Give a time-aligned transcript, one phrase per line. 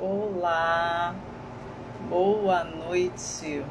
[0.00, 1.12] Olá,
[2.08, 3.64] boa noite,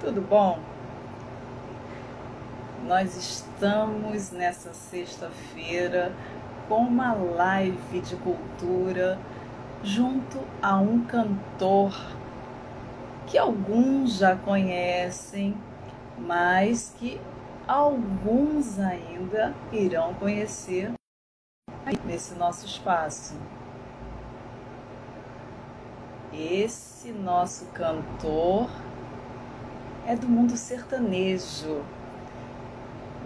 [0.00, 0.58] tudo bom?
[2.84, 6.12] Nós estamos nessa sexta-feira
[6.68, 9.16] com uma live de cultura
[9.84, 11.94] junto a um cantor
[13.28, 15.56] que alguns já conhecem,
[16.18, 17.20] mas que
[17.68, 20.90] alguns ainda irão conhecer
[22.04, 23.36] nesse nosso espaço.
[26.38, 28.70] Esse nosso cantor
[30.06, 31.82] é do mundo sertanejo.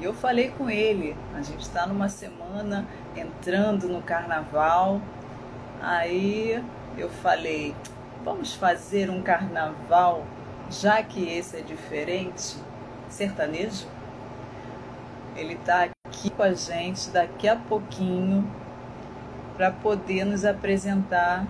[0.01, 4.99] E eu falei com ele, a gente está numa semana entrando no carnaval.
[5.83, 6.65] Aí
[6.97, 7.77] eu falei,
[8.25, 10.25] vamos fazer um carnaval,
[10.71, 12.57] já que esse é diferente,
[13.11, 13.87] sertanejo?
[15.37, 18.51] Ele está aqui com a gente daqui a pouquinho
[19.55, 21.47] para poder nos apresentar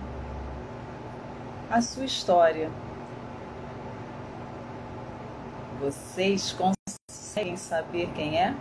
[1.73, 2.69] a sua história.
[5.79, 8.51] Vocês conseguem saber quem é?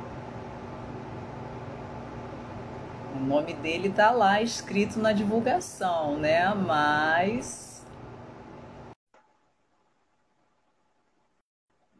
[3.14, 6.54] O nome dele está lá escrito na divulgação, né?
[6.54, 7.84] Mas.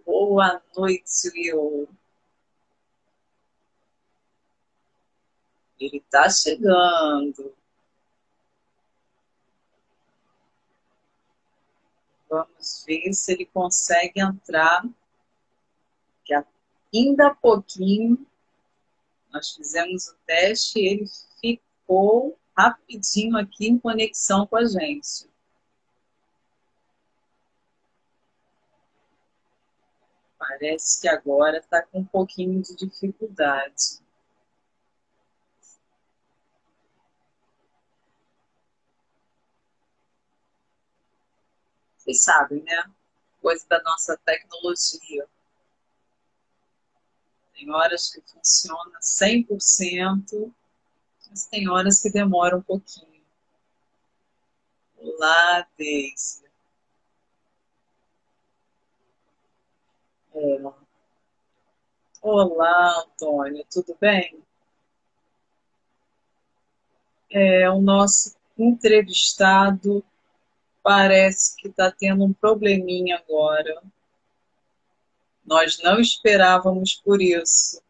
[0.07, 1.89] Boa noite, Will.
[5.79, 7.55] Ele está chegando.
[12.33, 14.83] Vamos ver se ele consegue entrar.
[16.25, 16.33] Que
[16.95, 18.27] ainda há pouquinho
[19.31, 21.05] nós fizemos o teste e ele
[21.39, 25.29] ficou rapidinho aqui em conexão com a gente.
[30.39, 34.02] Parece que agora está com um pouquinho de dificuldade.
[42.03, 42.91] Vocês sabem, né?
[43.41, 45.25] Coisa da nossa tecnologia.
[47.55, 50.53] Tem horas que funciona 100%,
[51.31, 53.23] mas tem horas que demora um pouquinho.
[54.99, 56.43] Olá, Deise.
[60.35, 60.73] É.
[62.21, 64.43] Olá, Antônio, tudo bem?
[67.31, 70.05] É, o nosso entrevistado
[70.83, 73.83] parece que está tendo um probleminha agora.
[75.45, 77.83] Nós não esperávamos por isso.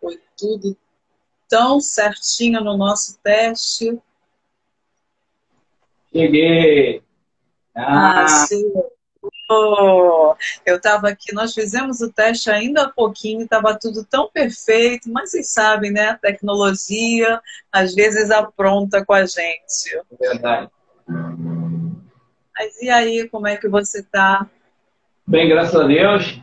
[0.00, 0.76] Foi tudo
[1.48, 4.00] tão certinho no nosso teste.
[6.12, 7.02] Cheguei.
[7.74, 8.95] Ah, ah
[9.48, 15.30] eu estava aqui, nós fizemos o teste ainda há pouquinho, estava tudo tão perfeito, mas
[15.30, 16.08] vocês sabem, né?
[16.10, 17.40] A tecnologia
[17.70, 20.02] às vezes apronta com a gente.
[20.18, 20.70] Verdade.
[22.58, 24.48] Mas e aí, como é que você está?
[25.26, 26.40] Bem, graças a Deus.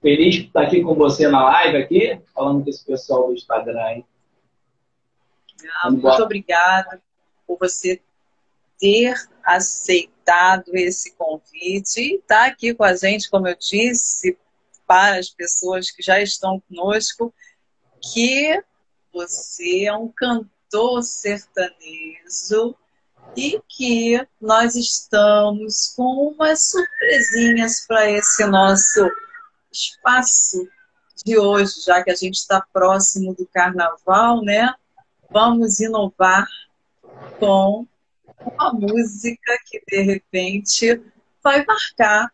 [0.00, 3.80] Feliz de estar aqui com você na live aqui, falando com esse pessoal do Instagram
[3.80, 4.04] aí.
[5.80, 7.00] Ah, muito obrigada
[7.46, 8.00] por você
[8.80, 9.14] ter
[9.44, 14.38] aceitado esse convite e estar tá aqui com a gente, como eu disse,
[14.86, 17.32] para as pessoas que já estão conosco,
[18.12, 18.62] que
[19.12, 22.74] você é um cantor sertanejo
[23.36, 29.10] e que nós estamos com umas surpresinhas para esse nosso
[29.72, 30.68] espaço
[31.24, 34.74] de hoje, já que a gente está próximo do carnaval, né?
[35.30, 36.46] Vamos inovar
[37.38, 37.86] com
[38.44, 41.02] uma música que de repente
[41.42, 42.32] vai marcar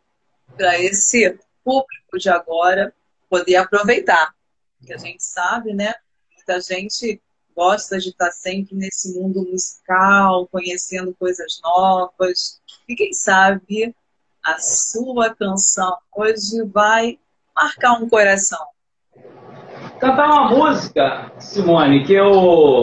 [0.57, 2.95] para esse público de agora
[3.29, 4.35] poder aproveitar.
[4.79, 5.95] Porque a gente sabe, né?
[6.35, 7.21] Muita gente
[7.55, 12.61] gosta de estar sempre nesse mundo musical, conhecendo coisas novas.
[12.89, 13.95] E quem sabe
[14.45, 17.19] a sua canção hoje vai
[17.55, 18.65] marcar um coração.
[19.99, 22.31] Cantar uma música, Simone, que eu,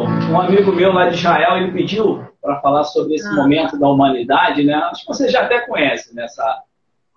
[0.03, 3.35] um amigo meu lá de Israel, ele pediu para falar sobre esse ah.
[3.35, 4.73] momento da humanidade, né?
[4.75, 6.61] Acho que você já até conhece nessa né,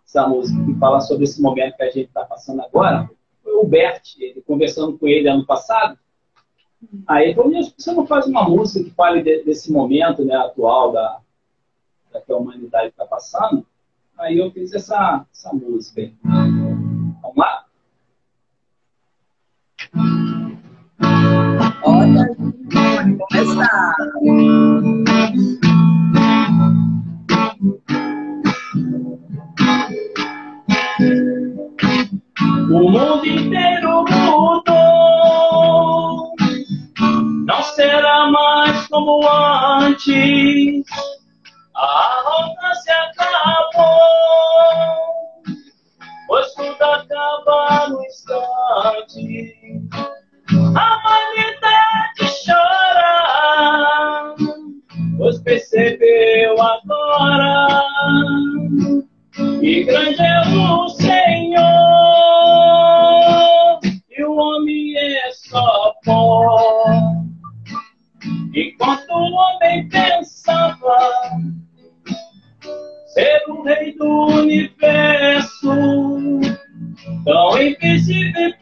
[0.06, 3.10] essa música que fala sobre esse momento que a gente está passando agora.
[3.42, 5.98] Foi o Bert, ele, conversando com ele ano passado.
[7.06, 10.92] Aí ele falou, você não faz uma música que fale de, desse momento né, atual
[10.92, 11.18] da,
[12.12, 13.66] da que a humanidade está passando?
[14.16, 16.67] Aí eu fiz essa, essa música aí.
[21.82, 22.26] Olha,
[22.72, 23.94] pode começar.
[32.70, 34.68] O mundo inteiro mudou.
[37.46, 37.88] Não sei
[38.88, 40.84] como antes.
[41.74, 43.84] A arrogância acabou,
[46.26, 49.57] pois tudo acaba no instante.
[50.74, 53.14] A humanidade chora,
[55.16, 57.82] pois percebeu agora
[59.60, 61.58] que grande é o Senhor
[64.10, 66.92] e o homem é só pó.
[68.54, 70.98] Enquanto o homem pensava
[73.06, 75.74] ser o rei do universo,
[77.24, 78.52] tão invisível e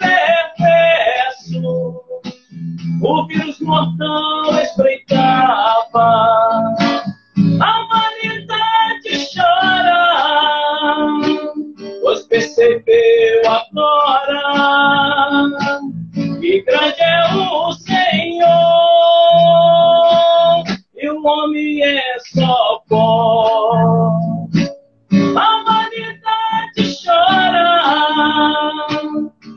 [1.46, 2.02] perverso,
[3.02, 6.34] o vírus mortal espreitava.
[7.60, 10.02] A humanidade chora,
[12.02, 14.42] pois percebeu agora
[16.40, 18.46] que grande é o Senhor
[20.96, 24.18] e o homem é só pó.
[25.36, 27.80] A humanidade chora,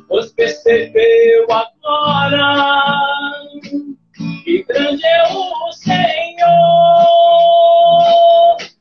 [0.08, 1.79] pois percebeu agora
[4.44, 6.40] que grande é o Senhor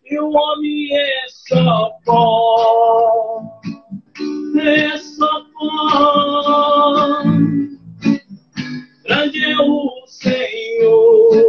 [0.05, 3.43] e o homem é só pó.
[4.61, 7.23] É só pó.
[9.05, 11.49] Grande é o Senhor.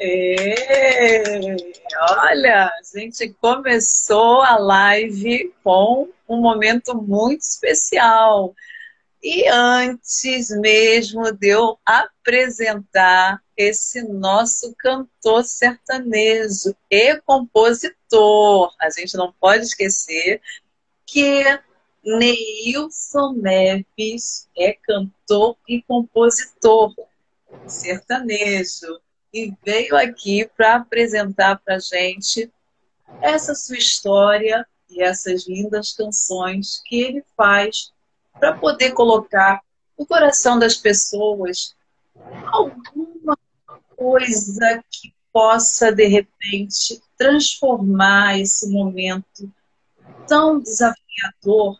[0.00, 1.67] É,
[2.00, 8.54] olha, a gente começou a live com um momento muito especial.
[9.22, 19.32] E antes mesmo de eu apresentar esse nosso cantor sertanejo e compositor, a gente não
[19.32, 20.40] pode esquecer
[21.04, 21.42] que
[22.04, 26.94] Neilson Neves é cantor e compositor
[27.66, 29.00] sertanejo
[29.32, 32.50] e veio aqui para apresentar para gente
[33.20, 37.92] essa sua história e essas lindas canções que ele faz
[38.38, 39.60] para poder colocar
[39.98, 41.76] no coração das pessoas
[42.46, 43.36] alguma
[43.96, 49.52] coisa que possa de repente transformar esse momento
[50.26, 51.78] tão desafiador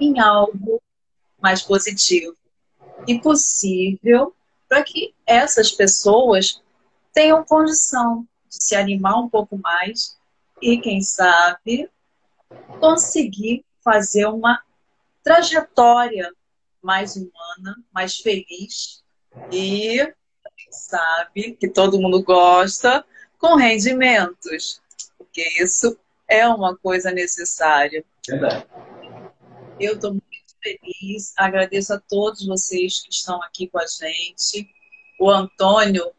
[0.00, 0.80] em algo
[1.40, 2.36] mais positivo
[3.06, 4.34] e possível
[4.68, 6.61] para que essas pessoas
[7.12, 10.16] tenham condição de se animar um pouco mais
[10.60, 11.90] e, quem sabe,
[12.80, 14.62] conseguir fazer uma
[15.22, 16.32] trajetória
[16.82, 19.02] mais humana, mais feliz
[19.50, 19.98] e,
[20.56, 23.04] quem sabe, que todo mundo gosta,
[23.38, 24.80] com rendimentos,
[25.18, 25.98] porque isso
[26.28, 28.04] é uma coisa necessária.
[28.26, 28.66] Verdade.
[29.80, 30.32] Eu estou muito
[30.62, 34.70] feliz, agradeço a todos vocês que estão aqui com a gente.
[35.18, 36.12] O Antônio,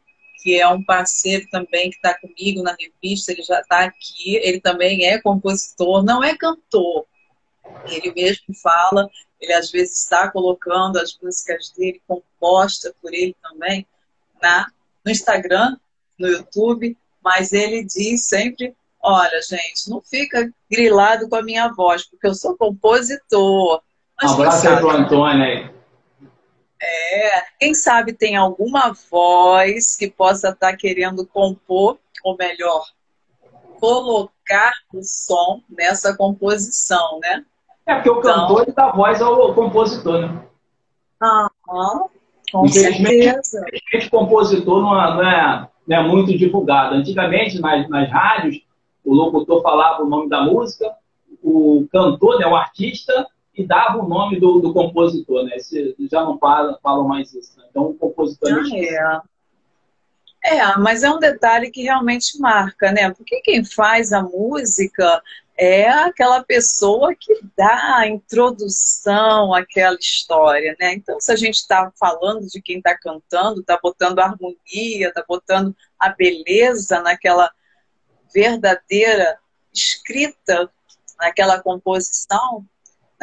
[0.44, 4.36] que é um parceiro também que está comigo na revista, ele já está aqui.
[4.36, 7.06] Ele também é compositor, não é cantor.
[7.86, 9.08] Ele mesmo fala,
[9.40, 13.86] ele às vezes está colocando as músicas dele compostas por ele também
[14.42, 14.66] na,
[15.02, 15.78] no Instagram,
[16.18, 18.76] no YouTube, mas ele diz sempre
[19.06, 23.82] Olha, gente, não fica grilado com a minha voz, porque eu sou compositor.
[24.22, 25.73] Um abraço aí pro Antônio aí.
[26.84, 32.84] É, quem sabe tem alguma voz que possa estar tá querendo compor, ou melhor,
[33.80, 37.44] colocar o som nessa composição, né?
[37.86, 40.42] É, porque o então, cantor dá voz ao compositor, né?
[41.20, 41.48] Ah,
[42.50, 43.64] com certeza.
[43.66, 46.94] Infelizmente, compositor não é, não, é, não é muito divulgado.
[46.94, 48.62] Antigamente, nas, nas rádios,
[49.04, 50.94] o locutor falava o nome da música,
[51.42, 53.26] o cantor, né, o artista,
[53.56, 55.56] e dava o nome do, do compositor, né?
[55.56, 57.58] Esse, já não falam, falam mais isso.
[57.58, 57.66] Né?
[57.70, 59.22] Então, o compositor ah,
[60.44, 60.56] é.
[60.56, 63.10] é, mas é um detalhe que realmente marca, né?
[63.12, 65.22] Porque quem faz a música
[65.56, 70.94] é aquela pessoa que dá a introdução àquela história, né?
[70.94, 75.76] Então, se a gente está falando de quem está cantando, está botando harmonia, está botando
[75.98, 77.52] a beleza naquela
[78.34, 79.38] verdadeira
[79.72, 80.68] escrita
[81.18, 82.66] naquela composição,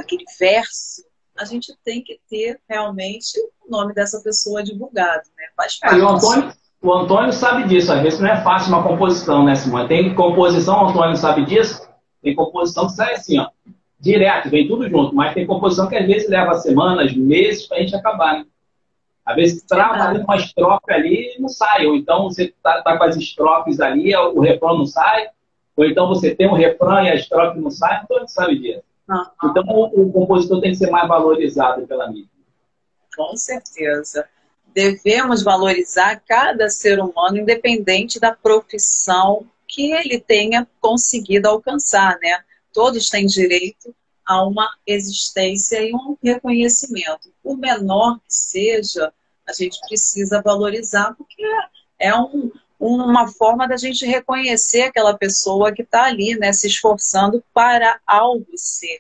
[0.02, 1.04] naquele verso,
[1.38, 5.46] a gente tem que ter realmente o nome dessa pessoa divulgado, né?
[5.56, 6.00] Faz parte.
[6.00, 9.56] É, o, Antônio, o Antônio sabe disso, às vezes não é fácil uma composição, né,
[9.56, 9.88] Simone?
[9.88, 11.88] Tem composição, o Antônio sabe disso,
[12.22, 13.48] tem composição que sai assim, ó,
[14.00, 17.80] direto, vem tudo junto, mas tem composição que às vezes leva semanas, meses para a
[17.80, 18.46] gente acabar, né?
[19.24, 21.86] Às vezes trava ali uma estrofe ali e não sai.
[21.86, 25.28] Ou então você está tá com as estrofes ali, o refrão não sai.
[25.78, 28.58] Ou então você tem um refrão e a estrofe não sai, então a gente sabe
[28.60, 28.84] disso.
[29.12, 29.50] Uhum.
[29.50, 32.30] Então o, o, compositor tem que ser mais valorizado pela mídia.
[33.16, 34.28] Com certeza.
[34.74, 42.44] Devemos valorizar cada ser humano, independente da profissão que ele tenha conseguido alcançar, né?
[42.74, 43.94] Todos têm direito
[44.26, 47.34] a uma existência e um reconhecimento.
[47.44, 49.12] Por menor que seja,
[49.46, 51.44] a gente precisa valorizar, porque
[52.00, 52.50] é um,
[52.82, 58.48] uma forma da gente reconhecer aquela pessoa que está ali, né, se esforçando para algo
[58.56, 58.98] ser.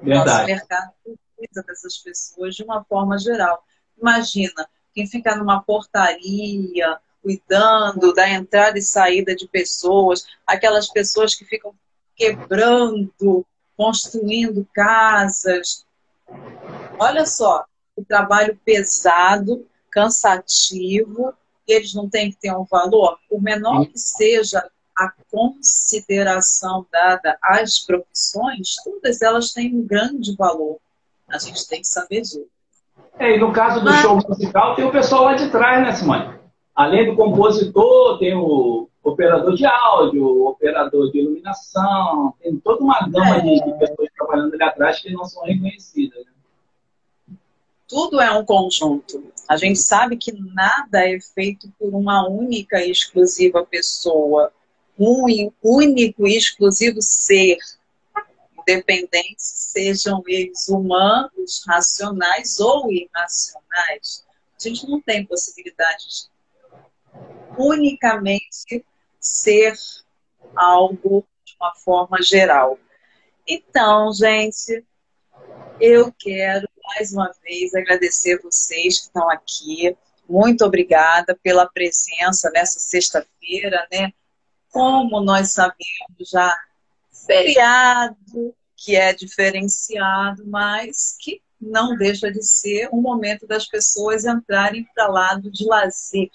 [0.00, 0.30] Verdade.
[0.30, 0.92] Nosso mercado
[1.36, 3.64] precisa dessas pessoas de uma forma geral.
[4.00, 11.44] Imagina, quem fica numa portaria, cuidando da entrada e saída de pessoas, aquelas pessoas que
[11.44, 11.74] ficam
[12.14, 13.44] quebrando,
[13.76, 15.84] construindo casas.
[16.96, 17.64] Olha só,
[17.96, 21.34] o trabalho pesado, cansativo,
[21.66, 24.64] eles não têm que ter um valor, por menor que seja
[24.96, 30.78] a consideração dada às profissões, todas elas têm um grande valor.
[31.28, 32.46] A gente tem que saber disso.
[33.18, 34.00] É, e no caso do Mas...
[34.00, 36.36] show musical, tem o pessoal lá de trás, né, Simone?
[36.74, 43.00] Além do compositor, tem o operador de áudio, o operador de iluminação, tem toda uma
[43.08, 43.40] gama é.
[43.40, 46.24] de, de, pessoas trabalhando ali atrás que não são reconhecidas.
[46.24, 46.32] Né?
[47.88, 49.32] Tudo é um conjunto.
[49.48, 54.52] A gente sabe que nada é feito por uma única e exclusiva pessoa,
[54.98, 57.58] um único e exclusivo ser,
[58.58, 64.26] independente sejam eles humanos, racionais ou irracionais.
[64.58, 66.28] A gente não tem possibilidade de
[67.56, 68.84] unicamente
[69.20, 69.74] ser
[70.56, 72.78] algo de uma forma geral.
[73.46, 74.84] Então, gente,
[75.80, 79.96] eu quero mais uma vez agradecer vocês que estão aqui.
[80.28, 84.12] Muito obrigada pela presença nessa sexta-feira, né?
[84.70, 86.54] Como nós sabemos já,
[87.26, 94.86] feriado, que é diferenciado, mas que não deixa de ser um momento das pessoas entrarem
[94.94, 96.30] para lado de lazer.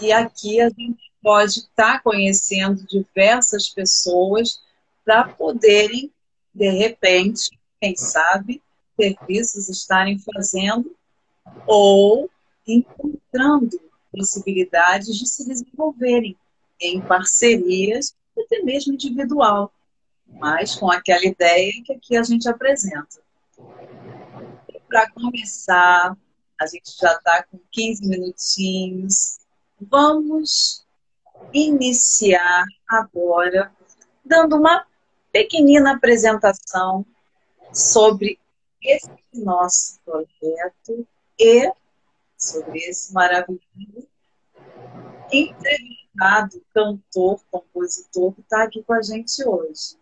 [0.00, 4.60] E aqui a gente pode estar conhecendo diversas pessoas
[5.04, 6.12] para poderem,
[6.54, 8.62] de repente, quem sabe,
[8.96, 10.94] serviços estarem fazendo
[11.66, 12.30] ou
[12.66, 16.36] encontrando possibilidades de se desenvolverem
[16.80, 19.72] em parcerias, até mesmo individual,
[20.28, 23.20] mas com aquela ideia que aqui a gente apresenta.
[24.88, 26.16] Para começar,
[26.60, 29.38] a gente já está com 15 minutinhos.
[29.80, 30.84] Vamos
[31.52, 33.72] iniciar agora
[34.24, 34.84] dando uma
[35.32, 37.04] pequenina apresentação
[37.72, 38.38] sobre
[38.86, 41.06] esse nosso projeto
[41.38, 41.72] e
[42.36, 44.08] sobre esse maravilhoso
[45.32, 49.96] entrevistado, cantor, compositor que está aqui com a gente hoje.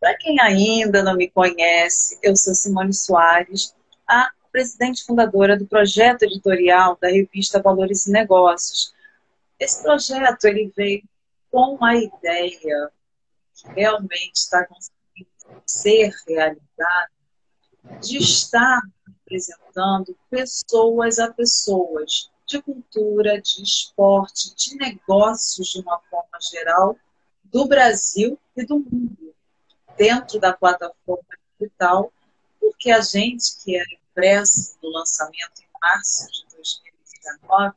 [0.00, 3.74] Para quem ainda não me conhece, eu sou Simone Soares,
[4.06, 8.94] a presidente fundadora do projeto editorial da revista Valores e Negócios.
[9.58, 11.02] Esse projeto ele veio
[11.50, 12.90] com a ideia
[13.54, 14.64] que realmente está
[15.66, 17.12] ser realizado
[18.00, 18.80] de estar
[19.24, 26.96] apresentando pessoas a pessoas, de cultura, de esporte, de negócios de uma forma geral,
[27.44, 29.34] do Brasil e do mundo,
[29.96, 31.24] dentro da plataforma
[31.58, 32.12] digital,
[32.60, 37.74] porque a gente que era impresso do lançamento em março de 2019,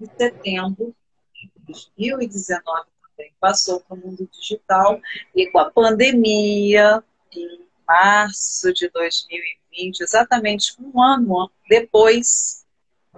[0.00, 0.94] em setembro
[1.34, 2.86] de 2019
[3.18, 5.00] também passou para o mundo digital
[5.34, 12.64] e com a pandemia, em março de 2020, exatamente um ano depois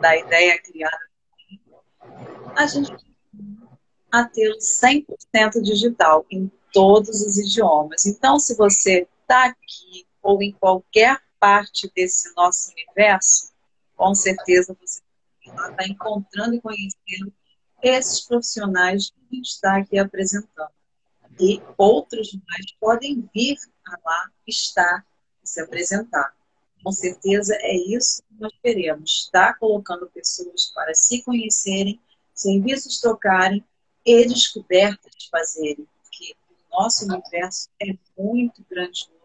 [0.01, 1.11] da ideia criada,
[2.57, 2.91] a gente
[4.13, 8.07] a ter 100% digital em todos os idiomas.
[8.07, 13.53] Então, se você está aqui ou em qualquer parte desse nosso universo,
[13.97, 15.01] com certeza você
[15.47, 17.33] está encontrando e conhecendo
[17.83, 20.71] esses profissionais que a gente está aqui apresentando.
[21.39, 23.57] E outros mais podem vir
[23.87, 25.07] a lá estar
[25.43, 26.35] e se apresentar.
[26.83, 32.01] Com certeza é isso que nós queremos, estar colocando pessoas para se conhecerem,
[32.35, 33.65] serviços trocarem
[34.05, 36.35] e descobertas fazerem, porque
[36.71, 39.21] o nosso universo é muito grandioso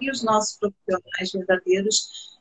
[0.00, 2.36] e os nossos profissionais verdadeiros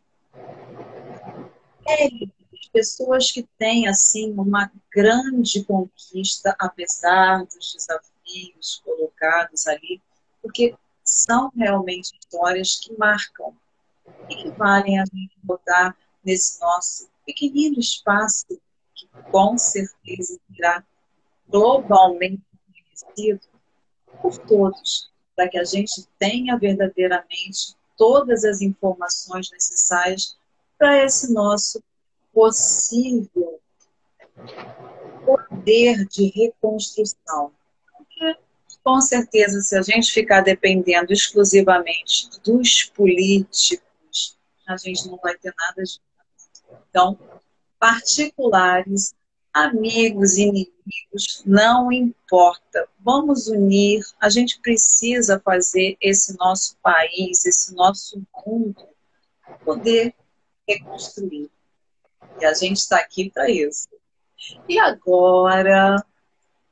[2.72, 10.02] pessoas que têm assim uma grande conquista apesar dos desafios colocados ali,
[10.42, 13.54] porque são realmente histórias que marcam.
[14.30, 18.46] E que valem a gente botar nesse nosso pequenino espaço
[18.94, 20.84] que com certeza será
[21.50, 23.42] globalmente conhecido
[24.22, 30.38] por todos, para que a gente tenha verdadeiramente todas as informações necessárias
[30.78, 31.84] para esse nosso
[32.36, 33.62] possível
[35.26, 37.54] poder de reconstrução.
[37.98, 38.38] Porque,
[38.84, 44.38] com certeza, se a gente ficar dependendo exclusivamente dos políticos,
[44.68, 46.02] a gente não vai ter nada de
[46.90, 47.18] Então,
[47.80, 49.16] particulares,
[49.54, 52.90] amigos, inimigos, não importa.
[53.00, 54.04] Vamos unir.
[54.20, 58.86] A gente precisa fazer esse nosso país, esse nosso mundo
[59.64, 60.14] poder
[60.68, 61.50] reconstruir.
[62.40, 63.88] E a gente está aqui para isso.
[64.68, 66.04] E agora,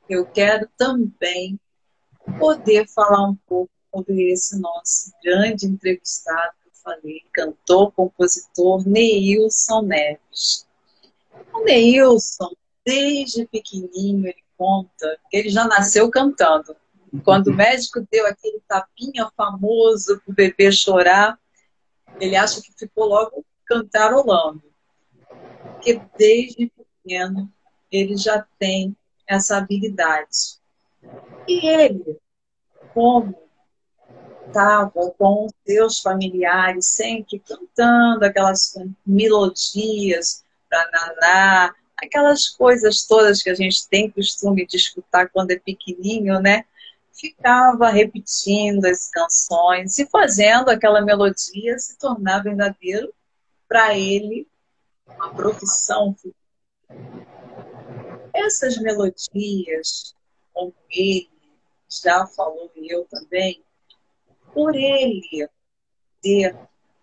[0.08, 1.58] eu quero também
[2.38, 9.82] poder falar um pouco sobre esse nosso grande entrevistado que eu falei, cantor, compositor Neilson
[9.82, 10.66] Neves.
[11.52, 12.50] O Neilson,
[12.84, 16.76] desde pequenininho, ele conta que ele já nasceu cantando.
[17.24, 21.38] Quando o médico deu aquele tapinha famoso para o bebê chorar,
[22.20, 24.62] ele acha que ficou logo cantarolando.
[25.84, 27.52] Porque desde pequeno
[27.92, 30.58] ele já tem essa habilidade.
[31.46, 32.18] E ele,
[32.94, 33.36] como
[34.46, 38.74] estava com seus familiares, sempre cantando aquelas
[39.06, 45.58] melodias para naná, aquelas coisas todas que a gente tem costume de escutar quando é
[45.58, 46.64] pequenininho, né?
[47.12, 53.12] Ficava repetindo as canções e fazendo aquela melodia se tornar verdadeiro
[53.68, 54.48] para ele
[55.06, 56.14] uma profissão.
[58.34, 60.14] Essas melodias,
[60.52, 61.30] como ele
[61.88, 63.62] já falou e eu também,
[64.52, 65.48] por ele
[66.20, 66.56] ter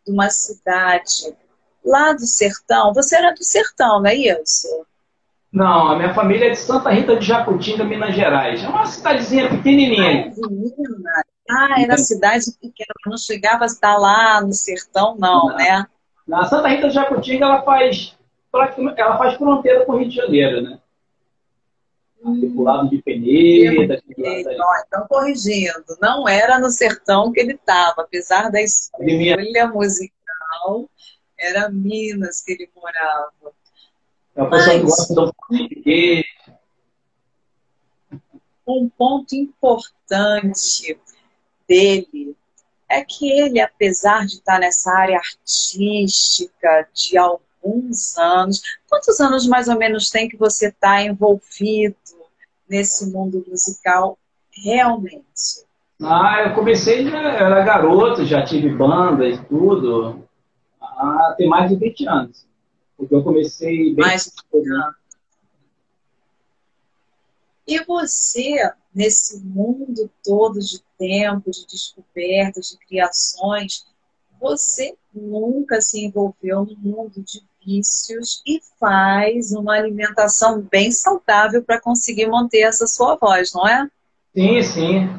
[0.08, 1.36] uma cidade
[1.84, 4.67] lá do sertão, você era do sertão, não é isso?
[5.51, 8.63] Não, a minha família é de Santa Rita de Jacutinga, Minas Gerais.
[8.63, 10.34] É uma cidadezinha pequenininha.
[11.50, 15.58] Ah, era cidade pequena, não chegava a estar lá no sertão, não, não.
[15.58, 15.86] né?
[16.32, 18.17] Na Santa Rita de Jacutinga, ela faz,
[18.54, 20.80] ela faz fronteira com o Rio de Janeiro, né?
[22.24, 22.54] Hum.
[22.54, 24.02] Pro lado de Peneira.
[24.17, 30.89] Então, corrigindo, não era no sertão que ele estava, apesar da escolha musical,
[31.38, 33.54] era Minas que ele morava.
[34.34, 34.67] É Mas,
[38.65, 40.98] um ponto importante
[41.67, 42.38] dele
[42.91, 49.67] é que ele, apesar de estar nessa área artística de alguns anos, quantos anos mais
[49.67, 51.95] ou menos tem que você está envolvido
[52.69, 54.17] nesse mundo musical
[54.63, 55.65] realmente?
[56.01, 60.27] Ah, eu comecei, já era garoto, já tive banda e tudo,
[60.82, 62.45] há tem mais de 20 anos.
[62.97, 64.06] Porque eu comecei bem.
[64.06, 65.01] Mais de 20 anos.
[67.71, 73.86] E você, nesse mundo todo de tempo, de descobertas, de criações,
[74.41, 81.79] você nunca se envolveu no mundo de vícios e faz uma alimentação bem saudável para
[81.79, 83.88] conseguir manter essa sua voz, não é?
[84.36, 85.10] Sim, sim.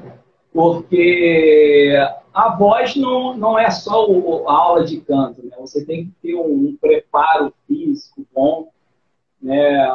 [0.52, 1.96] Porque
[2.34, 4.04] a voz não, não é só
[4.46, 5.56] a aula de canto, né?
[5.58, 8.70] Você tem que ter um, um preparo físico bom
[9.42, 9.88] né?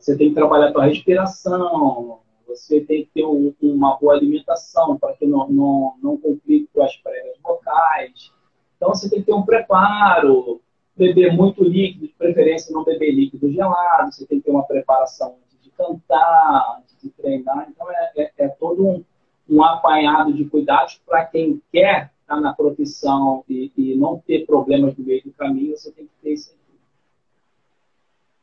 [0.00, 4.96] Você tem que trabalhar a sua respiração, você tem que ter um, uma boa alimentação
[4.96, 8.32] para que não, não, não complique com as pregas vocais.
[8.76, 10.60] Então você tem que ter um preparo,
[10.96, 15.36] beber muito líquido, de preferência não beber líquido gelado, você tem que ter uma preparação
[15.44, 17.68] antes de cantar, antes de treinar.
[17.70, 19.04] Então é, é, é todo um,
[19.48, 24.96] um apanhado de cuidados para quem quer estar na profissão e, e não ter problemas
[24.96, 26.57] no meio do caminho, você tem que ter isso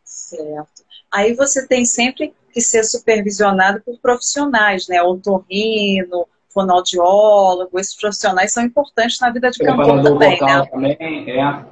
[0.05, 0.85] Certo.
[1.11, 5.01] Aí você tem sempre que ser supervisionado por profissionais, né?
[5.01, 10.65] Otorrino, fonoaudiólogo, esses profissionais são importantes na vida de cantor também, né?
[10.67, 10.97] também,
[11.29, 11.65] é.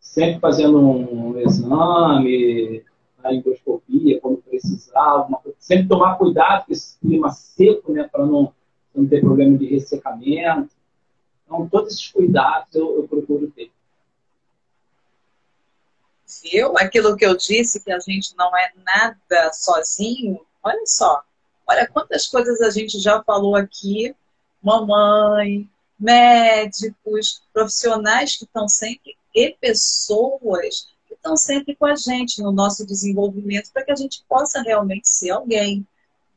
[0.00, 2.82] Sempre fazendo um exame,
[3.22, 8.08] a endoscopia, quando precisar, sempre tomar cuidado com esse clima seco, né?
[8.10, 8.52] Para não,
[8.92, 10.74] não ter problema de ressecamento.
[11.44, 13.70] Então, todos esses cuidados eu, eu procuro ter
[16.42, 16.76] viu?
[16.76, 21.22] Aquilo que eu disse, que a gente não é nada sozinho, olha só.
[21.66, 24.14] Olha quantas coisas a gente já falou aqui.
[24.62, 32.50] Mamãe, médicos, profissionais que estão sempre, e pessoas que estão sempre com a gente no
[32.50, 35.86] nosso desenvolvimento para que a gente possa realmente ser alguém.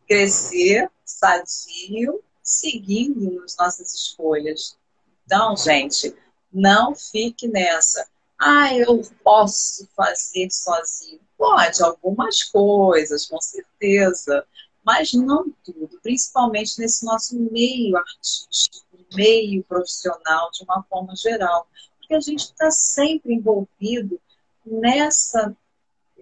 [0.07, 4.77] Crescer sadio, seguindo as nossas escolhas.
[5.25, 6.13] Então, gente,
[6.51, 8.05] não fique nessa.
[8.39, 11.21] Ah, eu posso fazer sozinho.
[11.37, 14.45] Pode, algumas coisas, com certeza,
[14.83, 21.67] mas não tudo, principalmente nesse nosso meio artístico, meio profissional de uma forma geral.
[21.97, 24.19] Porque a gente está sempre envolvido
[24.65, 25.55] nessa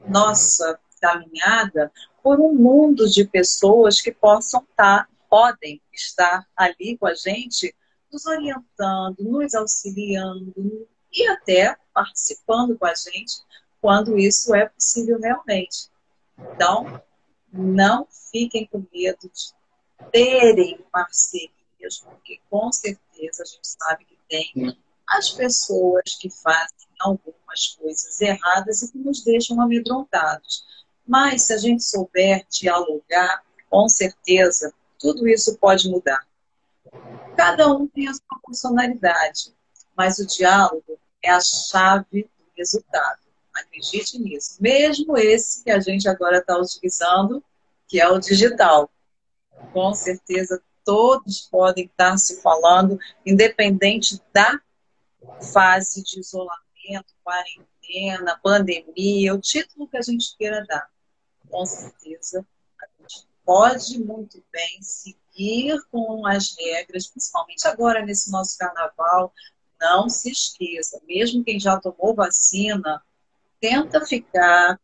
[0.08, 1.91] nossa caminhada
[2.24, 7.76] por um mundo de pessoas que possam estar, tá, podem estar ali com a gente,
[8.12, 13.41] nos orientando, nos auxiliando e até participando com a gente
[13.82, 15.89] quando isso é possível realmente.
[16.38, 17.01] Então,
[17.51, 19.54] não fiquem com medo de
[20.12, 24.77] terem parcerias, porque com certeza a gente sabe que tem
[25.08, 30.65] as pessoas que fazem algumas coisas erradas e que nos deixam amedrontados.
[31.06, 36.25] Mas se a gente souber dialogar, com certeza tudo isso pode mudar.
[37.36, 39.54] Cada um tem a sua personalidade,
[39.97, 43.19] mas o diálogo é a chave do resultado.
[43.53, 44.57] Acredite nisso.
[44.60, 47.43] Mesmo esse que a gente agora está utilizando,
[47.88, 48.89] que é o digital.
[49.73, 54.60] Com certeza todos podem estar se falando, independente da
[55.53, 60.89] fase de isolamento, quarentena, pandemia, o título que a gente queira dar.
[61.49, 62.45] Com certeza,
[62.81, 69.34] a gente pode muito bem seguir com as regras, principalmente agora nesse nosso carnaval.
[69.82, 73.02] Não se esqueça, mesmo quem já tomou vacina,
[73.60, 74.80] tenta ficar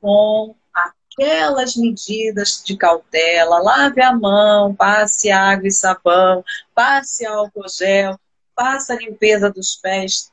[0.00, 8.16] com aquelas medidas de cautela, lave a mão, passe água e sabão, passe álcool gel,
[8.54, 10.30] faça a limpeza dos pés,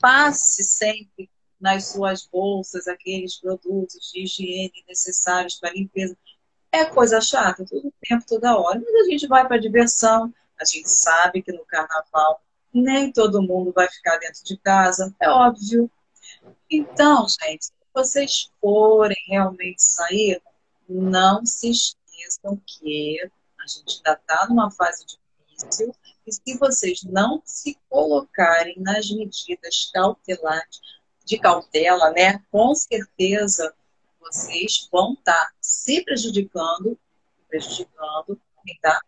[0.00, 6.16] passe sempre nas suas bolsas aqueles produtos de higiene necessários para limpeza.
[6.72, 10.90] É coisa chata, todo tempo, toda hora, mas a gente vai para diversão, a gente
[10.90, 12.42] sabe que no carnaval
[12.74, 15.90] nem todo mundo vai ficar dentro de casa, é óbvio,
[16.70, 20.42] então, gente, se vocês forem realmente sair,
[20.88, 23.18] não se esqueçam que
[23.60, 25.94] a gente ainda está numa fase difícil
[26.26, 30.80] e se vocês não se colocarem nas medidas cautelares,
[31.24, 33.74] de cautela, né, com certeza
[34.20, 36.98] vocês vão estar tá se prejudicando,
[37.48, 39.00] prejudicando quem está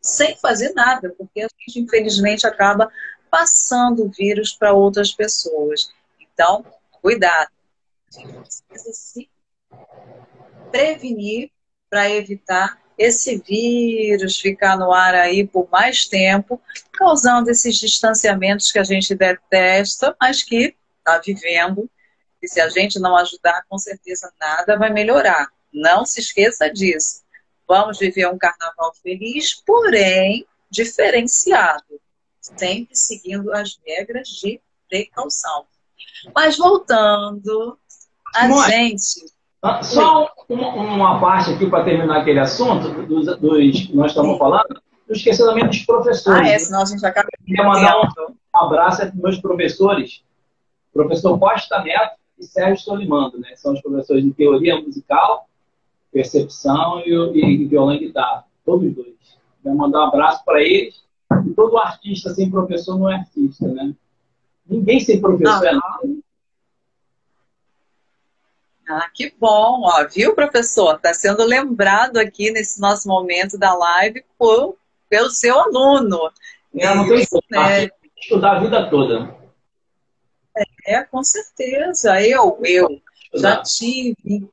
[0.00, 2.90] sem fazer nada, porque a gente infelizmente acaba
[3.30, 5.90] passando o vírus para outras pessoas.
[6.18, 6.64] Então,
[7.02, 7.50] cuidado.
[8.10, 9.30] Precisa se
[10.70, 11.50] prevenir
[11.88, 16.60] para evitar esse vírus ficar no ar aí por mais tempo,
[16.92, 21.90] causando esses distanciamentos que a gente detesta, mas que está vivendo.
[22.42, 25.48] E se a gente não ajudar, com certeza nada vai melhorar.
[25.72, 27.22] Não se esqueça disso.
[27.70, 32.00] Vamos viver um carnaval feliz, porém diferenciado,
[32.40, 35.66] sempre seguindo as regras de precaução.
[36.34, 37.78] Mas voltando,
[38.34, 39.24] a gente.
[39.62, 44.36] Ah, só uma, uma, parte aqui para terminar aquele assunto dos, dos que nós estamos
[44.36, 44.82] falando.
[45.06, 46.40] Não esquecer também dos professores.
[46.40, 47.28] Ah, é, senão a gente acaba.
[47.46, 50.24] Queria mandar um, um abraço para meus professores,
[50.92, 53.54] professor Costa Neto e Sérgio Solimando, né?
[53.54, 55.48] São os professores de teoria musical,
[56.12, 58.44] percepção e, e, e violão e guitarra.
[58.64, 59.14] Todos os dois.
[59.62, 61.02] Quero mandar um abraço para eles.
[61.46, 63.94] E todo artista sem professor não é artista, né?
[64.66, 66.20] Ninguém sem professor é nada.
[68.88, 70.96] Ah, que bom, ó, viu, professor?
[70.96, 74.76] Está sendo lembrado aqui nesse nosso momento da live por,
[75.08, 76.18] pelo seu aluno.
[76.74, 77.88] É, não tem né?
[78.20, 79.36] estudar a vida toda.
[80.84, 82.20] É, com certeza.
[82.20, 83.00] Eu, eu
[83.34, 84.50] já tive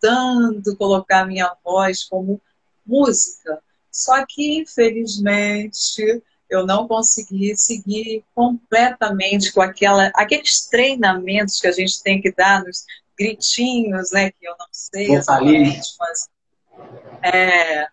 [0.00, 2.40] tentando colocar minha voz como
[2.86, 11.72] música, só que infelizmente eu não consegui seguir completamente com aquela, aqueles treinamentos que a
[11.72, 12.84] gente tem que dar nos
[13.16, 14.32] gritinhos, né?
[14.32, 16.28] Que eu não sei exatamente, mas
[17.22, 17.86] é,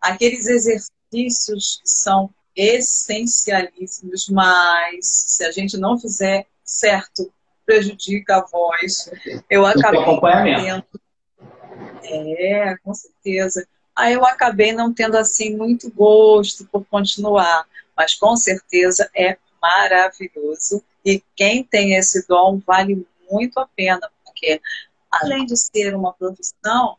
[0.00, 7.32] aqueles exercícios que são essencialíssimos, mas se a gente não fizer certo,
[7.64, 9.10] prejudica a voz.
[9.48, 10.00] Eu acabei
[10.56, 10.84] tendo.
[12.04, 13.66] É, com certeza.
[13.94, 20.82] Aí eu acabei não tendo assim muito gosto por continuar, mas com certeza é maravilhoso
[21.04, 24.60] e quem tem esse dom vale muito a pena, porque
[25.10, 26.96] além de ser uma profissão,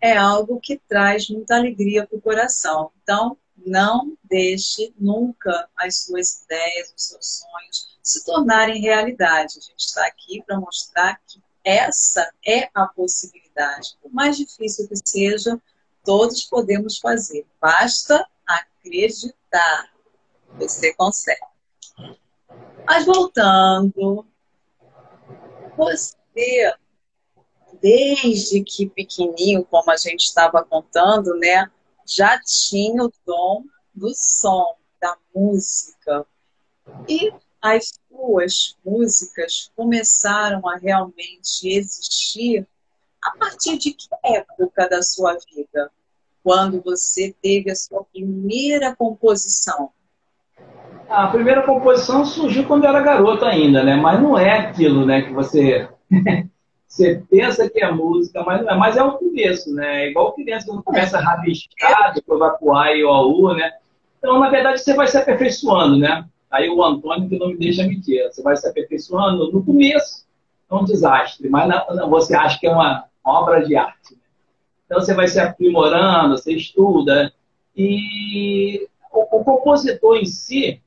[0.00, 2.90] é algo que traz muita alegria para o coração.
[3.02, 9.58] Então, não deixe nunca as suas ideias, os seus sonhos se tornarem realidade.
[9.58, 13.96] A gente está aqui para mostrar que essa é a possibilidade.
[14.02, 15.60] Por mais difícil que seja,
[16.04, 17.46] todos podemos fazer.
[17.60, 19.90] Basta acreditar.
[20.58, 21.40] Você consegue.
[22.86, 24.26] Mas voltando,
[25.74, 26.74] você,
[27.80, 31.70] desde que pequenininho, como a gente estava contando, né,
[32.06, 33.64] já tinha o dom
[33.94, 36.26] do som, da música.
[37.08, 42.66] E as suas músicas começaram a realmente existir
[43.22, 45.90] a partir de que época da sua vida?
[46.42, 49.90] Quando você teve a sua primeira composição?
[51.08, 53.96] A primeira composição surgiu quando eu era garota ainda, né?
[53.96, 55.88] Mas não é aquilo, né, que você
[56.94, 58.76] você pensa que é música, mas não é.
[58.76, 60.04] Mas é o começo, né?
[60.04, 63.72] É igual criança quando começa rabiscado, depois vai pro A e o U, né?
[64.18, 66.24] Então, na verdade, você vai se aperfeiçoando, né?
[66.48, 68.22] Aí o Antônio que não me deixa mentir.
[68.30, 69.50] Você vai se aperfeiçoando.
[69.50, 70.24] No começo
[70.70, 74.12] é um desastre, mas não, você acha que é uma obra de arte.
[74.12, 74.20] Né?
[74.86, 77.32] Então você vai se aprimorando, você estuda.
[77.76, 80.80] E o, o compositor em si,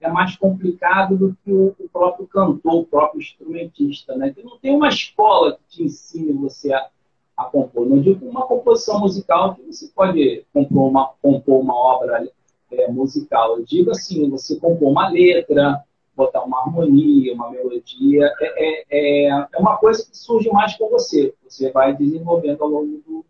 [0.00, 4.30] é mais complicado do que o, o, próprio cantor, o próprio instrumentista, né?
[4.30, 6.88] Que não tem uma escola que te ensine você a,
[7.36, 7.86] a compor.
[7.86, 12.28] Não digo uma composição musical que você pode compor uma, compor uma obra
[12.70, 13.58] é, musical.
[13.58, 15.82] Eu digo assim, você compor uma letra,
[16.14, 20.88] botar uma harmonia, uma melodia, é, é, é, é uma coisa que surge mais com
[20.88, 21.34] você.
[21.44, 23.24] Você vai desenvolvendo ao longo do,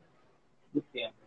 [0.72, 1.17] do tempo.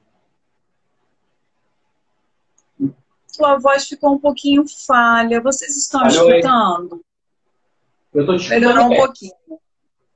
[3.32, 5.42] Sua voz ficou um pouquinho falha.
[5.42, 7.06] Vocês estão Falhou escutando?
[8.14, 8.62] Eu estou te escutando.
[8.62, 9.60] Melhorou um pouquinho.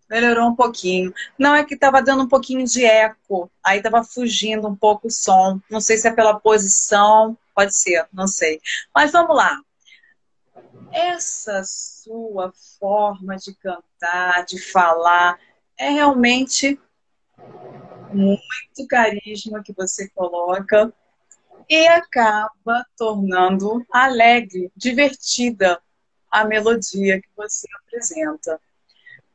[0.10, 1.14] Melhorou um pouquinho.
[1.38, 3.50] Não, é que estava dando um pouquinho de eco.
[3.64, 5.60] Aí estava fugindo um pouco o som.
[5.70, 7.38] Não sei se é pela posição.
[7.56, 8.60] Pode ser, não sei.
[8.94, 9.60] Mas vamos lá.
[10.92, 15.40] Essa sua forma de cantar, de falar,
[15.78, 16.80] é realmente
[18.14, 20.94] muito carisma que você coloca
[21.70, 25.82] e acaba tornando alegre, divertida
[26.30, 28.60] a melodia que você apresenta.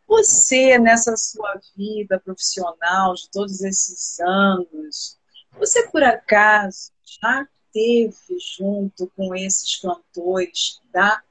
[0.07, 5.19] Você, nessa sua vida profissional de todos esses anos,
[5.59, 6.90] você por acaso
[7.23, 8.16] já teve
[8.59, 11.23] junto com esses cantores da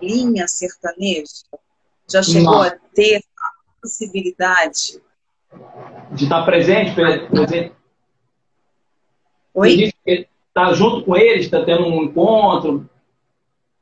[0.00, 1.44] linha sertaneja?
[2.10, 2.62] Já chegou Não.
[2.62, 5.00] a ter a possibilidade?
[6.12, 7.74] De estar presente, presente.
[9.54, 9.93] Oi?
[10.54, 12.88] Tá junto com eles, está tendo um encontro?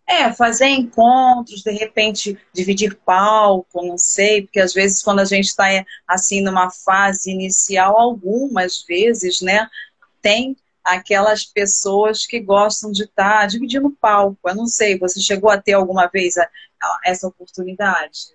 [0.06, 5.46] É, fazer encontros, de repente dividir palco, não sei, porque às vezes quando a gente
[5.46, 5.66] está
[6.08, 9.68] assim numa fase inicial, algumas vezes, né,
[10.20, 14.36] tem aquelas pessoas que gostam de estar tá dividindo palco.
[14.44, 16.42] Eu não sei, você chegou a ter alguma vez a,
[16.82, 18.34] a, essa oportunidade?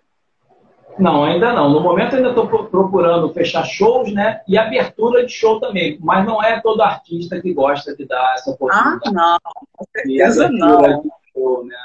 [0.99, 1.69] Não, ainda não.
[1.69, 4.41] No momento ainda estou procurando fechar shows, né?
[4.47, 5.97] E abertura de show também.
[6.01, 9.01] Mas não é todo artista que gosta de dar essa oportunidade.
[9.05, 9.37] Ah, não.
[9.73, 11.03] Com certeza não.
[11.33, 11.75] Show, né?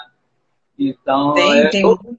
[0.78, 2.18] Então, tem, é tem, todo...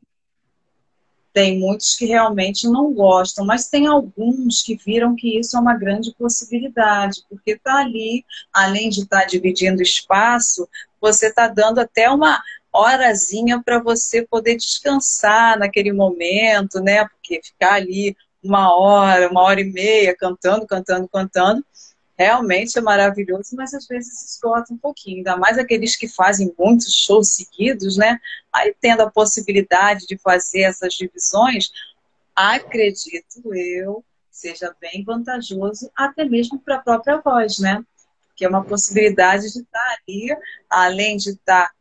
[1.33, 5.75] tem muitos que realmente não gostam, mas tem alguns que viram que isso é uma
[5.75, 10.67] grande possibilidade, porque está ali, além de estar tá dividindo espaço,
[11.01, 12.41] você está dando até uma,
[12.73, 17.07] horazinha para você poder descansar naquele momento, né?
[17.07, 21.65] Porque ficar ali uma hora, uma hora e meia cantando, cantando, cantando,
[22.17, 26.93] realmente é maravilhoso, mas às vezes esgota um pouquinho, ainda mais aqueles que fazem muitos
[26.93, 28.19] shows seguidos, né?
[28.51, 31.71] Aí tendo a possibilidade de fazer essas divisões,
[32.35, 37.83] acredito eu, seja bem vantajoso até mesmo para a própria voz, né?
[38.35, 40.35] Que é uma possibilidade de estar ali,
[40.69, 41.71] além de estar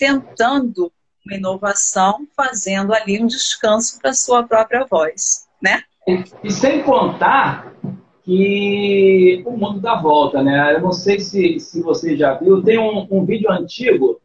[0.00, 0.90] tentando
[1.26, 5.82] uma inovação, fazendo ali um descanso para sua própria voz, né?
[6.42, 7.74] E sem contar
[8.24, 10.74] que o mundo dá volta, né?
[10.74, 14.18] Eu não sei se, se você já viu, tem um, um vídeo antigo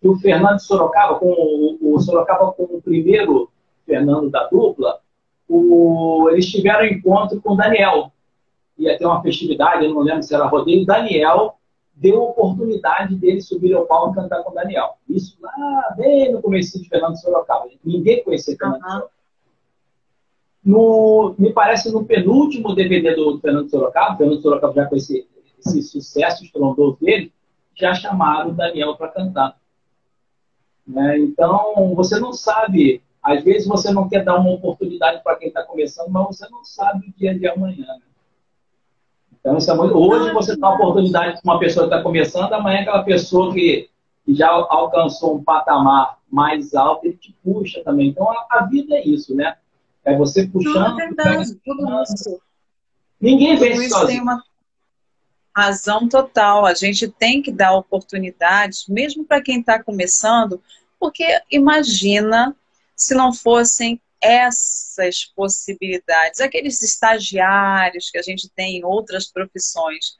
[0.00, 3.50] que o Fernando Sorocaba, com o, o Sorocaba com o primeiro
[3.84, 5.00] Fernando da dupla,
[5.48, 8.12] o, eles tiveram um encontro com o Daniel.
[8.78, 11.57] Ia ter uma festividade, eu não lembro se era rodeio, Daniel
[12.00, 14.96] deu a oportunidade dele subir ao palco e cantar com o Daniel.
[15.08, 17.68] Isso lá bem no começo de Fernando Sorocaba.
[17.84, 18.88] Ninguém conhecia Fernando uhum.
[18.88, 19.10] Sorocaba.
[20.64, 25.26] No, me parece no penúltimo DVD do Fernando Sorocaba, Fernando Sorocaba já com esse,
[25.58, 27.32] esse sucesso estrondoso dele,
[27.74, 29.58] já chamaram o Daniel para cantar.
[30.86, 31.18] Né?
[31.18, 35.62] Então, você não sabe, às vezes você não quer dar uma oportunidade para quem está
[35.62, 37.86] começando, mas você não sabe o dia de amanhã.
[37.86, 38.07] Né?
[39.48, 39.96] Então, isso é muito...
[39.96, 43.88] Hoje você dá oportunidade para uma pessoa que está começando, amanhã aquela pessoa que,
[44.26, 48.08] que já alcançou um patamar mais alto, ele te puxa também.
[48.08, 49.56] Então, a, a vida é isso, né?
[50.04, 50.74] É você puxando.
[50.74, 52.38] Não, é verdade, tudo isso.
[53.18, 54.08] Ninguém vence sozinho.
[54.08, 54.44] Tem uma
[55.56, 56.66] razão total.
[56.66, 60.60] A gente tem que dar oportunidades, mesmo para quem está começando,
[61.00, 62.54] porque imagina
[62.94, 70.16] se não fossem essas possibilidades, aqueles estagiários que a gente tem em outras profissões.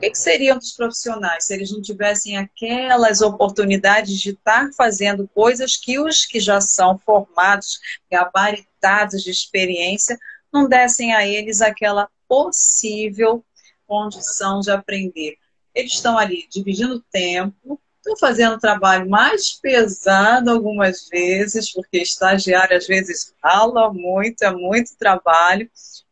[0.00, 5.76] que, que seriam dos profissionais se eles não tivessem aquelas oportunidades de estar fazendo coisas
[5.76, 7.78] que os que já são formados,
[8.10, 10.18] gabaritados de experiência,
[10.52, 13.44] não dessem a eles aquela possível
[13.86, 15.36] condição de aprender?
[15.74, 22.86] Eles estão ali dividindo tempo, estão fazendo trabalho mais pesado algumas vezes, porque estagiário às
[22.86, 25.70] vezes rala muito, é muito trabalho,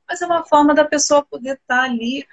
[0.09, 2.25] mas é uma forma da pessoa poder estar ali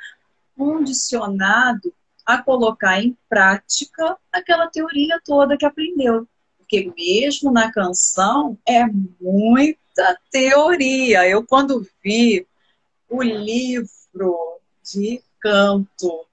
[0.55, 1.91] condicionado
[2.25, 6.27] a colocar em prática aquela teoria toda que aprendeu.
[6.57, 8.85] Porque mesmo na canção é
[9.19, 11.27] muita teoria.
[11.27, 12.45] Eu quando vi
[13.09, 16.26] o livro de canto,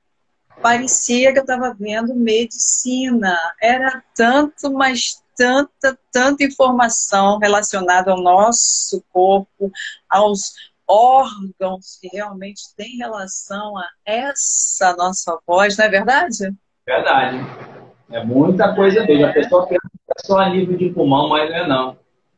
[0.61, 3.37] parecia que eu estava vendo medicina.
[3.61, 9.71] Era tanto, mas tanta, tanta informação relacionada ao nosso corpo,
[10.09, 10.55] aos
[10.87, 16.53] órgãos que realmente têm relação a essa nossa voz, não é verdade?
[16.87, 17.38] Verdade.
[18.11, 19.27] É muita coisa mesmo.
[19.27, 21.97] A pessoa pensa que só a nível de pulmão, mas não é não.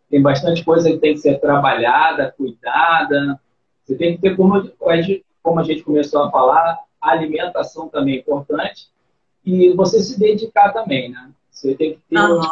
[0.09, 3.41] Tem bastante coisa que tem que ser trabalhada, cuidada.
[3.85, 4.71] Você tem que ter, como
[5.43, 8.89] como a gente começou a falar, a alimentação também é importante.
[9.45, 11.31] E você se dedicar também, né?
[11.51, 12.19] Você tem que ter.
[12.19, 12.43] Uhum.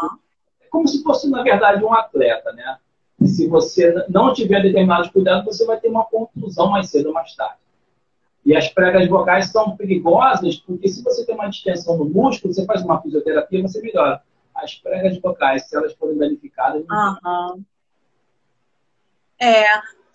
[0.60, 2.78] É como se fosse, na verdade, um atleta, né?
[3.20, 7.12] E se você não tiver determinados cuidados, você vai ter uma contusão mais cedo ou
[7.12, 7.58] mais tarde.
[8.44, 12.64] E as pregas vocais são perigosas porque se você tem uma distensão no músculo, você
[12.66, 14.22] faz uma fisioterapia, você melhora.
[14.54, 16.84] As pregas vocais, se elas forem danificadas...
[16.88, 17.64] Uhum.
[19.40, 19.64] É,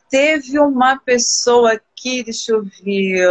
[0.10, 3.28] teve uma pessoa aqui, deixa eu ver...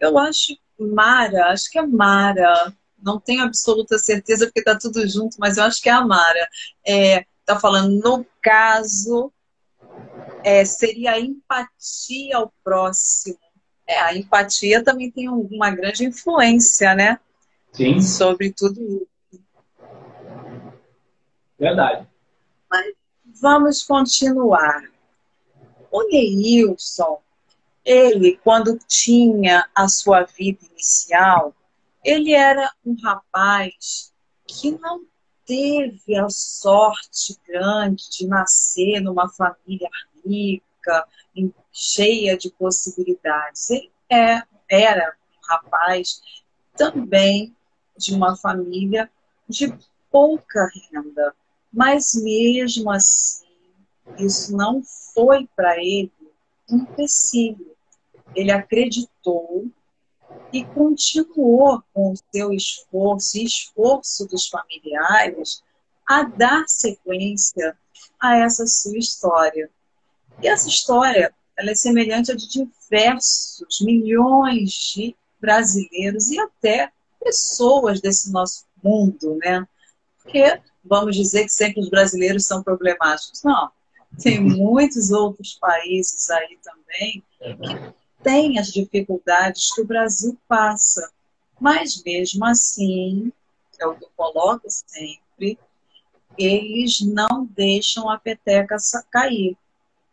[0.00, 5.36] Eu acho Mara, acho que é Mara, não tenho absoluta certeza porque está tudo junto,
[5.38, 6.48] mas eu acho que é a Mara.
[6.86, 9.32] É, está falando, no caso,
[10.44, 13.38] é, seria a empatia ao próximo.
[13.86, 17.18] É, a empatia também tem uma grande influência, né?
[17.72, 18.00] Sim.
[18.00, 19.42] Sobre tudo isso.
[21.58, 22.06] Verdade.
[22.70, 22.94] Mas
[23.40, 24.82] vamos continuar.
[25.90, 27.20] O Neilson,
[27.84, 31.54] ele, quando tinha a sua vida inicial,
[32.04, 34.12] ele era um rapaz
[34.46, 35.04] que não
[35.46, 39.88] teve a sorte grande de nascer numa família
[40.24, 41.06] rica,
[41.72, 43.70] cheia de possibilidades.
[43.70, 46.20] Ele é, era um rapaz
[46.76, 47.54] também
[47.96, 49.10] de uma família
[49.48, 49.74] de
[50.10, 51.34] pouca renda,
[51.72, 53.46] mas mesmo assim,
[54.18, 54.82] isso não
[55.14, 56.12] foi para ele
[56.70, 57.69] um empecilho.
[58.34, 59.66] Ele acreditou
[60.52, 65.62] e continuou com o seu esforço e esforço dos familiares
[66.06, 67.76] a dar sequência
[68.18, 69.70] a essa sua história.
[70.42, 76.90] E essa história ela é semelhante a de diversos milhões de brasileiros e até
[77.22, 79.66] pessoas desse nosso mundo, né?
[80.22, 83.42] Porque vamos dizer que sempre os brasileiros são problemáticos.
[83.42, 83.70] Não,
[84.22, 91.10] tem muitos outros países aí também que tem as dificuldades que o Brasil passa.
[91.58, 93.32] Mas mesmo assim,
[93.78, 95.58] é o que eu coloco sempre,
[96.38, 98.76] eles não deixam a peteca
[99.10, 99.56] cair.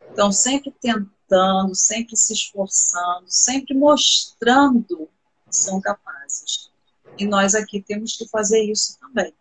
[0.09, 5.09] Estão sempre tentando, sempre se esforçando, sempre mostrando
[5.45, 6.69] que são capazes.
[7.17, 9.33] E nós aqui temos que fazer isso também.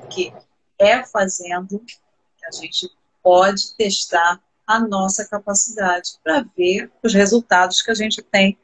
[0.00, 0.32] Porque
[0.78, 2.90] é fazendo que a gente
[3.22, 4.40] pode testar
[4.70, 8.56] a nossa capacidade para ver os resultados que a gente tem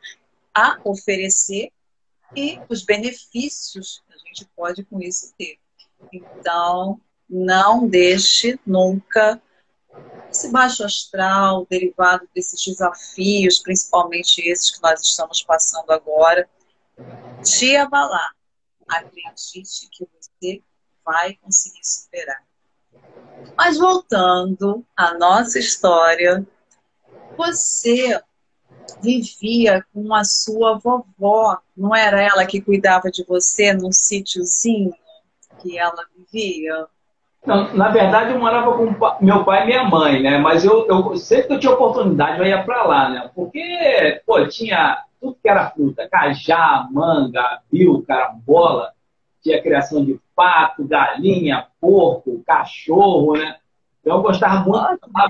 [0.54, 1.72] a oferecer
[2.34, 5.58] e os benefícios que a gente pode com isso ter.
[6.12, 9.42] Então, não deixe nunca
[10.30, 16.48] esse baixo astral derivado desses desafios, principalmente esses que nós estamos passando agora,
[17.42, 18.30] te abalar.
[18.86, 20.62] Acredite que você
[21.04, 22.46] vai conseguir superar.
[23.56, 26.46] Mas voltando à nossa história,
[27.36, 28.20] você
[29.02, 34.92] vivia com a sua vovó, não era ela que cuidava de você num sítiozinho
[35.60, 36.86] que ela vivia?
[37.44, 40.38] Não, na verdade, eu morava com meu pai e minha mãe, né?
[40.38, 43.30] Mas eu, eu sempre que eu tinha oportunidade, eu ia para lá, né?
[43.34, 48.92] Porque, pô, tinha tudo que era fruta: cajá, manga, biu, carambola,
[49.46, 53.56] tinha criação de pato, galinha, porco, cachorro, né?
[54.04, 55.28] Eu gostava muito da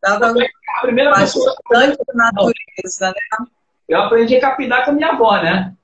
[0.00, 1.54] Tava a primeira pessoa
[2.14, 3.46] natureza, né?
[3.86, 5.74] Eu aprendi a capinar com a minha avó, né?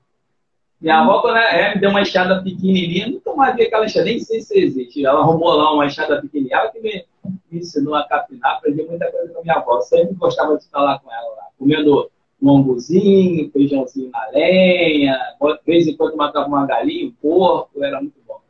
[0.81, 4.19] Minha avó, quando é, me deu uma enxada pequenininha, nunca mais vi aquela enxada, nem
[4.19, 5.05] sei se existe.
[5.05, 7.05] Ela arrumou lá uma enxada pequenininha, ela que me,
[7.51, 9.81] me ensinou a capinar, aprendi muita coisa com a minha avó.
[9.81, 12.09] Sempre gostava de estar lá com ela, lá, comendo
[12.41, 18.19] anguzinho, feijãozinho na lenha, de vez em quando matava uma galinha, um porco, era muito
[18.25, 18.41] bom.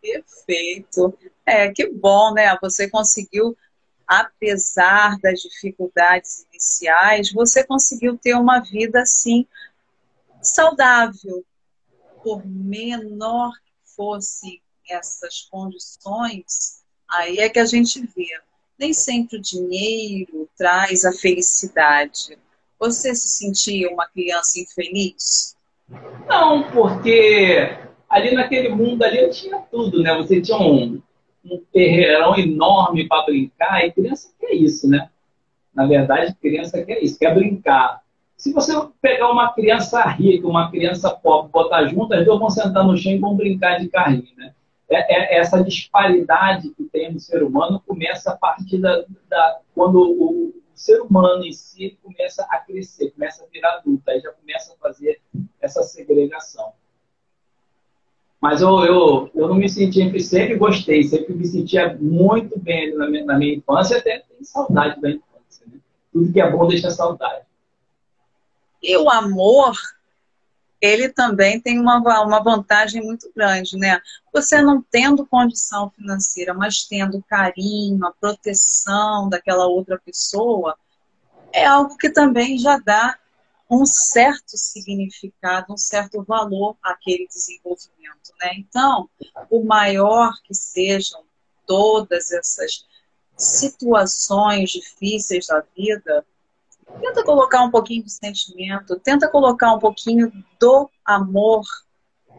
[0.00, 1.18] Perfeito.
[1.46, 2.56] É, que bom, né?
[2.60, 3.56] Você conseguiu,
[4.06, 9.46] apesar das dificuldades iniciais, você conseguiu ter uma vida assim
[10.42, 11.44] saudável,
[12.22, 18.40] por menor que fossem essas condições, aí é que a gente vê.
[18.80, 22.38] Nem sempre o dinheiro traz a felicidade.
[22.78, 25.54] Você se sentia uma criança infeliz?
[26.26, 27.76] Não, porque
[28.08, 30.16] ali naquele mundo ali eu tinha tudo, né?
[30.16, 30.98] Você tinha um,
[31.44, 35.10] um terreirão enorme para brincar, e criança quer isso, né?
[35.74, 38.00] Na verdade, criança quer isso, quer brincar.
[38.34, 38.72] Se você
[39.02, 43.12] pegar uma criança rica, uma criança pobre, botar junto, as duas vão sentar no chão
[43.12, 44.54] e vão brincar de carrinho, né?
[44.90, 50.00] É, é, essa disparidade que tem no ser humano começa a partir da, da quando
[50.00, 54.72] o, ser humano em si começa a crescer, começa a virar adulto, aí já começa
[54.72, 55.20] a fazer
[55.60, 56.72] essa segregação.
[58.40, 63.06] Mas eu, eu, eu não me sentia, sempre gostei, sempre me sentia muito bem na
[63.10, 65.66] minha, na minha infância, até tenho saudade da infância.
[65.66, 65.78] Né?
[66.10, 67.44] Tudo que é bom deixa saudade.
[68.82, 69.74] E o amor,
[70.80, 74.00] ele também tem uma, uma vantagem muito grande, né?
[74.32, 80.76] Você não tendo condição financeira, mas tendo carinho, a proteção daquela outra pessoa,
[81.52, 83.18] é algo que também já dá
[83.70, 88.52] um certo significado, um certo valor àquele desenvolvimento, né?
[88.56, 89.08] Então,
[89.48, 91.22] o maior que sejam
[91.66, 92.84] todas essas
[93.36, 96.26] situações difíceis da vida,
[96.98, 101.62] Tenta colocar um pouquinho de sentimento, tenta colocar um pouquinho do amor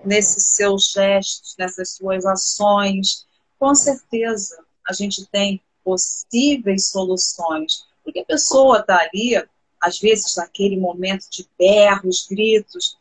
[0.04, 3.28] nesses seus gestos, nessas suas ações.
[3.60, 7.86] Com certeza a gente tem possíveis soluções.
[8.04, 9.36] Porque a pessoa está ali,
[9.80, 12.98] às vezes, naquele momento de berros, gritos,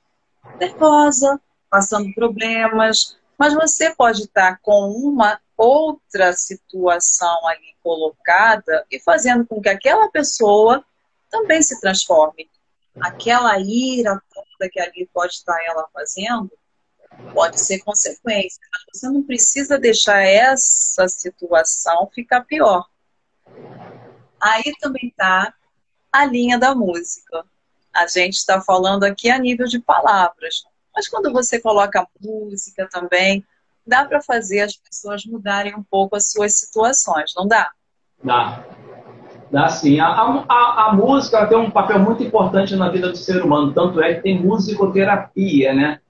[0.59, 1.41] nervosa,
[1.71, 9.47] passando problemas, mas você pode estar tá com uma outra situação ali colocada e fazendo
[9.47, 10.85] com que aquela pessoa
[11.31, 12.51] também se transforme.
[13.01, 16.51] Aquela ira toda que ali pode estar ela fazendo,
[17.33, 18.61] pode ser consequência.
[18.93, 22.85] Você não precisa deixar essa situação ficar pior.
[24.41, 25.55] Aí também está
[26.12, 27.45] a linha da música.
[27.95, 30.64] A gente está falando aqui a nível de palavras.
[30.95, 33.45] Mas quando você coloca música também,
[33.87, 37.70] dá para fazer as pessoas mudarem um pouco as suas situações, não dá?
[38.22, 38.64] Dá.
[39.51, 39.99] Dá sim.
[39.99, 44.01] A, a, a música tem um papel muito importante na vida do ser humano, tanto
[44.01, 46.01] é que tem musicoterapia, né?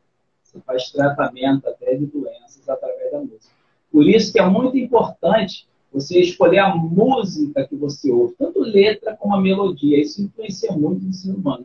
[0.43, 3.55] Você faz tratamento até de doenças através da música.
[3.91, 9.17] Por isso que é muito importante você escolher a música que você ouve, tanto letra
[9.17, 10.01] como a melodia.
[10.01, 11.65] Isso influencia muito no ser humano.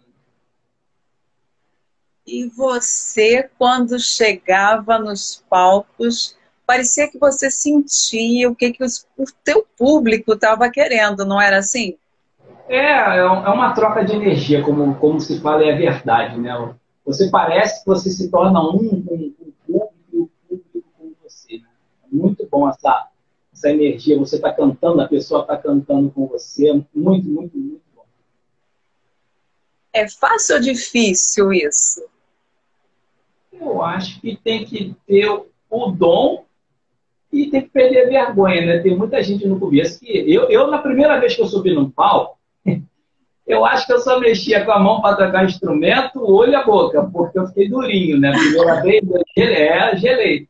[2.25, 9.25] E você, quando chegava nos palcos, parecia que você sentia o que, que os, o
[9.43, 11.97] teu público estava querendo, não era assim?
[12.67, 16.75] É, é, é uma troca de energia, como, como se fala, é a verdade, né?
[17.05, 19.31] Você parece que você se torna um com o
[19.67, 21.59] público e o público com você.
[21.59, 21.67] Né?
[22.03, 23.09] É muito bom essa,
[23.53, 28.05] essa energia, você está cantando, a pessoa está cantando com você, muito, muito, muito bom.
[29.93, 32.03] É fácil ou difícil isso?
[33.53, 35.29] Eu acho que tem que ter
[35.69, 36.44] o dom
[37.31, 38.79] e tem que perder a vergonha, né?
[38.79, 40.11] Tem muita gente no começo que.
[40.31, 42.37] Eu, eu, na primeira vez que eu subi num palco,
[43.45, 46.55] eu acho que eu só mexia com a mão para tocar instrumento, o olho e
[46.55, 48.31] a boca, porque eu fiquei durinho, né?
[48.31, 50.49] Primeira vez, eu gelei, é, gelei.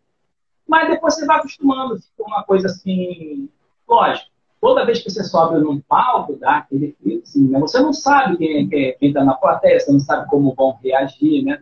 [0.68, 3.50] Mas depois você vai acostumando, fica uma coisa assim.
[3.88, 7.60] Lógico, toda vez que você sobe num palco, dá aquele frio, assim, né?
[7.60, 11.44] Você não sabe quem está quem tá na plateia, você não sabe como vão reagir,
[11.44, 11.62] né?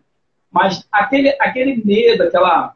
[0.51, 2.75] Mas aquele, aquele medo, aquela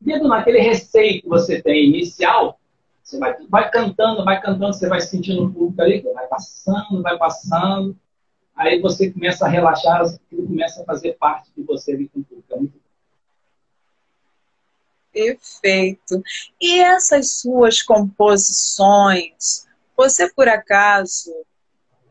[0.00, 2.58] Mesmo naquele receio que você tem inicial,
[3.02, 7.16] você vai, vai cantando, vai cantando, você vai sentindo um público ali, vai passando, vai
[7.16, 7.96] passando.
[8.54, 12.24] Aí você começa a relaxar, aquilo começa a fazer parte de você ali com o
[12.24, 12.52] público.
[12.52, 12.78] É muito
[15.12, 16.22] Perfeito.
[16.60, 21.34] E essas suas composições, você por acaso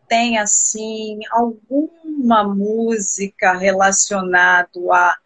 [0.09, 5.17] tem assim alguma música relacionada a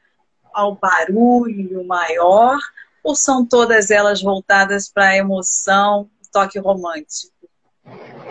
[0.53, 2.57] ao barulho maior
[3.03, 7.33] ou são todas elas voltadas para a emoção, toque romântico?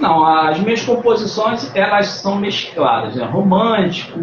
[0.01, 3.25] Não, as minhas composições elas são mescladas, né?
[3.25, 4.19] romântico,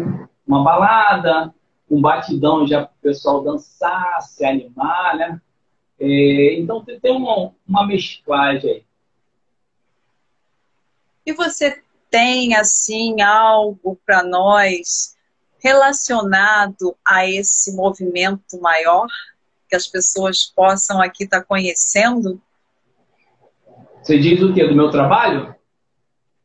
[0.46, 1.54] uma balada,
[1.90, 5.40] um batidão já para o pessoal dançar, se animar, né?
[6.00, 8.84] É, então tem uma, uma mesclagem aí.
[11.26, 15.17] E você tem assim algo para nós
[15.58, 19.06] relacionado a esse movimento maior
[19.68, 22.40] que as pessoas possam aqui estar tá conhecendo?
[24.02, 25.54] Você diz o que do meu trabalho?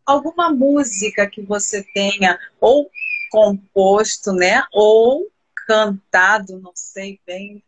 [0.05, 2.89] Alguma música que você tenha ou
[3.32, 5.28] composto, né, ou
[5.66, 7.64] cantado, não sei bem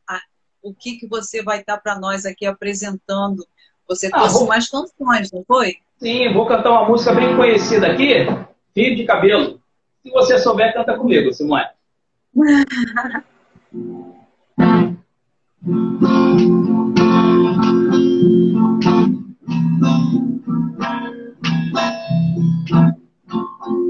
[0.66, 3.46] o que que você vai estar tá para nós aqui apresentando.
[3.88, 4.48] Você ah, trouxe vou...
[4.48, 5.78] mais canções, não foi?
[6.00, 8.26] Sim, vou cantar uma música bem conhecida aqui,
[8.74, 9.62] Fio de Cabelo.
[10.06, 11.66] Se você souber, canta comigo, Simone.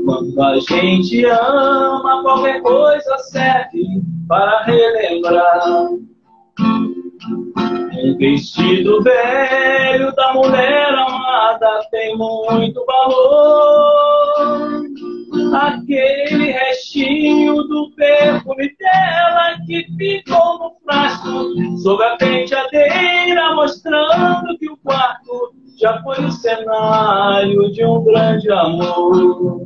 [0.05, 3.85] Quando a gente ama, qualquer coisa serve
[4.25, 5.89] para relembrar.
[7.91, 14.94] Um vestido velho da mulher amada tem muito valor.
[15.53, 24.77] Aquele restinho do perfume dela que ficou no frasco sob a penteadeira, mostrando que o
[24.77, 29.65] quarto já foi o cenário de um grande amor.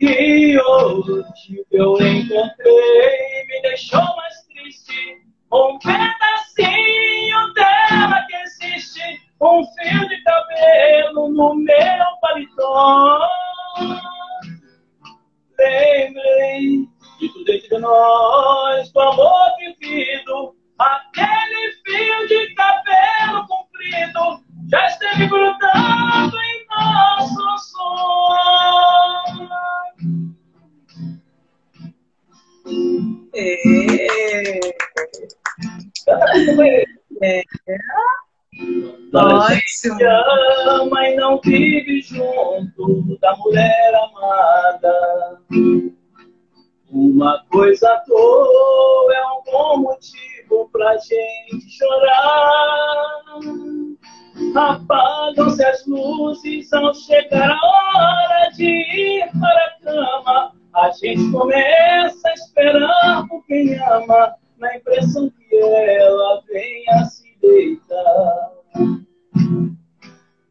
[0.00, 5.22] E hoje eu encontrei me deixou mais triste.
[5.52, 9.00] Um pedacinho dela que existe,
[9.40, 13.20] um fio de cabelo no meu paletó.
[15.58, 16.86] Lembrei
[17.18, 26.36] de tudo entre nós, do amor vivido, aquele fio de cabelo comprido já esteve grudando
[26.36, 29.48] em nosso sonho.
[33.34, 34.16] É.
[37.22, 37.42] É.
[39.12, 39.98] Ótimo.
[40.68, 45.40] ama e não vive junto da mulher amada.
[46.90, 53.16] Uma coisa à toa é um bom motivo pra gente chorar.
[54.54, 60.52] Apagam-se as luzes ao chegar a hora de ir para a cama.
[60.74, 67.25] A gente começa a esperar por quem ama, na impressão que ela venha se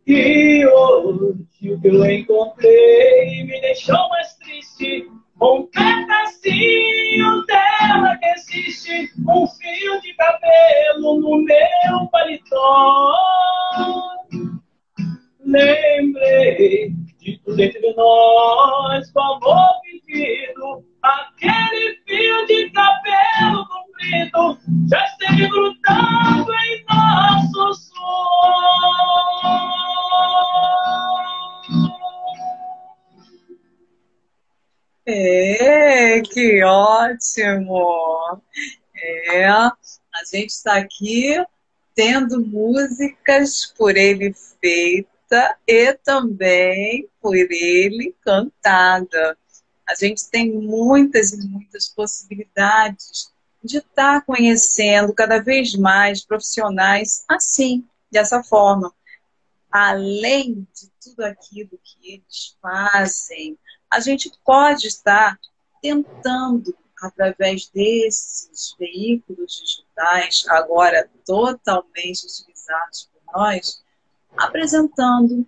[0.07, 5.09] E hoje o que eu encontrei me deixou mais triste.
[5.41, 13.13] Um pedacinho dela que existe, um fio de cabelo no meu paletó.
[15.39, 25.47] Lembrei de tudo entre nós, com amor vivido, aquele fio de cabelo comprido já esteve
[25.47, 27.95] grudado em nosso sonho.
[35.07, 38.41] É, que ótimo!
[38.95, 39.71] É, a
[40.31, 41.35] gente está aqui
[41.93, 49.37] tendo músicas por ele feitas e também por ele cantada.
[49.87, 53.34] A gente tem muitas e muitas possibilidades
[53.65, 58.93] de estar tá conhecendo cada vez mais profissionais assim, dessa forma.
[59.71, 63.57] Além de tudo aquilo que eles fazem,
[63.91, 65.39] a gente pode estar
[65.81, 73.83] tentando, através desses veículos digitais, agora totalmente utilizados por nós,
[74.37, 75.45] apresentando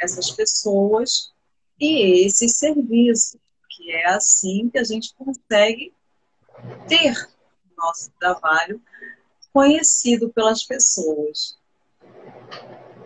[0.00, 1.32] essas pessoas
[1.78, 3.38] e esse serviço,
[3.68, 5.92] que é assim que a gente consegue
[6.88, 7.14] ter
[7.78, 8.80] nosso trabalho
[9.52, 11.58] conhecido pelas pessoas.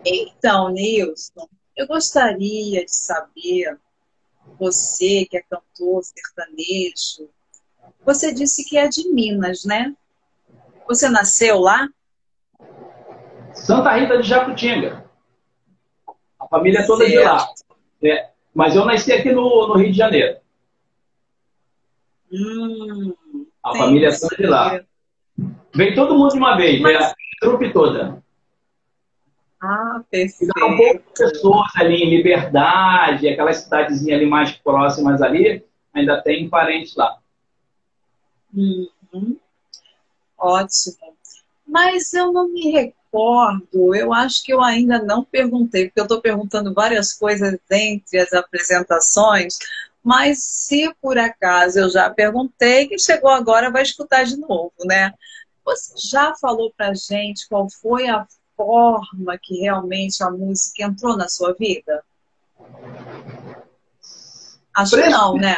[0.05, 3.79] Então, Nilson, eu gostaria de saber,
[4.59, 7.29] você que é cantor sertanejo,
[8.05, 9.95] você disse que é de Minas, né?
[10.87, 11.87] Você nasceu lá?
[13.53, 15.09] Santa Rita de Jacutinga.
[16.39, 17.17] A família é toda certo.
[17.17, 17.53] de lá.
[18.03, 20.37] É, mas eu nasci aqui no, no Rio de Janeiro.
[22.31, 23.13] Hum,
[23.63, 24.83] a família é toda de lá.
[25.73, 27.01] Vem todo mundo de uma vez, mas...
[27.01, 28.21] a trupe toda.
[29.61, 30.53] Ah, perfeito.
[30.53, 36.21] Ficaram um pouco de pessoas ali em Liberdade, aquelas cidadezinhas ali mais próximas ali, ainda
[36.21, 37.17] tem parentes lá.
[38.53, 39.37] Uhum.
[40.37, 40.97] Ótimo.
[41.65, 46.05] Mas eu não me recordo recordo, eu acho que eu ainda não perguntei, porque eu
[46.05, 49.59] estou perguntando várias coisas entre as apresentações,
[50.03, 55.13] mas se por acaso eu já perguntei, quem chegou agora vai escutar de novo, né?
[55.65, 58.27] Você já falou pra gente qual foi a
[58.57, 62.03] forma que realmente a música entrou na sua vida?
[64.75, 65.55] Acho que não, né?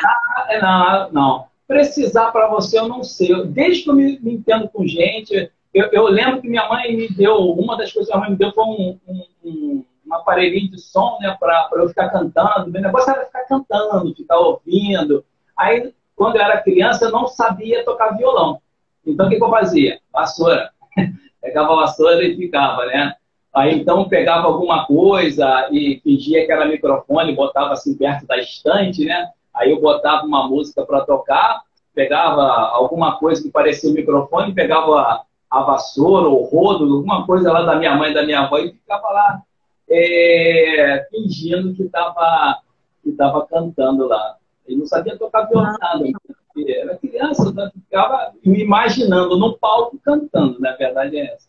[0.49, 1.47] É, não, não.
[1.67, 3.45] Precisar para você eu não sei.
[3.47, 7.09] Desde que eu me, me entendo com gente, eu, eu, lembro que minha mãe me
[7.09, 10.71] deu, uma das coisas que minha mãe me deu foi um, um, um, um aparelhinho
[10.71, 12.71] de som, né, para eu ficar cantando.
[12.71, 15.25] Meu negócio era ficar cantando, ficar ouvindo.
[15.57, 18.61] Aí, quando eu era criança, eu não sabia tocar violão.
[19.05, 19.99] Então, o que, que eu fazia?
[20.11, 20.71] Vassoura.
[21.41, 23.15] Pegava a vassoura e ficava, né?
[23.55, 29.05] Aí então pegava alguma coisa e fingia que era microfone, botava assim perto da estante,
[29.05, 29.29] né?
[29.53, 31.61] Aí eu botava uma música para tocar,
[31.93, 37.61] pegava alguma coisa que parecia um microfone, pegava a vassoura ou rodo, alguma coisa lá
[37.61, 39.41] da minha mãe, da minha avó e ficava lá
[39.89, 42.61] é, fingindo que estava
[43.03, 44.37] que tava cantando lá.
[44.65, 46.03] Ele não sabia tocar violão nada.
[46.57, 47.69] Era criança, né?
[47.73, 51.47] ficava me imaginando no palco cantando, na verdade é essa.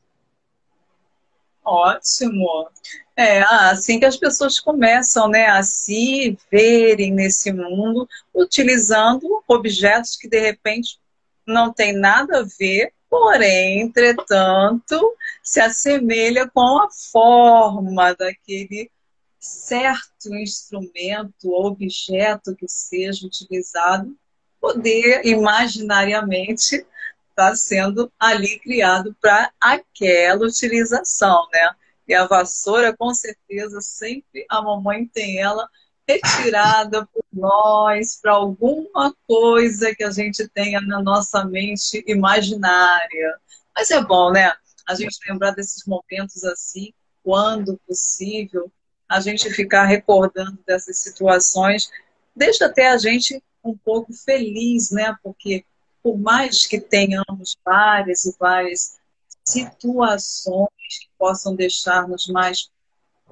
[1.65, 2.69] Ótimo.
[3.17, 10.29] É assim que as pessoas começam né, a se verem nesse mundo utilizando objetos que
[10.29, 10.99] de repente
[11.47, 18.91] não tem nada a ver, porém, entretanto, se assemelha com a forma daquele
[19.39, 24.17] certo instrumento, objeto que seja utilizado,
[24.61, 26.85] poder imaginariamente
[27.31, 31.75] está sendo ali criado para aquela utilização, né?
[32.09, 35.69] E a vassoura, com certeza, sempre a mamãe tem ela
[36.09, 43.39] retirada por nós para alguma coisa que a gente tenha na nossa mente imaginária.
[43.75, 44.53] Mas é bom, né?
[44.89, 46.93] A gente lembrar desses momentos assim,
[47.23, 48.71] quando possível,
[49.09, 51.91] a gente ficar recordando dessas situações,
[52.35, 55.17] deixa até a gente um pouco feliz, né?
[55.23, 55.65] Porque
[56.03, 58.97] por mais que tenhamos várias e várias
[59.45, 60.69] situações
[61.01, 62.71] que possam deixar-nos mais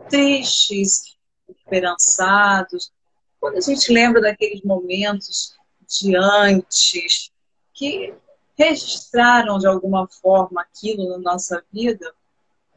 [0.08, 1.13] tristes,
[1.48, 2.92] esperançados,
[3.40, 5.54] quando a gente lembra daqueles momentos
[5.86, 7.30] de antes
[7.72, 8.14] que
[8.56, 12.14] registraram de alguma forma aquilo na nossa vida,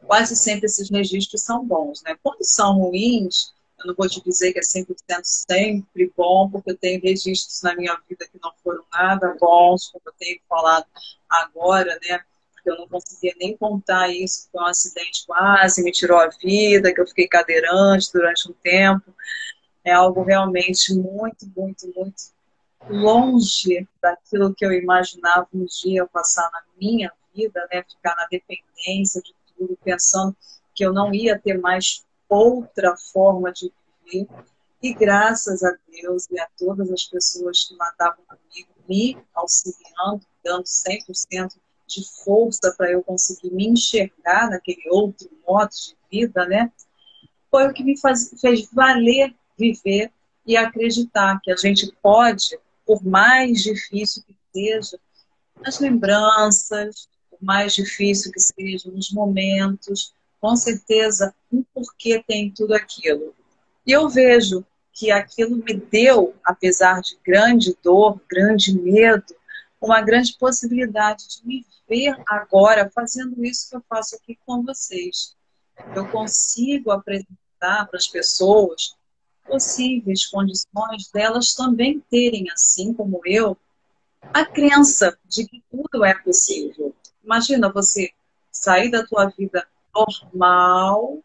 [0.06, 2.16] quase sempre esses registros são bons, né?
[2.22, 6.76] Quando são ruins, eu não vou te dizer que é 100% sempre bom, porque eu
[6.76, 10.86] tenho registros na minha vida que não foram nada bons, como eu tenho falado
[11.28, 12.20] agora, né?
[12.68, 16.92] Porque eu não conseguia nem contar isso, que um acidente quase me tirou a vida,
[16.92, 19.14] que eu fiquei cadeirante durante um tempo.
[19.82, 22.22] É algo realmente muito, muito, muito
[22.90, 27.82] longe daquilo que eu imaginava um dia passar na minha vida, né?
[27.82, 30.36] Ficar na dependência de tudo, pensando
[30.74, 33.72] que eu não ia ter mais outra forma de
[34.04, 34.28] viver.
[34.82, 40.64] E graças a Deus e a todas as pessoas que estavam comigo, me auxiliando, dando
[40.64, 41.56] 100%
[41.88, 46.70] de força para eu conseguir me enxergar naquele outro modo de vida, né?
[47.50, 50.12] Foi o que me faz, fez valer viver
[50.46, 54.98] e acreditar que a gente pode, por mais difícil que seja,
[55.64, 62.74] as lembranças, por mais difícil que sejam os momentos, com certeza um porquê tem tudo
[62.74, 63.34] aquilo.
[63.84, 69.34] E eu vejo que aquilo me deu, apesar de grande dor, grande medo,
[69.80, 75.36] uma grande possibilidade de me ver agora fazendo isso que eu faço aqui com vocês.
[75.94, 78.96] Eu consigo apresentar para as pessoas
[79.46, 83.56] possíveis condições delas também terem, assim como eu,
[84.34, 86.94] a crença de que tudo é possível.
[87.24, 88.10] Imagina você
[88.50, 91.22] sair da tua vida normal,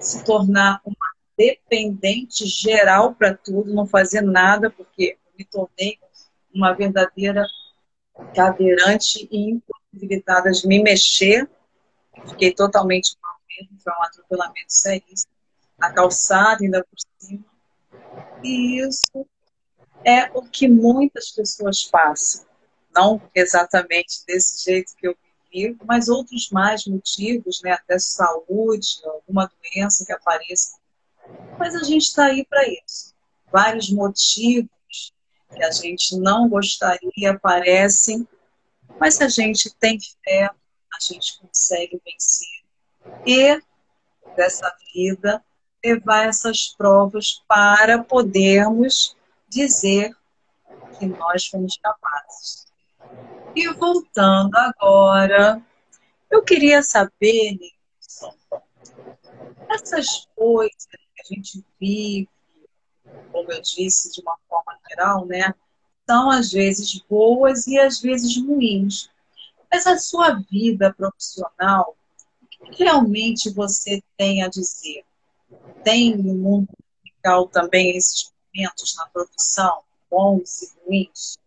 [0.00, 0.96] se tornar uma
[1.36, 5.98] dependente geral para tudo, não fazer nada, porque me tornei
[6.54, 7.46] uma verdadeira
[8.34, 11.48] cadeirante e impossibilitada de me mexer.
[12.28, 15.32] Fiquei totalmente mal mesmo, foi um atropelamento seríssimo.
[15.80, 17.44] A calçada ainda por cima.
[18.42, 19.26] E isso
[20.04, 22.46] é o que muitas pessoas passam.
[22.94, 25.16] Não exatamente desse jeito que eu
[25.84, 30.78] mas outros mais motivos, né, até saúde, alguma doença que apareça.
[31.58, 33.14] Mas a gente está aí para isso.
[33.50, 34.70] Vários motivos
[35.54, 38.26] que a gente não gostaria aparecem,
[38.98, 42.64] mas se a gente tem fé, a gente consegue vencer.
[43.26, 43.60] E
[44.36, 45.42] dessa vida
[45.84, 49.16] levar essas provas para podermos
[49.48, 50.14] dizer
[50.98, 52.66] que nós fomos capazes.
[53.54, 55.62] E voltando agora,
[56.30, 58.34] eu queria saber, Nilson,
[59.70, 62.28] essas coisas que a gente vive,
[63.32, 65.54] como eu disse, de uma forma geral, né?
[66.08, 69.10] São às vezes boas e às vezes ruins.
[69.70, 71.94] Mas a sua vida profissional,
[72.60, 75.04] o que realmente você tem a dizer?
[75.84, 76.68] Tem no mundo
[77.04, 79.80] musical também esses momentos na produção,
[80.10, 81.38] bons e ruins?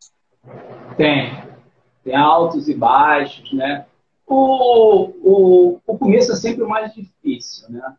[0.98, 1.52] Tem.
[2.04, 3.86] Tem altos e baixos, né?
[4.26, 7.96] O, o, o começo é sempre o mais difícil, né?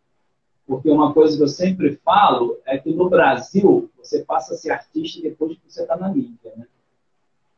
[0.72, 4.70] Porque uma coisa que eu sempre falo é que no Brasil você passa a ser
[4.70, 6.66] artista depois que você está na mídia, né?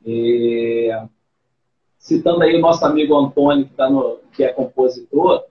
[0.04, 0.90] E,
[1.96, 5.44] citando aí o nosso amigo Antônio, que, tá no, que é compositor,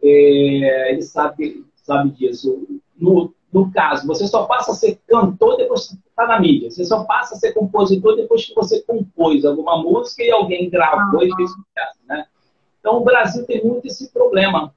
[0.00, 2.66] ele sabe, sabe disso.
[2.96, 6.70] No, no caso, você só passa a ser cantor depois que está na mídia.
[6.70, 11.22] Você só passa a ser compositor depois que você compôs alguma música e alguém gravou
[11.22, 12.24] e fez sucesso, né?
[12.80, 14.74] Então, o Brasil tem muito esse problema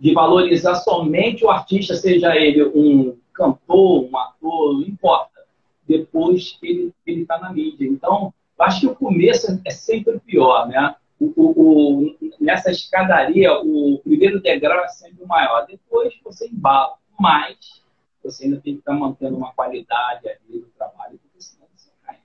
[0.00, 5.44] de valorizar somente o artista, seja ele um cantor, um ator, não importa,
[5.86, 7.86] depois ele está na mídia.
[7.86, 10.94] Então, acho que o começo é sempre pior, né?
[11.20, 15.66] O, o, o, nessa escadaria, o primeiro degrau é sempre o maior.
[15.66, 17.82] Depois você embala, mas
[18.24, 21.90] você ainda tem que estar tá mantendo uma qualidade ali do trabalho, porque senão você
[22.06, 22.16] cai.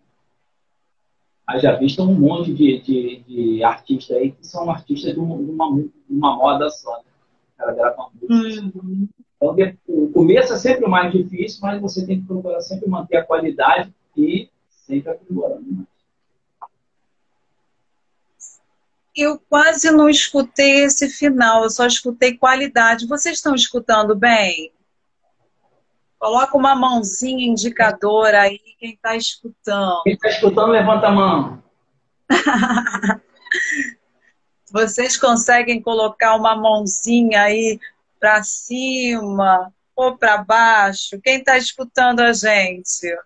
[1.45, 5.51] Haja visto um monte de, de, de artistas aí que são artistas de uma, de
[5.51, 6.97] uma, de uma moda só.
[6.99, 7.14] Né?
[7.58, 8.72] Ela grava música.
[8.78, 9.08] Uhum.
[9.36, 13.18] Então, o começo é sempre o mais difícil, mas você tem que procurar sempre manter
[13.18, 15.88] a qualidade e sempre aprimorando mais.
[19.16, 23.08] Eu quase não escutei esse final, eu só escutei qualidade.
[23.08, 24.74] Vocês estão escutando bem?
[26.20, 30.01] Coloca uma mãozinha indicadora aí, quem está escutando.
[30.03, 31.64] Quem está escutando, levanta a mão.
[34.76, 37.80] Vocês conseguem colocar uma mãozinha aí
[38.19, 41.17] para cima ou para baixo?
[41.23, 43.17] Quem está escutando a gente?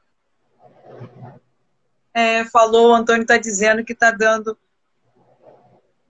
[2.13, 4.55] É, falou, o Antônio está dizendo que está dando.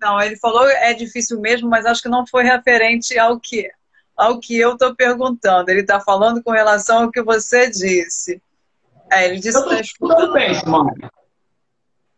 [0.02, 3.72] Não, ele falou é difícil mesmo, mas acho que não foi referente ao que
[4.18, 5.70] ao que eu estou perguntando.
[5.70, 8.42] Ele está falando com relação ao que você disse.
[9.10, 10.34] É, ele disse que está escutando.
[10.34, 10.92] Bem, Simone.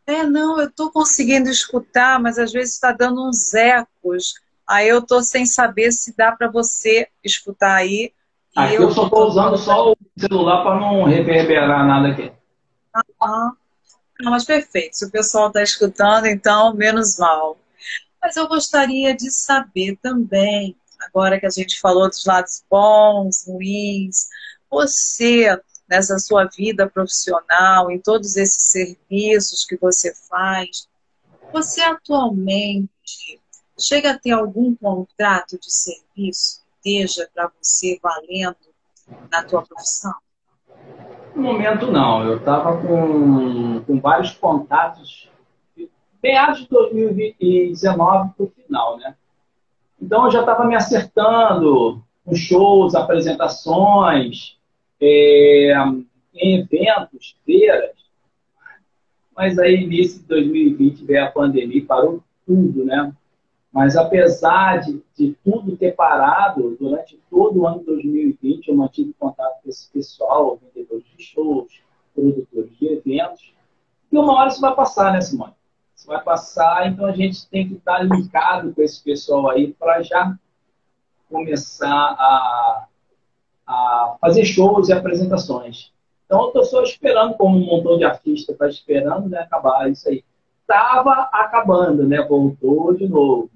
[0.06, 4.34] É, não, eu estou conseguindo escutar, mas às vezes está dando uns ecos.
[4.68, 8.14] Aí eu estou sem saber se dá para você escutar aí.
[8.56, 12.32] Aqui eu, eu só estou usando só o celular para não reverberar nada aqui.
[13.22, 13.52] Ah,
[14.20, 14.96] não, mas perfeito.
[14.96, 17.58] Se o pessoal está escutando, então, menos mal.
[18.22, 24.28] Mas eu gostaria de saber também, agora que a gente falou dos lados bons, ruins,
[24.70, 25.60] você
[25.92, 30.88] nessa sua vida profissional, em todos esses serviços que você faz,
[31.52, 32.90] você atualmente
[33.78, 38.56] chega a ter algum contrato de serviço que esteja para você valendo
[39.30, 40.14] na tua profissão?
[41.36, 45.30] No momento não, eu estava com, com vários contatos
[46.24, 49.14] meados de 2019 para o final, né?
[50.02, 54.58] Então eu já estava me acertando com shows, apresentações,
[55.02, 55.74] é,
[56.36, 57.92] em eventos, feiras.
[59.36, 63.12] Mas aí, início de 2020, veio a pandemia e parou tudo, né?
[63.72, 69.16] Mas apesar de, de, tudo ter parado, durante todo o ano de 2020, eu mantive
[69.18, 71.82] contato com esse pessoal, vendedores de shows,
[72.14, 73.54] produtores de eventos.
[74.12, 75.54] E uma hora isso vai passar, né, Simone?
[75.96, 80.02] Isso vai passar, então a gente tem que estar ligado com esse pessoal aí para
[80.02, 80.38] já
[81.30, 82.88] começar a,
[83.72, 85.92] a fazer shows e apresentações.
[86.26, 90.10] Então, eu estou só esperando, como um montão de artista está esperando, né, acabar isso
[90.10, 90.24] aí.
[90.62, 92.22] Estava acabando, né?
[92.22, 93.50] Voltou de novo.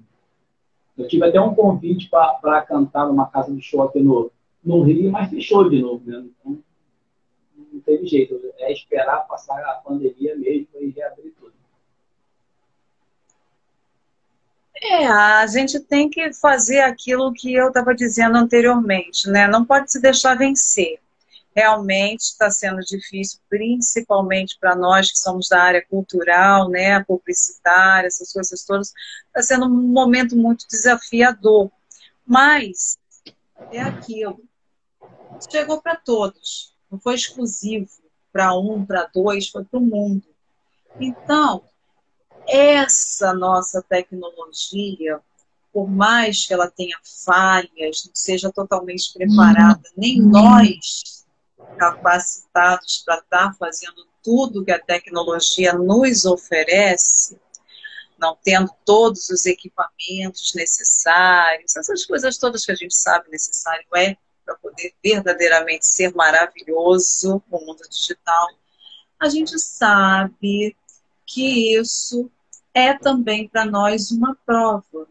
[0.96, 4.30] Eu tive até um convite para cantar numa casa de show aqui no,
[4.64, 6.24] no Rio, mas fechou de novo, né?
[6.40, 6.58] Então,
[7.72, 8.38] não teve jeito.
[8.58, 11.52] É esperar passar a pandemia mesmo e reabrir tudo.
[14.82, 19.46] É, a gente tem que fazer aquilo que eu estava dizendo anteriormente, né?
[19.46, 21.00] Não pode se deixar vencer.
[21.54, 27.02] Realmente está sendo difícil, principalmente para nós que somos da área cultural, né?
[27.04, 28.92] Publicitária, essas coisas todas.
[29.28, 31.70] Está sendo um momento muito desafiador.
[32.26, 32.98] Mas
[33.72, 34.38] é aquilo.
[35.50, 36.74] Chegou para todos.
[36.90, 37.88] Não foi exclusivo
[38.30, 40.22] para um, para dois, foi para o mundo.
[41.00, 41.64] Então,
[42.48, 45.20] essa nossa tecnologia,
[45.72, 51.24] por mais que ela tenha falhas, não seja totalmente preparada, nem nós
[51.76, 57.38] capacitados para estar fazendo tudo que a tecnologia nos oferece,
[58.18, 64.16] não tendo todos os equipamentos necessários, essas coisas todas que a gente sabe necessário é
[64.44, 68.48] para poder verdadeiramente ser maravilhoso o mundo digital,
[69.18, 70.76] a gente sabe
[71.26, 72.30] que isso
[72.76, 75.08] é também para nós uma prova.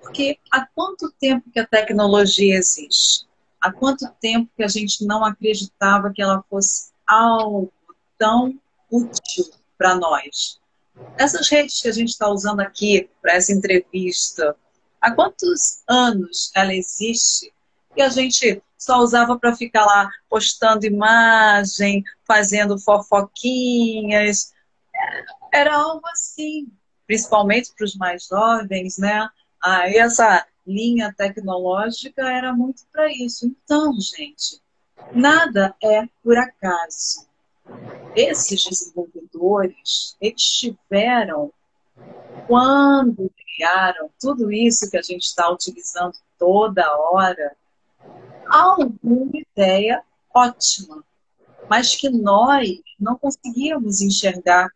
[0.00, 3.24] Porque há quanto tempo que a tecnologia existe?
[3.60, 7.72] Há quanto tempo que a gente não acreditava que ela fosse algo
[8.18, 8.58] tão
[8.90, 9.44] útil
[9.78, 10.60] para nós?
[11.16, 14.56] Essas redes que a gente está usando aqui para essa entrevista,
[15.00, 17.54] há quantos anos ela existe
[17.96, 24.52] e a gente só usava para ficar lá postando imagem, fazendo fofoquinhas.
[25.52, 26.68] Era algo assim,
[27.08, 29.28] principalmente para os mais jovens, né?
[29.64, 33.46] Aí essa linha tecnológica era muito para isso.
[33.46, 34.60] Então, gente,
[35.12, 37.26] nada é por acaso.
[38.14, 41.50] Esses desenvolvedores, eles tiveram,
[42.46, 47.56] quando criaram tudo isso que a gente está utilizando toda hora,
[48.50, 50.02] alguma ideia
[50.32, 51.02] ótima,
[51.68, 52.68] mas que nós
[53.00, 54.70] não conseguíamos enxergar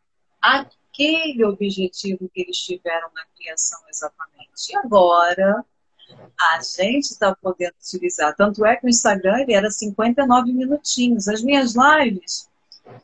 [0.93, 4.71] aquele objetivo que eles tiveram na criação exatamente.
[4.71, 5.65] E agora
[6.39, 8.35] a gente está podendo utilizar.
[8.37, 11.27] Tanto é que o Instagram ele era 59 minutinhos.
[11.27, 12.49] As minhas lives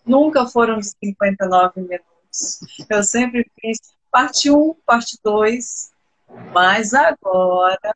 [0.04, 2.60] nunca foram de 59 minutos.
[2.88, 3.78] Eu sempre fiz
[4.10, 5.90] parte 1, parte 2,
[6.52, 7.94] mas agora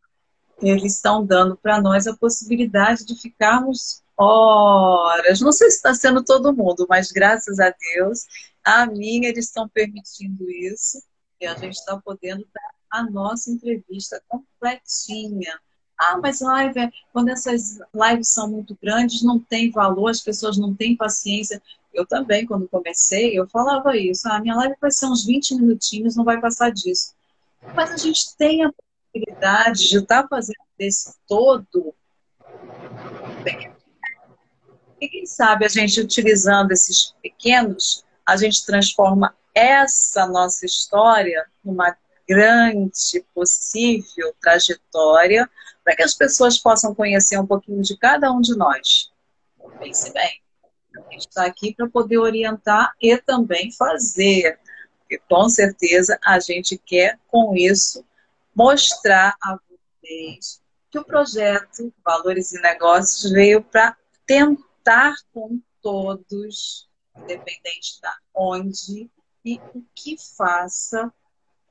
[0.62, 5.40] eles estão dando para nós a possibilidade de ficarmos horas.
[5.40, 8.26] Não sei se está sendo todo mundo, mas graças a Deus,
[8.64, 11.02] a mim eles estão permitindo isso
[11.40, 15.58] e a gente está podendo dar a nossa entrevista completinha.
[15.98, 20.74] Ah, mas live, quando essas lives são muito grandes, não tem valor, as pessoas não
[20.74, 21.62] têm paciência.
[21.92, 24.28] Eu também, quando comecei, eu falava isso.
[24.28, 27.14] Ah, minha live vai ser uns 20 minutinhos, não vai passar disso.
[27.74, 31.94] Mas a gente tem a possibilidade de estar fazendo desse todo.
[35.00, 41.96] E quem sabe a gente utilizando esses pequenos, a gente transforma essa nossa história numa
[42.26, 45.48] grande possível trajetória
[45.84, 49.10] para que as pessoas possam conhecer um pouquinho de cada um de nós.
[49.78, 50.40] Pense bem,
[50.96, 54.58] a gente está aqui para poder orientar e também fazer,
[55.00, 58.04] porque com certeza a gente quer com isso
[58.54, 63.96] mostrar a vocês que o projeto Valores e Negócios veio para
[64.26, 69.10] tentar com todos, independente da onde
[69.44, 71.12] e o que faça,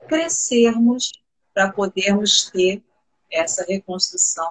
[0.06, 1.12] crescermos
[1.54, 2.82] para podermos ter
[3.30, 4.50] essa reconstrução.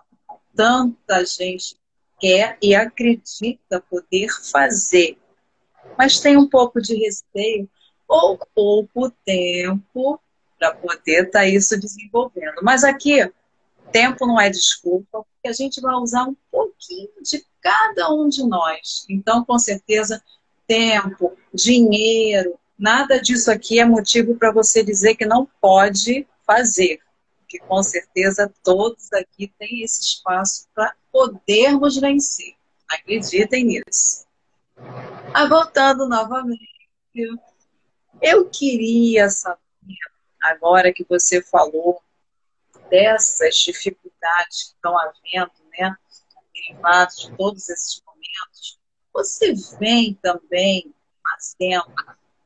[0.55, 1.77] Tanta gente
[2.19, 5.17] quer e acredita poder fazer,
[5.97, 7.69] mas tem um pouco de receio
[8.07, 10.19] ou pouco tempo
[10.59, 12.61] para poder estar tá isso desenvolvendo.
[12.61, 13.31] Mas aqui,
[13.91, 18.43] tempo não é desculpa, porque a gente vai usar um pouquinho de cada um de
[18.43, 19.05] nós.
[19.09, 20.23] Então, com certeza,
[20.71, 27.01] tempo, dinheiro, nada disso aqui é motivo para você dizer que não pode fazer.
[27.39, 32.55] Porque com certeza todos aqui têm esse espaço para podermos vencer.
[32.89, 34.25] Acreditem nisso.
[35.33, 36.69] Ah, voltando novamente,
[38.21, 39.59] eu queria saber
[40.41, 42.01] agora que você falou
[42.89, 45.93] dessas dificuldades que estão havendo, né,
[46.53, 48.79] derivados de todos esses momentos,
[49.13, 50.93] você vem também
[51.23, 51.85] fazendo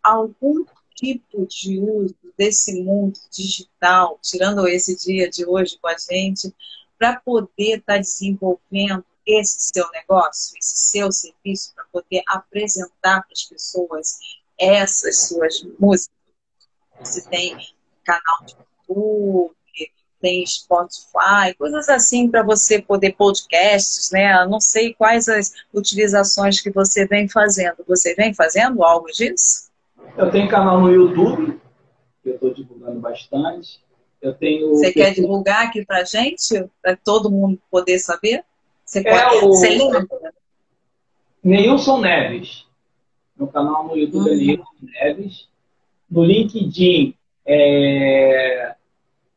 [0.01, 6.53] algum tipo de uso desse mundo digital, tirando esse dia de hoje com a gente,
[6.97, 13.33] para poder estar tá desenvolvendo esse seu negócio, esse seu serviço, para poder apresentar para
[13.33, 14.19] as pessoas
[14.57, 16.15] essas suas músicas.
[16.99, 17.57] Você tem
[18.03, 18.55] canal de
[18.87, 19.55] YouTube,
[20.25, 24.43] tem Spotify, coisas assim para você poder podcasts, né?
[24.47, 27.75] não sei quais as utilizações que você vem fazendo.
[27.87, 29.69] Você vem fazendo algo disso?
[30.17, 31.61] Eu tenho canal no YouTube,
[32.23, 33.79] que eu estou divulgando bastante.
[34.19, 34.71] Eu tenho.
[34.71, 38.43] Você quer divulgar aqui para gente, para todo mundo poder saber?
[38.83, 39.45] Você é pode...
[39.45, 39.49] o...
[39.49, 39.77] Você
[41.43, 42.65] Neilson Neves.
[43.37, 44.41] Meu canal no YouTube é uhum.
[44.41, 45.47] é Neilson Neves.
[46.09, 47.13] No LinkedIn
[47.45, 48.75] é,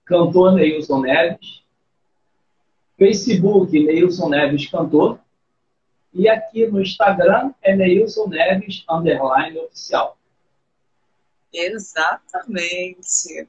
[0.08, 1.62] cantor Neilson Neves,
[2.98, 5.18] Facebook Neilson Neves Cantor,
[6.12, 10.16] e aqui no Instagram é Neilson Neves Underline Oficial.
[11.52, 13.46] Exatamente.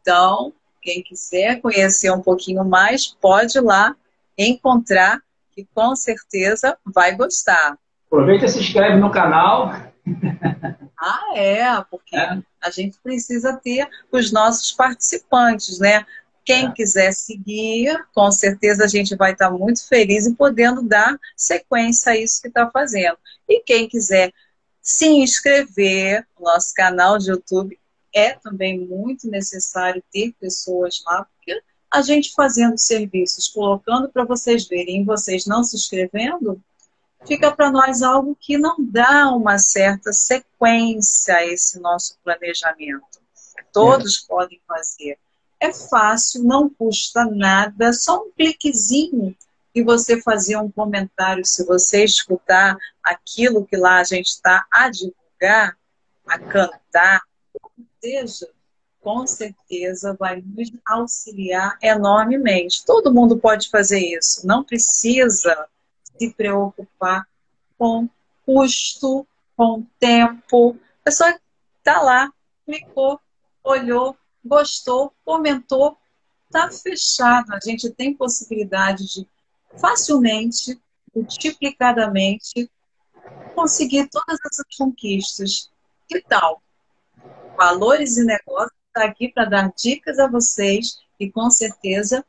[0.00, 3.94] Então, quem quiser conhecer um pouquinho mais, pode ir lá
[4.36, 5.20] encontrar,
[5.54, 7.78] que com certeza vai gostar.
[8.06, 9.70] Aproveita e se inscreve no canal.
[10.98, 12.42] Ah, é, porque é.
[12.62, 16.06] A gente precisa ter os nossos participantes, né?
[16.44, 16.72] Quem é.
[16.72, 22.16] quiser seguir, com certeza a gente vai estar muito feliz em podendo dar sequência a
[22.16, 23.16] isso que está fazendo.
[23.48, 24.32] E quem quiser
[24.80, 27.78] se inscrever no nosso canal de YouTube,
[28.14, 34.66] é também muito necessário ter pessoas lá, porque a gente fazendo serviços, colocando para vocês
[34.66, 36.62] verem, e vocês não se inscrevendo,
[37.26, 43.20] fica para nós algo que não dá uma certa sequência a esse nosso planejamento.
[43.72, 44.26] Todos é.
[44.28, 45.18] podem fazer.
[45.60, 49.34] É fácil, não custa nada, só um cliquezinho
[49.74, 51.44] e você fazer um comentário.
[51.44, 55.76] Se você escutar aquilo que lá a gente está a divulgar,
[56.26, 57.22] a cantar,
[58.00, 58.48] seja,
[59.00, 62.84] com certeza vai nos auxiliar enormemente.
[62.84, 64.46] Todo mundo pode fazer isso.
[64.46, 65.68] Não precisa
[66.18, 67.26] se preocupar
[67.78, 68.08] com
[68.44, 70.76] custo, com tempo.
[71.04, 71.40] É só estar
[71.82, 72.32] tá lá,
[72.64, 73.20] clicou,
[73.62, 75.96] olhou, gostou, comentou,
[76.46, 77.54] está fechado.
[77.54, 79.26] A gente tem possibilidade de
[79.78, 80.80] facilmente,
[81.14, 82.70] multiplicadamente,
[83.54, 85.70] conseguir todas essas conquistas.
[86.08, 86.62] Que tal?
[87.56, 92.24] Valores e Negócios está aqui para dar dicas a vocês e com certeza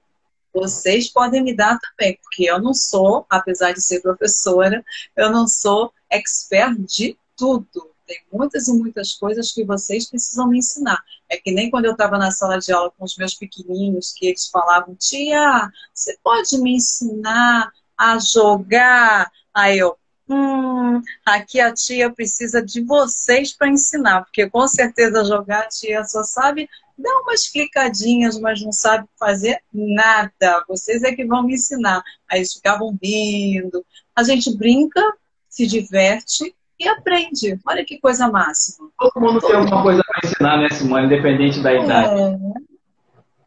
[0.53, 4.83] vocês podem me dar também, porque eu não sou, apesar de ser professora,
[5.15, 7.91] eu não sou expert de tudo.
[8.05, 11.01] Tem muitas e muitas coisas que vocês precisam me ensinar.
[11.29, 14.27] É que nem quando eu estava na sala de aula com os meus pequenininhos, que
[14.27, 19.31] eles falavam, tia, você pode me ensinar a jogar?
[19.53, 19.97] Aí eu,
[20.29, 26.03] hum, aqui a tia precisa de vocês para ensinar, porque com certeza jogar a tia
[26.03, 30.63] só sabe dar umas clicadinhas, mas não sabe fazer nada.
[30.67, 32.03] Vocês é que vão me ensinar.
[32.29, 33.85] Aí eles ficavam rindo.
[34.15, 35.01] A gente brinca,
[35.49, 37.59] se diverte e aprende.
[37.65, 38.89] Olha que coisa máxima.
[38.99, 39.83] Todo mundo Todo tem alguma mundo...
[39.83, 41.05] coisa para ensinar, né, Simone?
[41.05, 42.21] Independente da idade.
[42.21, 42.37] É,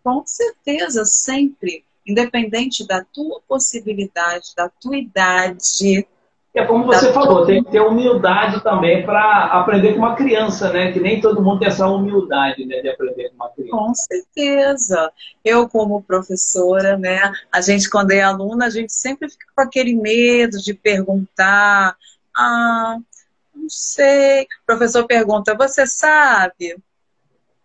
[0.03, 1.85] com certeza, sempre.
[2.07, 6.07] Independente da tua possibilidade, da tua idade,
[6.59, 10.91] é como você falou, tem que ter humildade também para aprender com uma criança, né?
[10.91, 13.77] Que nem todo mundo tem essa humildade né, de aprender com uma criança.
[13.77, 15.13] Com certeza.
[15.45, 17.31] Eu, como professora, né?
[17.53, 21.95] A gente, quando é aluna, a gente sempre fica com aquele medo de perguntar.
[22.35, 22.97] Ah,
[23.55, 24.45] não sei.
[24.45, 26.79] O professor pergunta, você sabe?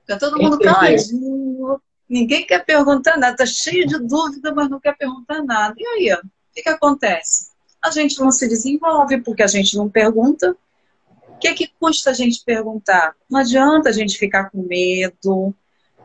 [0.02, 1.80] Fica todo mundo caladinho.
[2.10, 3.42] Ninguém quer perguntar nada.
[3.42, 5.76] Está cheio de dúvida, mas não quer perguntar nada.
[5.78, 6.22] E aí, o
[6.54, 7.51] que, que acontece?
[7.84, 10.56] A gente não se desenvolve porque a gente não pergunta.
[11.30, 13.16] O que, que custa a gente perguntar?
[13.30, 15.54] Não adianta a gente ficar com medo.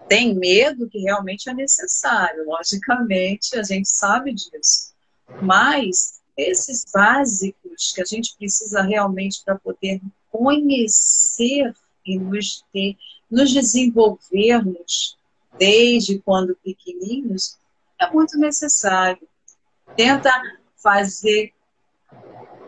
[0.08, 4.94] Tem medo que realmente é necessário, logicamente, a gente sabe disso.
[5.42, 10.00] Mas esses básicos que a gente precisa realmente para poder
[10.30, 11.74] conhecer
[12.06, 12.96] e nos, ter,
[13.30, 15.16] nos desenvolvermos
[15.58, 17.58] desde quando pequeninos,
[18.00, 19.26] é muito necessário.
[19.96, 20.30] Tenta
[20.76, 21.52] fazer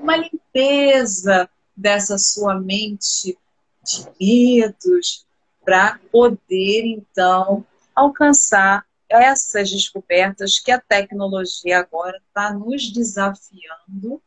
[0.00, 3.38] uma limpeza dessa sua mente
[3.84, 5.26] de medos
[5.64, 14.20] para poder então alcançar essas descobertas que a tecnologia agora está nos desafiando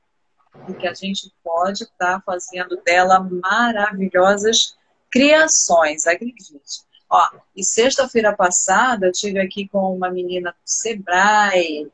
[0.68, 4.76] e que a gente pode estar tá fazendo dela maravilhosas
[5.10, 6.82] criações, acredite.
[7.10, 11.92] Ó, e sexta-feira passada eu tive aqui com uma menina do Sebrae,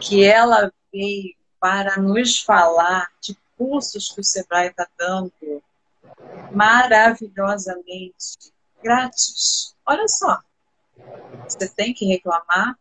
[0.00, 1.34] que ela veio
[1.64, 5.32] para nos falar de cursos que o Sebrae está dando
[6.52, 8.52] maravilhosamente
[8.82, 9.74] grátis.
[9.86, 10.42] Olha só,
[11.48, 12.78] você tem que reclamar.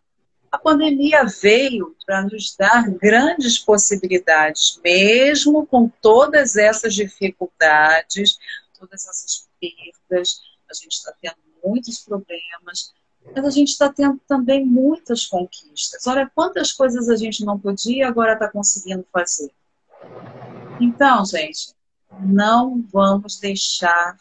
[0.52, 8.38] A pandemia veio para nos dar grandes possibilidades, mesmo com todas essas dificuldades,
[8.78, 10.42] todas essas perdas.
[10.70, 12.94] A gente está tendo muitos problemas,
[13.36, 16.06] mas a gente está tendo também muitas conquistas.
[16.08, 19.52] Olha quantas coisas a gente não podia agora está conseguindo fazer.
[20.80, 21.74] Então, gente,
[22.20, 24.18] não vamos deixar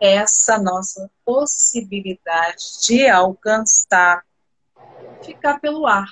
[0.00, 4.24] essa nossa possibilidade de alcançar
[5.22, 6.10] ficar pelo ar.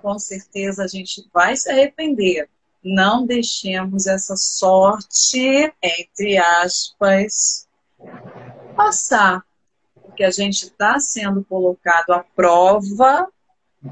[0.00, 2.48] Com certeza a gente vai se arrepender.
[2.82, 7.68] Não deixemos essa sorte, entre aspas,
[8.74, 9.44] passar
[10.22, 13.28] porque a gente está sendo colocado à prova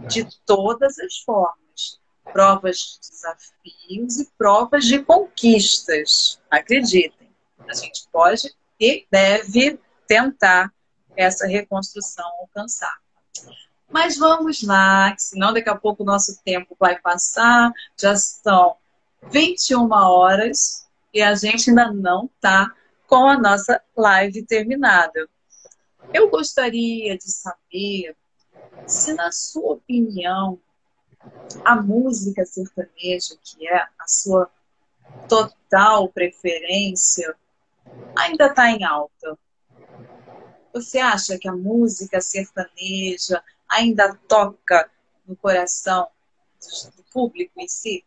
[0.09, 1.99] de todas as formas
[2.33, 6.41] provas de desafios e provas de conquistas.
[6.49, 7.28] Acreditem,
[7.68, 10.72] a gente pode e deve tentar
[11.16, 12.97] essa reconstrução alcançar.
[13.89, 18.76] Mas vamos lá, senão daqui a pouco o nosso tempo vai passar, já estão
[19.33, 22.72] 21 horas e a gente ainda não está
[23.09, 25.28] com a nossa live terminada.
[26.12, 28.16] Eu gostaria de saber
[28.86, 30.59] se, na sua opinião,
[31.64, 34.51] a música sertaneja, que é a sua
[35.28, 37.34] total preferência,
[38.16, 39.38] ainda está em alta.
[40.72, 44.90] Você acha que a música sertaneja ainda toca
[45.26, 46.09] no coração
[46.96, 48.05] do público em si?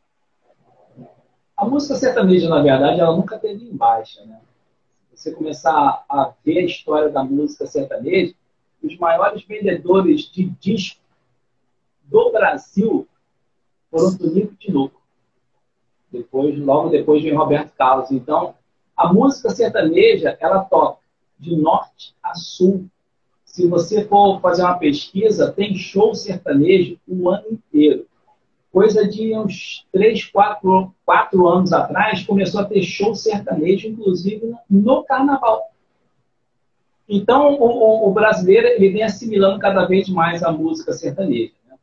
[1.56, 4.42] A música sertaneja, na verdade, ela nunca teve em baixa, né?
[5.16, 8.34] Você começar a ver a história da música sertaneja,
[8.82, 11.00] os maiores vendedores de disco
[12.04, 13.08] do Brasil
[13.90, 15.02] foram Tonico e Tinoco.
[16.12, 18.12] Depois, logo depois vem Roberto Carlos.
[18.12, 18.56] Então,
[18.98, 21.00] a música sertaneja, ela toca
[21.40, 22.88] de norte a sul.
[23.46, 28.08] Se você for fazer uma pesquisa, tem show sertanejo o ano inteiro.
[28.74, 35.04] Coisa de uns 3, 4, 4 anos atrás, começou a ter show sertanejo, inclusive no
[35.04, 35.72] carnaval.
[37.08, 41.54] Então, o, o brasileiro ele vem assimilando cada vez mais a música sertaneja.
[41.68, 41.76] Né?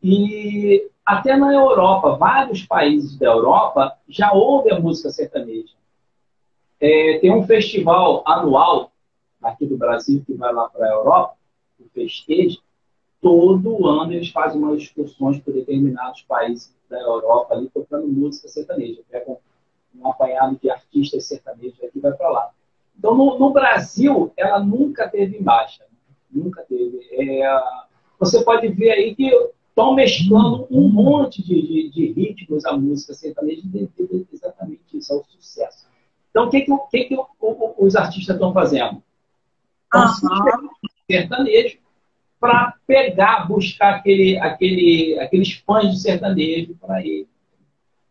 [0.00, 5.74] E até na Europa, vários países da Europa já ouvem a música sertaneja.
[6.80, 8.92] É, tem um festival anual
[9.42, 11.34] aqui do Brasil que vai lá para a Europa,
[11.80, 12.60] o Festejo.
[13.20, 19.02] Todo ano eles fazem umas excursões por determinados países da Europa ali tocando música sertaneja.
[19.10, 19.38] Pegam
[19.94, 22.50] um apanhado de artistas sertanejos aqui e vai para lá.
[22.98, 25.84] Então, no, no, Brasil, ela nunca teve baixa.
[25.84, 26.14] Né?
[26.30, 27.00] Nunca teve.
[27.12, 27.62] É,
[28.18, 29.30] você pode ver aí que
[29.68, 35.24] estão mesclando um monte de, de, de ritmos a música sertaneja devido exatamente isso, ao
[35.24, 35.86] sucesso.
[36.30, 37.16] Então, o que, que, que, que
[37.78, 39.02] os artistas estão fazendo?
[39.84, 40.68] Estão uhum.
[41.10, 41.78] sertanejo
[42.40, 47.28] para pegar, buscar aquele, aquele, aqueles fãs de sertanejo para ele.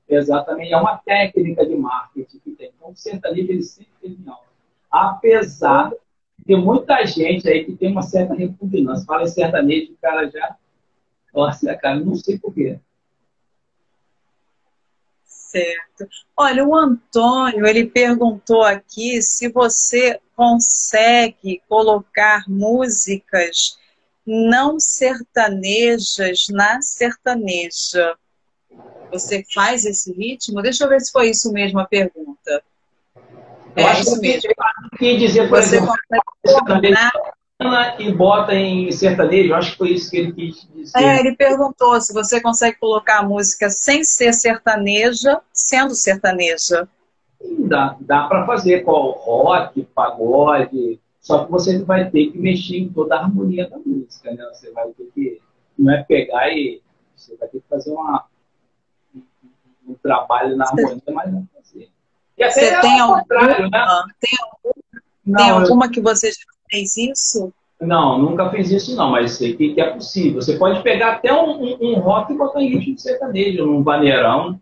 [0.07, 2.71] Exatamente, é uma técnica de marketing que tem.
[2.75, 4.47] Então, o sertanejo ele sempre teve em alta.
[4.89, 9.05] Apesar de ter muita gente aí que tem uma certa repugnância.
[9.05, 10.55] Fala em sertanejo, o cara já
[11.33, 12.79] nossa, cara, não sei porquê.
[15.25, 16.07] Certo.
[16.35, 23.77] Olha, o Antônio, ele perguntou aqui se você consegue colocar músicas
[24.25, 28.15] não sertanejas na sertaneja.
[29.11, 30.61] Você faz esse ritmo?
[30.61, 32.63] Deixa eu ver se foi isso mesmo a pergunta.
[33.75, 34.49] Eu é isso mesmo.
[34.97, 35.93] Que dizer, por você exemplo,
[37.97, 39.53] e bota em sertanejo.
[39.53, 40.97] Acho que foi isso que ele quis dizer.
[40.97, 46.87] É, ele perguntou se você consegue colocar a música sem ser sertaneja, sendo sertaneja.
[47.59, 50.99] Dá, dá para fazer com rock, pagode,
[51.29, 54.43] só que você vai ter que mexer em toda a harmonia da música, né?
[54.51, 55.39] Você vai ter que,
[55.77, 56.81] não é pegar e
[57.15, 58.25] você vai ter que fazer uma,
[59.87, 61.87] um trabalho na harmonia, mas não fazer.
[62.35, 63.69] E até você é tem alguma, né?
[64.19, 64.81] tem, algum,
[65.23, 67.53] não, tem alguma que você já fez isso?
[67.79, 70.41] Não, nunca fiz isso não, mas sei que, que é possível.
[70.41, 73.83] Você pode pegar até um, um, um rock e botar em ritmo de sertanejo, num
[73.83, 74.59] vaneirão.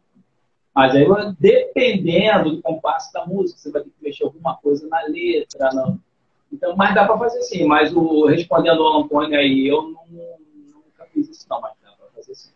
[0.75, 1.07] Mas aí,
[1.39, 5.69] dependendo do compasso da música, você vai ter que mexer alguma coisa na letra.
[5.71, 5.97] Não.
[6.51, 7.65] Então, mas dá para fazer sim.
[7.65, 12.07] Mas o, respondendo ao Antônio aí, eu não, nunca fiz isso não, mas dá para
[12.15, 12.51] fazer sim.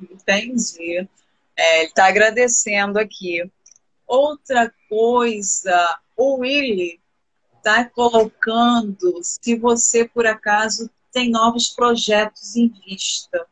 [0.00, 1.08] Entendi.
[1.56, 3.50] É, ele está agradecendo aqui.
[4.06, 7.00] Outra coisa, o Willy
[7.56, 13.46] está colocando se você, por acaso, tem novos projetos em vista?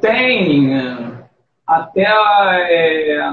[0.00, 0.70] Tem.
[1.66, 3.30] Até é,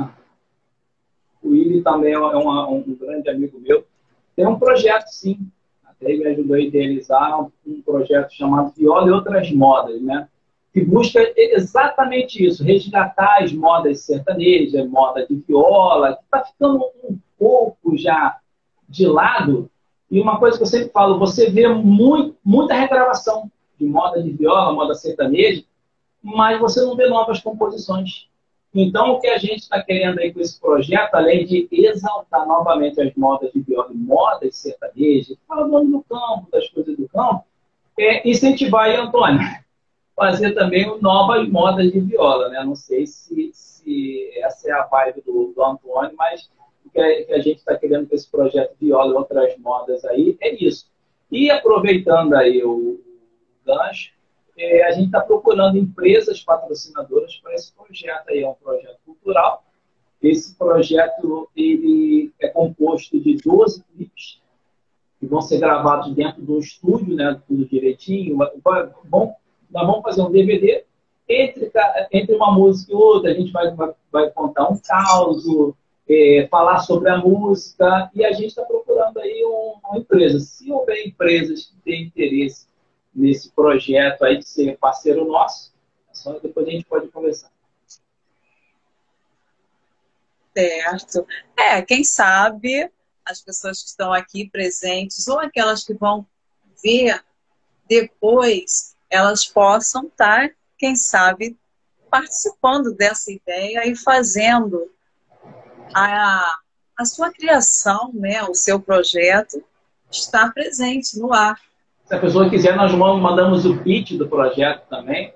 [1.41, 3.85] o Willi também é uma, um grande amigo meu.
[4.35, 5.47] Tem um projeto, sim.
[5.85, 10.27] Até me ajudou a idealizar um projeto chamado Viola e Outras Modas, né?
[10.73, 17.17] que busca exatamente isso, resgatar as modas sertanejas, moda de viola, que está ficando um
[17.37, 18.39] pouco já
[18.89, 19.69] de lado.
[20.09, 24.31] E uma coisa que eu sempre falo, você vê muito, muita regravação de moda de
[24.31, 25.63] viola, moda sertaneja,
[26.23, 28.27] mas você não vê novas composições.
[28.73, 32.99] Então, o que a gente está querendo aí com esse projeto, além de exaltar novamente
[32.99, 37.45] as modas de e modas sertanejas, falando do campo, das coisas do campo,
[37.99, 39.39] é incentivar aí, Antônio,
[40.15, 42.49] fazer também novas modas de viola.
[42.49, 42.63] Né?
[42.63, 46.49] Não sei se, se essa é a vibe do, do Antônio, mas
[46.93, 50.37] que a, que a gente está querendo com esse projeto Viola e outras modas aí
[50.39, 50.87] é isso.
[51.31, 52.99] E aproveitando aí o, o
[53.65, 54.11] gancho,
[54.57, 58.43] é, a gente está procurando empresas patrocinadoras para esse projeto aí.
[58.43, 59.63] É um projeto cultural.
[60.21, 64.41] Esse projeto ele é composto de 12 clipes
[65.19, 68.37] que vão ser gravados dentro do estúdio, né, tudo direitinho.
[69.05, 69.35] Bom,
[69.71, 70.83] nós vamos fazer um DVD.
[71.27, 71.71] Entre,
[72.11, 75.45] entre uma música e outra, a gente vai, vai, vai contar um caos,
[76.09, 80.39] é, falar sobre a música e a gente está procurando aí uma empresa.
[80.39, 82.67] Se houver empresas que têm interesse
[83.13, 85.73] nesse projeto aí de ser parceiro nosso,
[86.09, 87.51] é só depois a gente pode conversar.
[90.55, 91.27] Certo.
[91.57, 92.91] É, quem sabe
[93.25, 96.25] as pessoas que estão aqui presentes ou aquelas que vão
[96.83, 97.23] ver
[97.87, 101.57] depois elas possam estar, quem sabe,
[102.09, 104.91] participando dessa ideia e fazendo
[105.93, 106.59] a,
[106.97, 109.63] a sua criação, né, o seu projeto,
[110.11, 111.59] está presente no ar.
[112.05, 115.33] Se a pessoa quiser, nós mandamos o pitch do projeto também.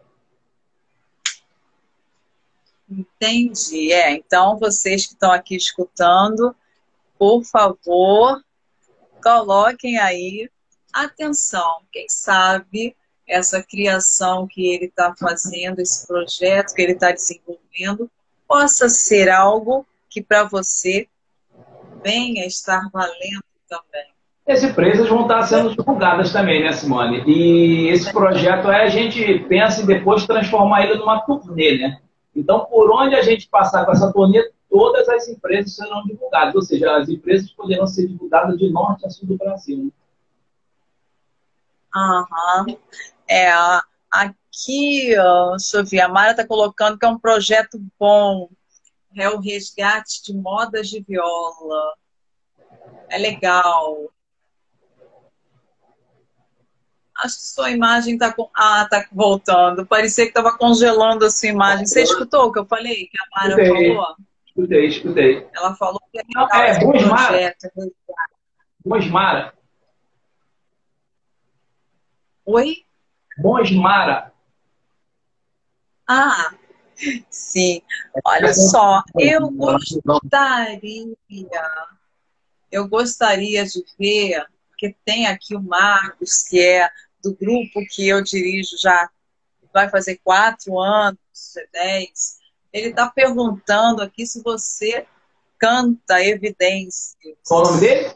[2.89, 3.91] Entendi.
[3.91, 6.56] É, então vocês que estão aqui escutando,
[7.18, 8.41] por favor,
[9.22, 10.49] coloquem aí
[10.94, 11.81] atenção.
[11.91, 12.95] Quem sabe
[13.27, 18.10] essa criação que ele está fazendo, esse projeto que ele está desenvolvendo,
[18.48, 21.07] possa ser algo que para você
[22.02, 24.16] venha estar valendo também.
[24.47, 27.21] As empresas vão estar sendo divulgadas também, né, Simone?
[27.27, 31.99] E esse projeto é a gente pensa em depois transformar ele numa turnê, né?
[32.33, 36.55] Então, por onde a gente passar com essa turnê, todas as empresas serão divulgadas.
[36.55, 39.85] Ou seja, as empresas poderão ser divulgadas de norte a sul do Brasil.
[39.85, 39.91] Né?
[41.95, 42.65] Aham.
[43.27, 43.51] É,
[44.09, 48.49] aqui, eu ver, a Mara está colocando que é um projeto bom.
[49.17, 51.95] É o resgate de modas de viola.
[53.09, 54.11] É legal.
[57.18, 58.49] Acho que sua imagem está com...
[58.56, 59.85] ah, tá voltando.
[59.85, 61.85] Parecia que estava congelando a sua imagem.
[61.85, 63.07] Você escutou o que eu falei?
[63.07, 64.15] Que a Mara escutei, falou?
[64.45, 65.48] Escutei, escutei.
[65.56, 67.56] Ela falou que é legal Não, é, Bosmara.
[68.85, 69.53] Bosmara.
[72.45, 72.85] Oi?
[73.39, 74.31] Bosmara.
[76.07, 76.52] Ah,
[77.30, 77.81] sim.
[78.23, 81.14] Olha só, eu gostaria,
[82.72, 86.89] eu gostaria de ver, porque tem aqui o Marcos, que é
[87.27, 89.09] do grupo que eu dirijo já
[89.73, 91.19] vai fazer quatro anos,
[91.73, 92.37] dez.
[92.71, 95.05] Ele está perguntando aqui se você
[95.59, 97.15] canta evidências.
[97.47, 98.15] Qual o nome dele?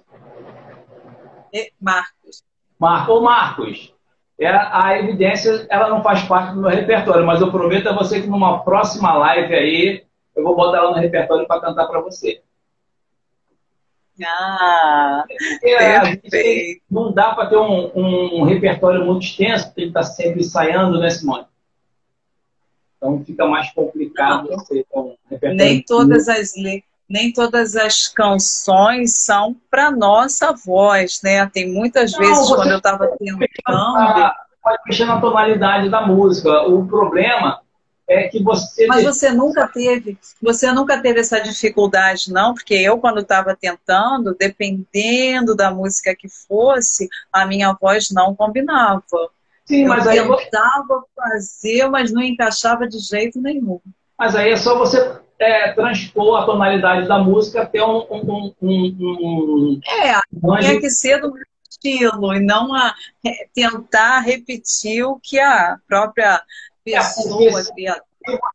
[1.79, 2.43] Marcos.
[2.79, 3.21] Marcos.
[3.21, 3.93] Marcos,
[4.39, 8.21] é, a evidência ela não faz parte do meu repertório, mas eu prometo a você
[8.21, 10.05] que numa próxima live aí
[10.35, 12.41] eu vou botar ela no repertório para cantar para você.
[14.26, 15.23] Ah,
[15.64, 20.41] é, não dá para ter um, um, repertório muito extenso, tem que estar tá sempre
[20.41, 21.45] ensaiando, né, Simone?
[22.98, 25.57] Então fica mais complicado não, você ter um repertório.
[25.57, 26.53] Nem todas as
[27.10, 31.45] nem todas as canções são para nossa voz, né?
[31.48, 34.31] Tem muitas vezes quando eu estava tentando.
[34.64, 36.68] Pode mexer na tonalidade da música.
[36.68, 37.60] O problema
[38.11, 38.85] é que você.
[38.88, 42.53] Mas você nunca teve, você nunca teve essa dificuldade, não?
[42.53, 49.03] Porque eu, quando estava tentando, dependendo da música que fosse, a minha voz não combinava.
[49.65, 53.79] Sim, mas eu aí tentava fazer, mas não encaixava de jeito nenhum.
[54.19, 58.05] Mas aí é só você é, transpor a tonalidade da música até um.
[58.11, 61.33] um, um, um é, tinha que ser do
[61.69, 62.93] estilo e não a,
[63.25, 66.41] é, tentar repetir o que a própria
[66.83, 67.59] pessoa.
[67.59, 67.73] É, se,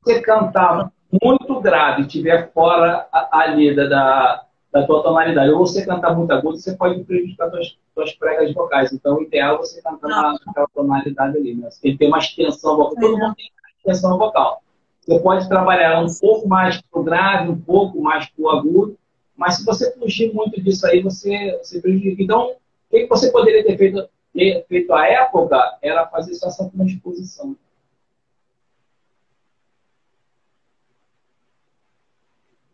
[0.04, 0.90] você cantar
[1.22, 6.58] muito grave, estiver fora ali da, da, da tua tonalidade, ou você cantar muito agudo,
[6.58, 8.92] você pode prejudicar suas, suas pregas vocais.
[8.92, 11.54] Então, o ideal é você cantar naquela tonalidade ali.
[11.54, 11.70] Né?
[11.70, 12.94] Você tem que ter uma extensão vocal.
[12.94, 14.62] Todo mundo tem extensão vocal.
[15.06, 18.98] Você pode trabalhar um pouco mais para o grave, um pouco mais para o agudo,
[19.36, 22.22] mas se você fugir muito disso aí, você, você prejudica.
[22.22, 22.56] Então, o
[22.90, 27.54] que você poderia ter feito, ter feito à época era fazer só essa transposição.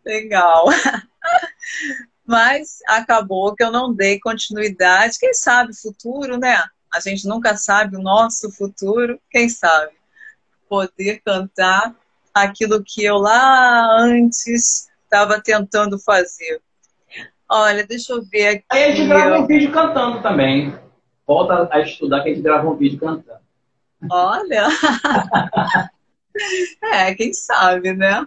[0.05, 0.67] Legal.
[2.27, 5.19] Mas acabou que eu não dei continuidade.
[5.19, 6.63] Quem sabe futuro, né?
[6.93, 9.21] A gente nunca sabe o nosso futuro.
[9.31, 9.93] Quem sabe?
[10.69, 11.95] Poder cantar
[12.33, 16.61] aquilo que eu lá antes estava tentando fazer.
[17.49, 18.65] Olha, deixa eu ver aqui.
[18.71, 20.75] Aí a gente grava um vídeo cantando também.
[21.27, 23.41] Volta a estudar que a gente grava um vídeo cantando.
[24.11, 24.69] Olha!
[26.83, 28.27] é, quem sabe, né?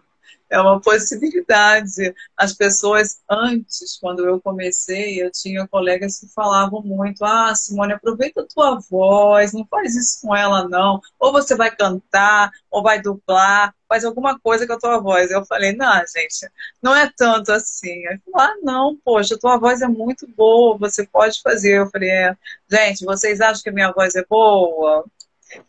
[0.55, 2.15] É uma possibilidade.
[2.37, 8.41] As pessoas, antes, quando eu comecei, eu tinha colegas que falavam muito: Ah, Simone, aproveita
[8.41, 11.01] a tua voz, não faz isso com ela, não.
[11.19, 15.29] Ou você vai cantar, ou vai dublar, faz alguma coisa com a tua voz.
[15.29, 16.49] Eu falei: Não, gente,
[16.81, 18.03] não é tanto assim.
[18.33, 21.79] Ah, não, poxa, tua voz é muito boa, você pode fazer.
[21.79, 22.37] Eu falei: é,
[22.71, 25.03] Gente, vocês acham que a minha voz é boa?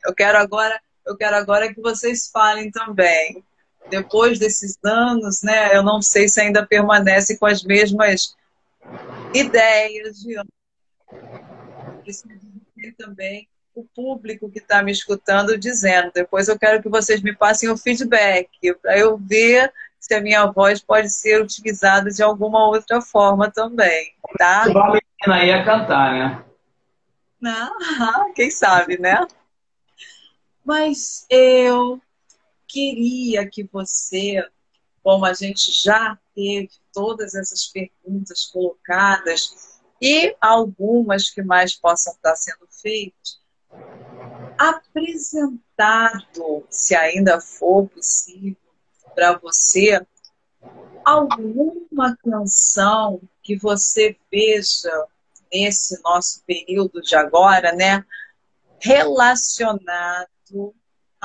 [0.04, 0.80] Eu quero agora.
[1.04, 3.44] Eu quero agora que vocês falem também
[3.88, 8.36] depois desses anos, né, eu não sei se ainda permanece com as mesmas
[9.34, 10.36] ideias de
[12.02, 12.28] Preciso
[12.76, 16.10] ter também o público que está me escutando dizendo.
[16.14, 18.48] Depois eu quero que vocês me passem o feedback
[18.80, 24.14] para eu ver se a minha voz pode ser utilizada de alguma outra forma também,
[24.38, 24.64] tá?
[24.64, 26.44] Só a menina aí a cantar, né?
[27.40, 27.72] Não,
[28.34, 29.26] quem sabe, né?
[30.64, 32.00] Mas eu
[32.66, 34.44] queria que você,
[35.02, 42.36] como a gente já teve todas essas perguntas colocadas e algumas que mais possam estar
[42.36, 43.40] sendo feitas,
[44.59, 45.66] apresentado,
[46.70, 48.56] se ainda for possível
[49.14, 50.05] para você,
[51.05, 55.06] alguma canção que você veja
[55.52, 58.05] nesse nosso período de agora, né,
[58.80, 60.28] relacionado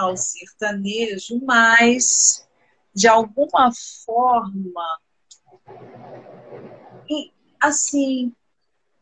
[0.02, 2.48] ao sertanejo, mas
[2.94, 3.72] de alguma
[4.06, 5.00] forma,
[7.60, 8.34] assim,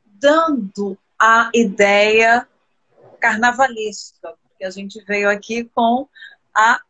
[0.06, 2.48] dando a ideia
[3.20, 6.08] carnavalesca, porque a gente veio aqui com
[6.56, 6.82] a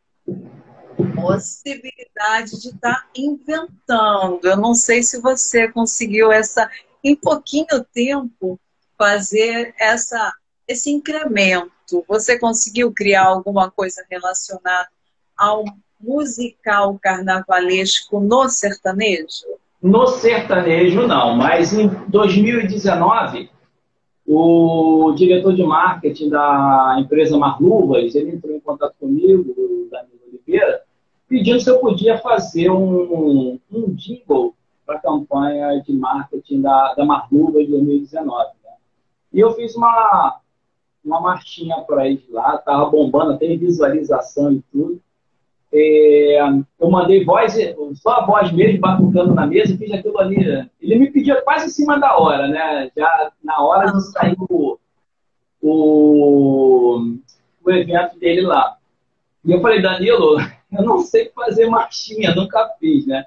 [1.16, 4.46] possibilidade de estar tá inventando.
[4.46, 6.70] Eu não sei se você conseguiu essa,
[7.04, 8.60] em pouquinho tempo,
[8.98, 10.34] fazer essa,
[10.68, 11.72] esse incremento.
[12.08, 14.88] Você conseguiu criar alguma coisa relacionada
[15.38, 15.64] ao
[16.00, 19.46] musical carnavalesco no sertanejo?
[19.82, 23.50] No sertanejo, não, mas em 2019
[24.32, 30.84] o diretor de marketing da empresa Marluvas, ele entrou em contato comigo, o Danilo Oliveira,
[31.28, 34.54] pedindo se eu podia fazer um, um jingle
[34.86, 38.50] para a campanha de marketing da, da Marluvas de 2019.
[38.64, 38.72] Né?
[39.34, 40.40] E eu fiz uma,
[41.10, 45.02] uma marchinha para eles lá, estava bombando, tem visualização e tudo.
[45.72, 46.40] É,
[46.80, 47.56] eu mandei voz,
[47.96, 50.70] só a voz mesmo, batucando na mesa, fiz aquilo ali.
[50.82, 52.92] Ele me pediu quase em cima da hora, né?
[52.96, 54.80] Já na hora de sair o,
[55.62, 57.16] o,
[57.64, 58.78] o evento dele lá.
[59.46, 60.38] E eu falei, Danilo,
[60.72, 63.26] eu não sei fazer marchinha, nunca fiz, né?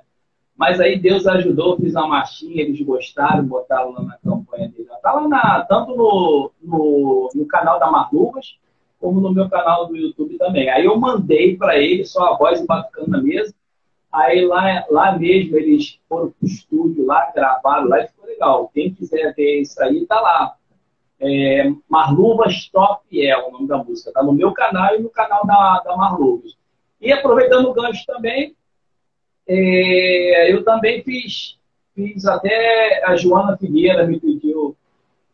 [0.62, 4.88] Mas aí Deus ajudou, fiz uma marchinha, eles gostaram, botaram lá na campanha dele.
[5.02, 8.56] Tá lá na, tanto no, no, no canal da Marluvas,
[9.00, 10.70] como no meu canal do YouTube também.
[10.70, 13.52] Aí eu mandei para ele só a voz batucando na mesa.
[14.12, 18.70] Aí lá, lá mesmo eles foram pro estúdio lá, gravaram lá e ficou legal.
[18.72, 20.54] Quem quiser ver isso aí, tá lá.
[21.18, 24.12] É, Marluvas Top é o nome da música.
[24.12, 26.56] Tá no meu canal e no canal da, da Marluvas.
[27.00, 28.54] E aproveitando o gancho também,
[29.46, 31.58] é, eu também fiz,
[31.94, 34.76] fiz até a Joana Figueira me pediu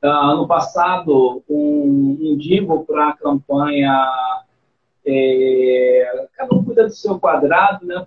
[0.00, 3.92] Uh, ano passado, um, um jingle para a campanha
[5.04, 8.06] é, Cada um cuida do seu quadrado, né?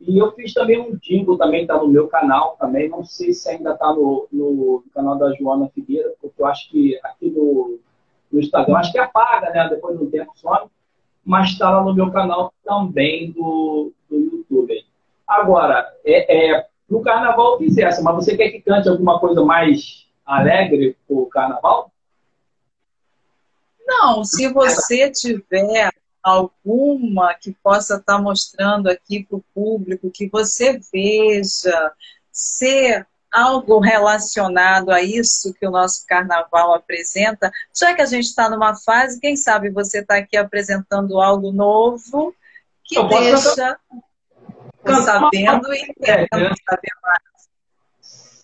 [0.00, 2.88] E eu fiz também um jingle, também está no meu canal também.
[2.88, 6.98] Não sei se ainda está no, no, canal da Joana Figueira, porque eu acho que
[7.02, 7.78] aqui no,
[8.30, 9.68] no Instagram, acho que apaga, né?
[9.68, 10.70] Depois de um tempo some.
[11.24, 14.84] Mas está lá no meu canal também do, do YouTube.
[15.26, 19.44] Agora, é, é, no carnaval eu fiz essa, mas você quer que cante alguma coisa
[19.44, 21.90] mais alegre o carnaval?
[23.86, 25.90] Não, se você tiver
[26.22, 31.92] alguma que possa estar tá mostrando aqui para o público, que você veja
[32.30, 38.48] ser algo relacionado a isso que o nosso carnaval apresenta, já que a gente está
[38.50, 42.34] numa fase, quem sabe você está aqui apresentando algo novo
[42.84, 43.78] que Eu deixa
[44.84, 47.32] sabendo e querendo saber mais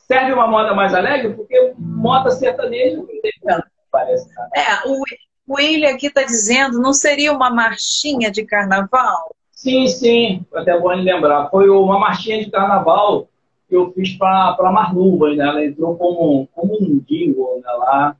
[0.08, 4.26] serve uma moda mais alegre, porque moda sertaneja não tem tanto, parece.
[4.56, 5.02] É, o,
[5.46, 9.36] o William aqui está dizendo, não seria uma marchinha de carnaval?
[9.52, 11.50] Sim, sim, até bom lembrar.
[11.50, 13.28] Foi uma marchinha de carnaval
[13.68, 15.46] que eu fiz para Marluvas, né?
[15.46, 18.16] Ela entrou como, como um jingle né, lá.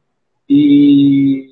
[0.46, 1.46] E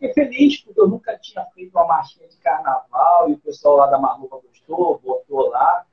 [0.00, 3.86] fiquei feliz, porque eu nunca tinha feito uma marchinha de carnaval e o pessoal lá
[3.86, 5.84] da Marluva gostou, botou lá.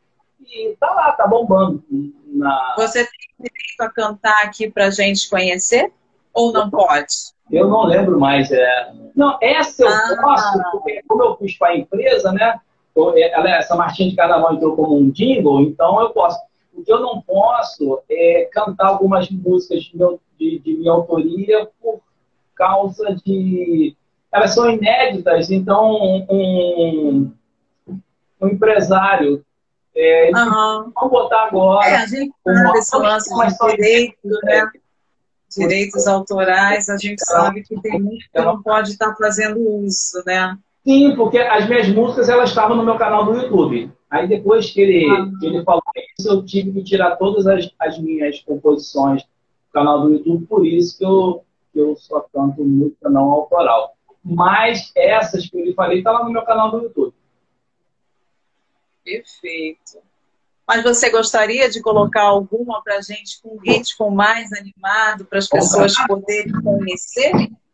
[0.42, 1.84] E tá lá, tá bombando.
[2.28, 2.76] Na...
[2.78, 5.92] Você tem direito a cantar aqui pra gente conhecer?
[6.34, 7.36] Ou não pode?
[7.52, 8.52] Eu não lembro mais.
[8.52, 8.94] É...
[9.16, 10.18] Não, essa eu ah.
[10.22, 12.60] posso, porque como eu fiz para a empresa, né?
[12.96, 16.40] Ela, essa marchinha de carnaval entrou como um jingle, então eu posso.
[16.74, 21.68] O que eu não posso é cantar algumas músicas de, meu, de, de minha autoria
[21.82, 22.02] por
[22.56, 23.96] causa de.
[24.32, 25.96] Elas são inéditas, então
[26.30, 27.32] um,
[28.42, 29.44] um empresário
[30.00, 30.92] é, uhum.
[30.94, 31.90] Vamos botar agora.
[31.90, 34.72] É, a gente sabe esse lance de direitos, né?
[35.58, 40.56] Direitos autorais, a gente sabe que tem muito que não pode estar fazendo isso, né?
[40.86, 43.92] Sim, porque as minhas músicas elas estavam no meu canal do YouTube.
[44.10, 45.28] Aí depois que ele, ah.
[45.40, 45.82] que ele falou
[46.20, 50.66] isso, eu tive que tirar todas as, as minhas composições do canal do YouTube, por
[50.66, 51.44] isso que eu,
[51.74, 53.97] que eu só canto música não autoral.
[54.30, 57.14] Mas essas que eu lhe falei, estão tá lá no meu canal do YouTube.
[59.06, 60.00] Perfeito.
[60.68, 65.40] Mas você gostaria de colocar alguma para a gente com um ritmo mais animado, para
[65.40, 67.32] as pessoas poderem conhecer?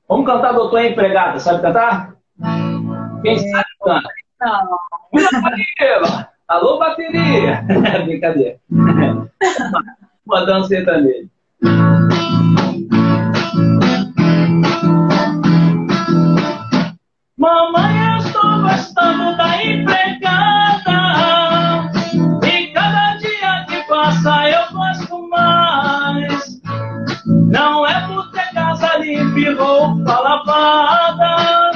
[0.08, 2.16] Vamos cantar Doutor Empregada, sabe cantar?
[3.24, 4.10] Quem é, sabe canta?
[4.40, 4.78] Não.
[6.48, 7.66] Alô, bateria!
[8.06, 8.60] Brincadeira.
[10.24, 11.30] Mandando sertanejo.
[17.44, 21.02] Mamãe, eu estou gostando da empregada.
[22.42, 26.62] E cada dia que passa eu gosto mais.
[27.26, 31.72] Não é por ter casa limpa e roupa lavada.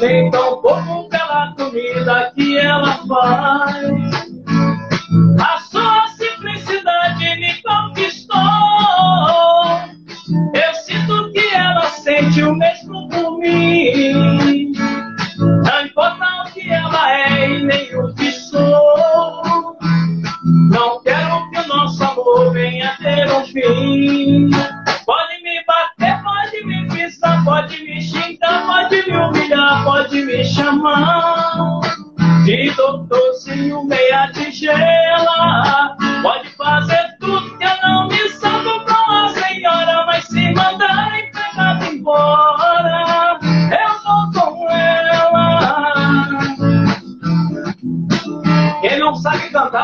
[0.00, 3.82] Nem tão pouco pela comida que ela faz.
[5.40, 8.09] A sua simplicidade me conquistou.
[17.70, 19.76] Nem o que sou.
[20.70, 24.50] Não quero que o nosso amor venha ter um fim.
[25.06, 31.80] Pode me bater, pode me pisar, pode me xingar, pode me humilhar, pode me chamar.
[32.44, 35.79] De doutorzinho meia tigela.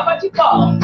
[0.03, 0.76] Vai de palma.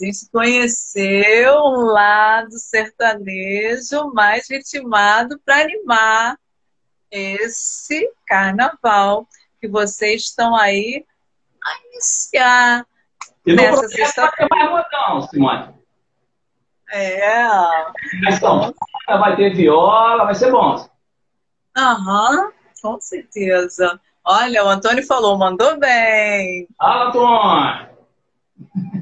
[0.00, 6.38] Gente, a gente conheceu um lado sertanejo mais vitimado para animar
[7.10, 9.26] esse carnaval
[9.60, 11.04] que vocês estão aí
[11.62, 12.86] a iniciar.
[13.46, 13.56] E
[13.88, 14.48] sexta-feira.
[14.70, 15.74] Vai ter mais Simone.
[16.92, 17.46] É.
[18.28, 18.74] Então,
[19.06, 20.88] vai ter viola, vai ser bom.
[21.76, 22.50] Aham,
[22.82, 24.00] com certeza.
[24.24, 26.68] Olha, o Antônio falou, mandou bem.
[26.78, 27.89] Ah, Antônio!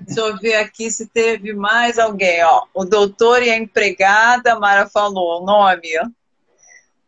[0.07, 2.43] Deixa eu ver aqui se teve mais alguém.
[2.45, 5.89] Ó, o doutor e a empregada, a Mara falou o nome.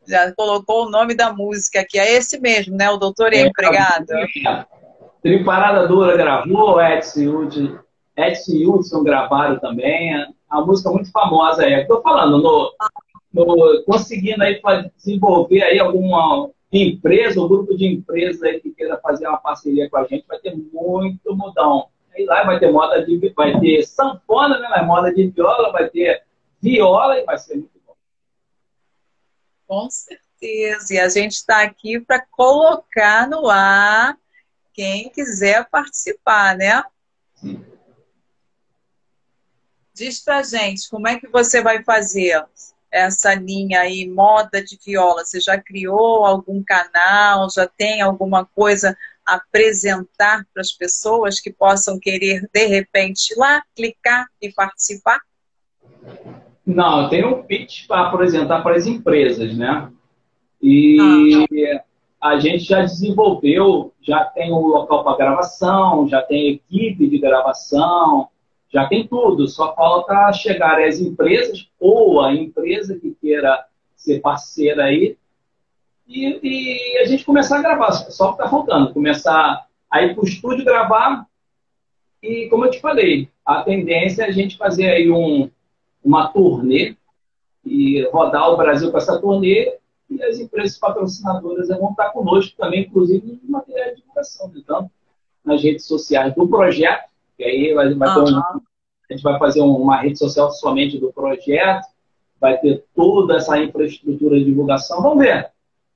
[0.06, 1.98] Já colocou o nome da música aqui.
[1.98, 2.90] É esse mesmo, né?
[2.90, 4.14] O doutor e a é, empregada.
[5.22, 7.48] Triparada Dura gravou, Edson
[8.48, 10.12] e Hudson gravaram também.
[10.48, 11.82] A música muito famosa é.
[11.82, 12.72] Estou falando, no,
[13.32, 14.60] no, conseguindo aí
[14.96, 19.96] desenvolver aí alguma empresa, um grupo de empresas aí que queira fazer uma parceria com
[19.96, 21.86] a gente, vai ter muito mudão.
[22.14, 24.68] Aí lá vai ter moda de vai ter sanfona, né?
[24.68, 26.24] Vai moda de viola, vai ter
[26.60, 27.94] viola e vai ser muito bom.
[29.66, 30.94] Com certeza.
[30.94, 34.16] E a gente está aqui para colocar no ar
[34.72, 36.82] quem quiser participar, né?
[37.34, 37.64] Sim.
[39.92, 42.42] Diz pra gente como é que você vai fazer
[42.90, 45.24] essa linha aí, moda de viola?
[45.24, 47.48] Você já criou algum canal?
[47.50, 48.96] Já tem alguma coisa
[49.34, 55.20] apresentar para as pessoas que possam querer, de repente, ir lá, clicar e participar?
[56.64, 59.90] Não, eu tenho um pitch para apresentar para as empresas, né?
[60.62, 61.46] E
[62.20, 62.28] ah.
[62.28, 67.18] a gente já desenvolveu, já tem o um local para gravação, já tem equipe de
[67.18, 68.28] gravação,
[68.72, 73.64] já tem tudo, só falta chegar às empresas ou a empresa que queira
[73.96, 75.16] ser parceira aí
[76.10, 80.24] e, e a gente começar a gravar, só que está faltando, começar a ir para
[80.24, 81.26] o estúdio gravar
[82.22, 85.48] e, como eu te falei, a tendência é a gente fazer aí um,
[86.04, 86.96] uma turnê
[87.64, 89.78] e rodar o Brasil com essa turnê
[90.10, 94.90] e as empresas patrocinadoras vão estar conosco também, inclusive no material de divulgação, então,
[95.44, 97.10] nas redes sociais do projeto
[97.40, 98.60] que aí vai, vai um A
[99.10, 101.86] gente vai fazer uma rede social somente do projeto,
[102.38, 105.00] vai ter toda essa infraestrutura de divulgação.
[105.02, 105.50] Vamos ver.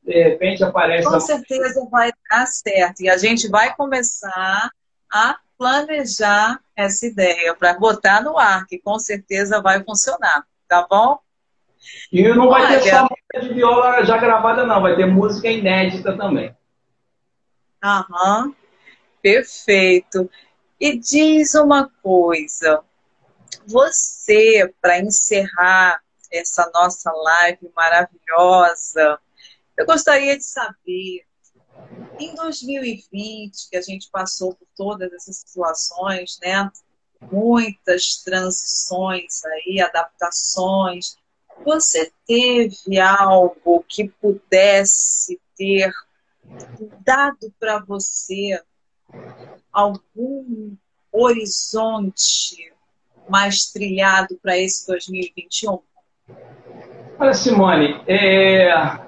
[0.05, 1.09] De repente aparece.
[1.09, 3.01] Com certeza vai dar certo.
[3.01, 4.71] E a gente vai começar
[5.11, 10.45] a planejar essa ideia para botar no ar, que com certeza vai funcionar.
[10.69, 11.19] Tá bom?
[12.13, 14.83] E não vai Olha, ter só música de viola já gravada, não.
[14.83, 16.55] Vai ter música inédita também.
[17.83, 18.55] Aham.
[19.23, 20.31] Perfeito.
[20.79, 22.83] E diz uma coisa.
[23.67, 26.01] Você, para encerrar
[26.31, 29.19] essa nossa live maravilhosa,
[29.77, 31.25] eu gostaria de saber,
[32.19, 36.71] em 2020, que a gente passou por todas essas situações, né?
[37.33, 41.17] Muitas transições aí, adaptações.
[41.65, 45.93] Você teve algo que pudesse ter
[47.05, 48.61] dado para você
[49.73, 50.77] algum
[51.11, 52.73] horizonte
[53.29, 55.81] mais trilhado para esse 2021?
[57.19, 59.04] Olha, Simone, é...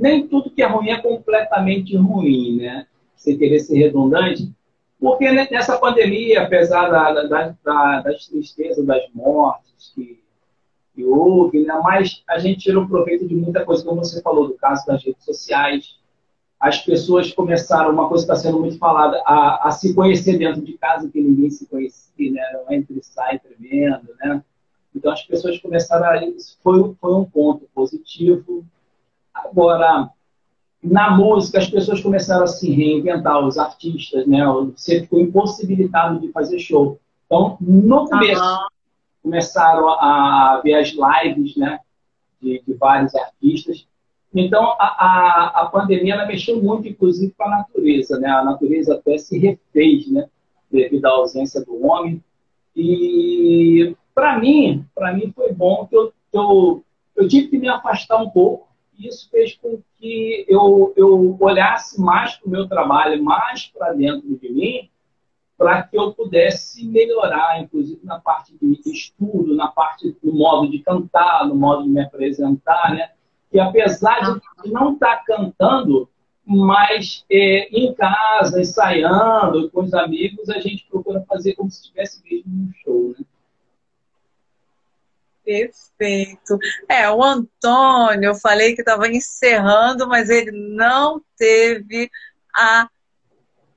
[0.00, 2.86] nem tudo que é ruim é completamente ruim, né?
[3.14, 4.50] Sem querer ser redundante,
[4.98, 10.22] porque nessa pandemia, apesar da, da, da, das tristezas, das mortes que,
[10.94, 11.80] que houve, né?
[11.82, 15.24] mas a gente tirou proveito de muita coisa, como você falou, do caso das redes
[15.24, 15.98] sociais,
[16.58, 20.60] as pessoas começaram, uma coisa que está sendo muito falada, a, a, se conhecer dentro
[20.60, 22.40] de casa, que ninguém se conhecia, né?
[22.40, 24.42] Era um entre e sai tremendo, né?
[24.94, 26.22] Então as pessoas começaram a...
[26.26, 28.66] Isso foi, foi um ponto positivo.
[29.44, 30.10] Agora,
[30.82, 34.44] na música, as pessoas começaram a se reinventar, os artistas, né?
[34.76, 36.98] Você ficou impossibilitado de fazer show.
[37.26, 38.66] Então, no começo, uhum.
[39.22, 41.80] começaram a ver as lives, né?
[42.40, 43.86] De, de vários artistas.
[44.34, 48.18] Então, a, a, a pandemia ela mexeu muito, inclusive, com a natureza.
[48.18, 48.28] Né?
[48.28, 50.28] A natureza até se refez, né?
[50.70, 52.22] devido à ausência do homem.
[52.76, 56.84] E, para mim, para mim foi bom que eu, eu,
[57.16, 58.68] eu tive que me afastar um pouco.
[59.00, 63.94] E isso fez com que eu, eu olhasse mais para o meu trabalho, mais para
[63.94, 64.90] dentro de mim,
[65.56, 70.80] para que eu pudesse melhorar, inclusive na parte de estudo, na parte do modo de
[70.80, 73.10] cantar, no modo de me apresentar, né?
[73.50, 76.08] que apesar de não estar tá cantando,
[76.44, 82.22] mas é, em casa, ensaiando com os amigos, a gente procura fazer como se estivesse
[82.22, 83.24] mesmo um show, né?
[85.50, 86.58] Perfeito.
[86.88, 92.08] É, o Antônio, eu falei que estava encerrando, mas ele não teve
[92.54, 92.88] a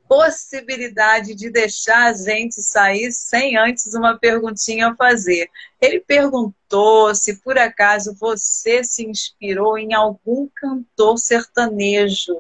[0.08, 5.50] possibilidade de deixar a gente sair sem antes uma perguntinha a fazer.
[5.82, 12.40] Ele perguntou se por acaso você se inspirou em algum cantor sertanejo.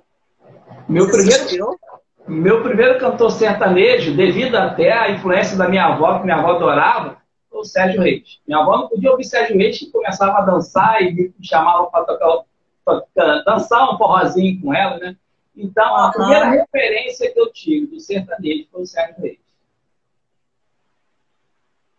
[0.88, 1.80] Meu você primeiro,
[2.28, 7.23] meu primeiro cantor sertanejo, devido até à influência da minha avó, que minha avó adorava,
[7.54, 8.40] o Sérgio Reis.
[8.48, 13.44] Minha avó não podia ouvir Sérgio Reis e começava a dançar e me chamava para
[13.46, 15.16] dançar um forrozinho com ela, né?
[15.56, 19.40] Então, a primeira referência que eu tive do sertanejo foi o Sérgio Reis.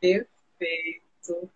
[0.00, 1.48] Perfeito.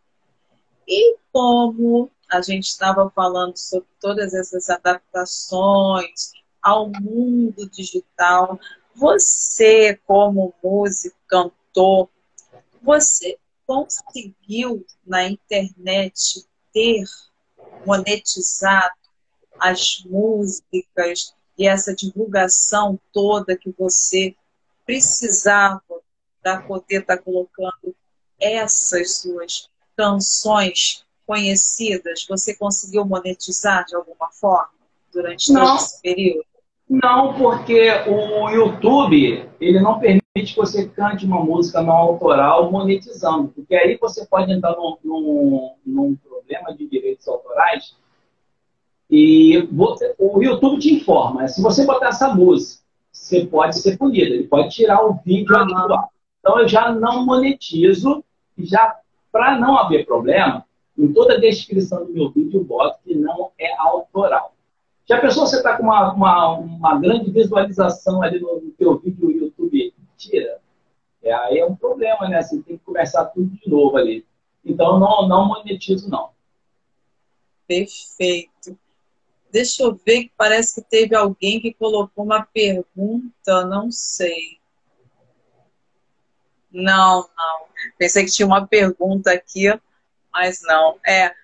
[0.86, 8.58] E como a gente estava falando sobre todas essas adaptações ao mundo digital,
[8.94, 12.08] você, como músico, cantor,
[12.82, 13.38] você
[13.68, 17.04] conseguiu na internet ter
[17.84, 18.94] monetizado
[19.60, 24.34] as músicas e essa divulgação toda que você
[24.86, 25.82] precisava
[26.42, 27.94] para poder estar tá colocando
[28.40, 34.70] essas suas canções conhecidas, você conseguiu monetizar de alguma forma
[35.12, 36.46] durante não, todo esse período?
[36.88, 43.48] Não, porque o YouTube ele não permite que você cante uma música não autoral monetizando,
[43.48, 47.96] porque aí você pode entrar num, num, num problema de direitos autorais
[49.10, 49.68] e
[50.18, 51.48] o YouTube te informa, né?
[51.48, 55.76] se você botar essa música, você pode ser punido, ele pode tirar o vídeo uhum.
[55.76, 56.12] atual.
[56.40, 58.22] Então eu já não monetizo,
[58.58, 58.96] já
[59.32, 60.64] para não haver problema,
[60.96, 64.52] em toda a descrição do meu vídeo eu boto que não é autoral.
[65.08, 68.98] Já a pessoa você está com uma, uma, uma, grande visualização ali no, no teu
[68.98, 70.60] vídeo, YouTube tira,
[71.22, 72.42] é, aí é um problema, né?
[72.42, 74.26] Você tem que começar tudo de novo ali.
[74.64, 76.30] Então não, não monetizo não.
[77.66, 78.78] Perfeito.
[79.50, 84.58] Deixa eu ver parece que teve alguém que colocou uma pergunta, não sei.
[86.70, 87.66] Não, não.
[87.96, 89.66] Pensei que tinha uma pergunta aqui,
[90.32, 90.98] mas não.
[91.06, 91.34] É.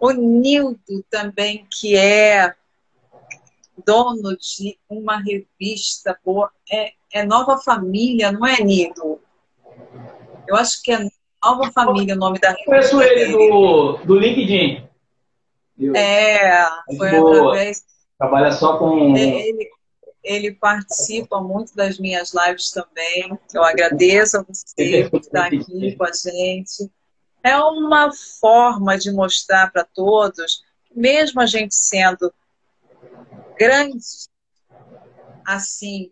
[0.00, 2.54] O Nildo também, que é
[3.84, 9.20] dono de uma revista boa, é, é Nova Família, não é, Nildo?
[10.46, 11.08] Eu acho que é
[11.42, 12.70] Nova Família o nome da revista.
[12.70, 14.88] Conheço ele do, do LinkedIn.
[15.94, 16.64] É,
[16.96, 17.38] foi Boa.
[17.38, 17.84] através.
[18.18, 19.16] Trabalha só com.
[19.16, 19.70] Ele,
[20.24, 23.38] ele participa muito das minhas lives também.
[23.54, 26.90] Eu agradeço a você por estar aqui com a gente.
[27.42, 28.10] É uma
[28.40, 30.64] forma de mostrar para todos,
[30.94, 32.32] mesmo a gente sendo
[33.56, 34.28] grandes,
[35.46, 36.10] assim,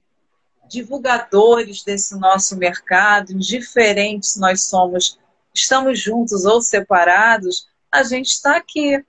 [0.68, 5.18] divulgadores desse nosso mercado, indiferentes nós somos,
[5.54, 9.04] estamos juntos ou separados, a gente está aqui,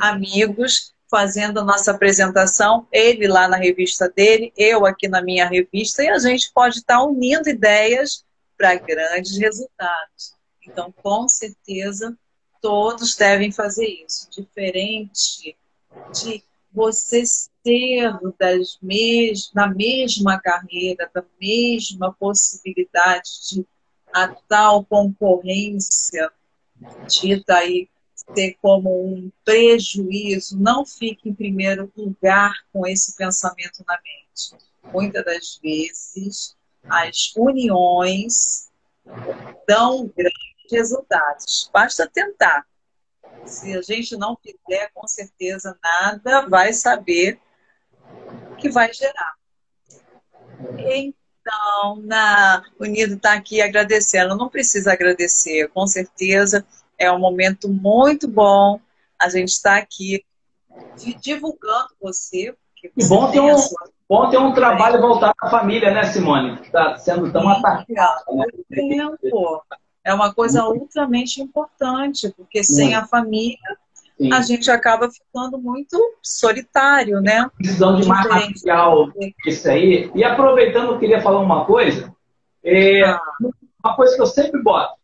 [0.00, 6.02] amigos, fazendo a nossa apresentação, ele lá na revista dele, eu aqui na minha revista,
[6.02, 8.24] e a gente pode estar tá unindo ideias
[8.56, 10.34] para grandes resultados.
[10.66, 12.16] Então, com certeza,
[12.62, 14.30] todos devem fazer isso.
[14.30, 15.56] Diferente
[16.14, 23.66] de você ser das mes da mesma carreira, da mesma possibilidade de
[24.12, 26.30] a tal concorrência
[27.08, 27.88] dita aí
[28.34, 34.64] ter como um prejuízo, não fique em primeiro lugar com esse pensamento na mente.
[34.92, 36.56] Muitas das vezes,
[36.88, 38.70] as uniões
[39.66, 41.70] dão grandes resultados.
[41.72, 42.66] Basta tentar.
[43.44, 47.40] Se a gente não fizer, com certeza nada vai saber
[48.58, 49.34] que vai gerar.
[50.78, 54.36] Então, na Unido está aqui agradecendo.
[54.36, 56.64] Não precisa agradecer, com certeza
[56.98, 58.80] é um momento muito bom.
[59.20, 60.24] A gente está aqui
[61.20, 62.54] divulgando você.
[62.96, 63.90] E bom ter, um, sua...
[64.08, 66.58] bom ter um trabalho voltado à família, né, Simone?
[66.58, 68.24] Que está sendo tão atacado.
[68.36, 68.46] Né?
[68.68, 69.64] Tempo
[70.04, 73.58] é uma coisa ultramente importante, porque sem a família
[74.18, 74.32] Sim.
[74.32, 77.48] a gente acaba ficando muito solitário, né?
[77.56, 79.12] Precisão de mais material
[79.46, 80.10] isso aí.
[80.14, 82.14] E aproveitando, eu queria falar uma coisa.
[82.64, 83.20] É, ah.
[83.84, 84.94] Uma coisa que eu sempre boto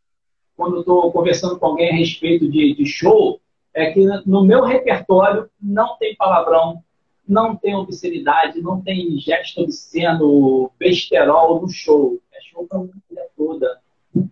[0.59, 3.41] quando estou conversando com alguém a respeito de, de show,
[3.73, 6.83] é que no meu repertório não tem palavrão,
[7.27, 12.19] não tem obscenidade, não tem gesto obsceno, besterol no show.
[12.33, 13.78] É show para a família toda.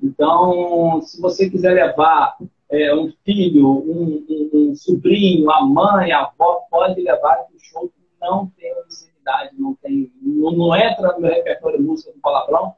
[0.03, 2.37] Então, se você quiser levar
[2.71, 7.61] é, um filho, um, um, um, sobrinho, a mãe, a avó, pode levar que o
[7.61, 12.75] show não tem obscenidade, não tem, não, não entra no meu repertório música com palavrão.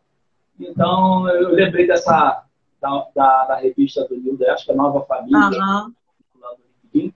[0.59, 2.45] Então, eu lembrei dessa
[2.81, 5.39] da, da, da revista do Nildo, acho que é Nova Família.
[5.39, 7.13] Uhum.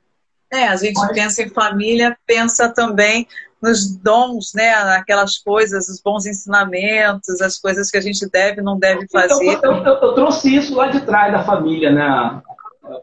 [0.53, 1.13] É, a gente Mas...
[1.13, 3.27] pensa em família, pensa também
[3.63, 4.71] nos dons, né?
[4.97, 9.61] Aquelas coisas, os bons ensinamentos, as coisas que a gente deve não deve então, fazer.
[9.63, 12.43] Eu, eu, eu trouxe isso lá de trás da família, né?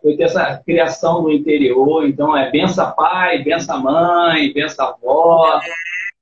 [0.01, 5.59] Foi ter essa criação no interior, então é bença pai, bença mãe, bença avó.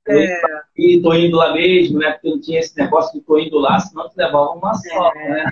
[0.07, 0.23] É.
[0.23, 0.41] é.
[0.77, 2.11] E tô indo lá mesmo, né?
[2.11, 5.29] Porque não tinha esse negócio de tô indo lá, senão tu levava uma só, é.
[5.29, 5.45] né?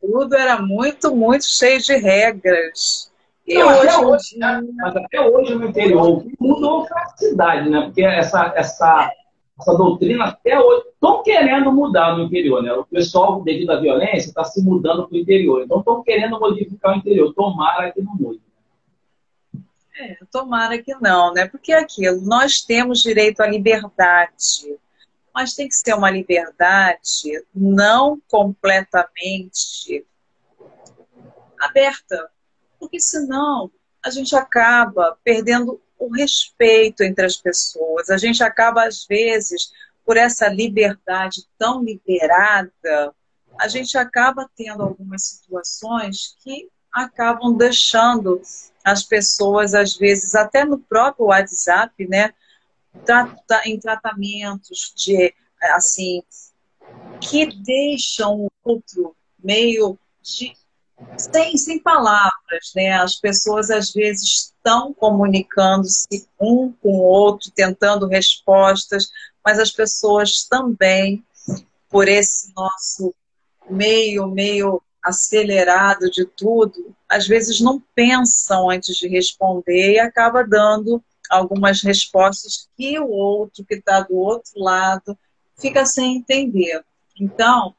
[0.00, 3.10] Tudo era muito, muito cheio de regras.
[3.46, 4.62] E não, hoje, até hoje né?
[4.76, 7.82] Mas até hoje no interior, mudou para a cidade, né?
[7.82, 9.12] Porque essa, essa,
[9.58, 12.72] essa doutrina até hoje estão querendo mudar no interior, né?
[12.72, 15.62] O pessoal, devido à violência, está se mudando para o interior.
[15.62, 17.32] Então estão querendo modificar o interior.
[17.34, 18.40] Tomara que não mude.
[19.98, 21.46] É, tomara que não, né?
[21.46, 24.76] Porque é aquilo, nós temos direito à liberdade,
[25.32, 30.04] mas tem que ser uma liberdade não completamente
[31.58, 32.28] aberta
[32.86, 33.70] porque senão
[34.02, 39.72] a gente acaba perdendo o respeito entre as pessoas, a gente acaba, às vezes,
[40.04, 43.12] por essa liberdade tão liberada,
[43.58, 48.40] a gente acaba tendo algumas situações que acabam deixando
[48.84, 52.32] as pessoas, às vezes, até no próprio WhatsApp, né,
[53.64, 56.22] em tratamentos de, assim,
[57.20, 60.54] que deixam o outro meio de
[61.16, 62.92] sem, sem palavras, né?
[62.92, 69.10] As pessoas às vezes estão comunicando-se um com o outro, tentando respostas,
[69.44, 71.24] mas as pessoas também,
[71.88, 73.14] por esse nosso
[73.68, 81.02] meio, meio acelerado de tudo, às vezes não pensam antes de responder e acaba dando
[81.30, 85.16] algumas respostas que o outro que está do outro lado
[85.56, 86.84] fica sem entender.
[87.18, 87.74] Então,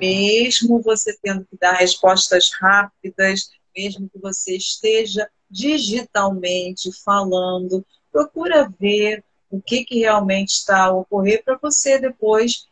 [0.00, 9.24] mesmo você tendo que dar respostas rápidas, mesmo que você esteja digitalmente falando, procura ver
[9.50, 12.66] o que, que realmente está a ocorrer para você depois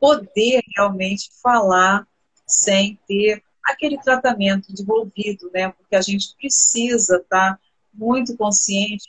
[0.00, 2.06] poder realmente falar
[2.46, 5.70] sem ter aquele tratamento desenvolvido, né?
[5.70, 7.60] Porque a gente precisa estar tá
[7.92, 9.08] muito consciente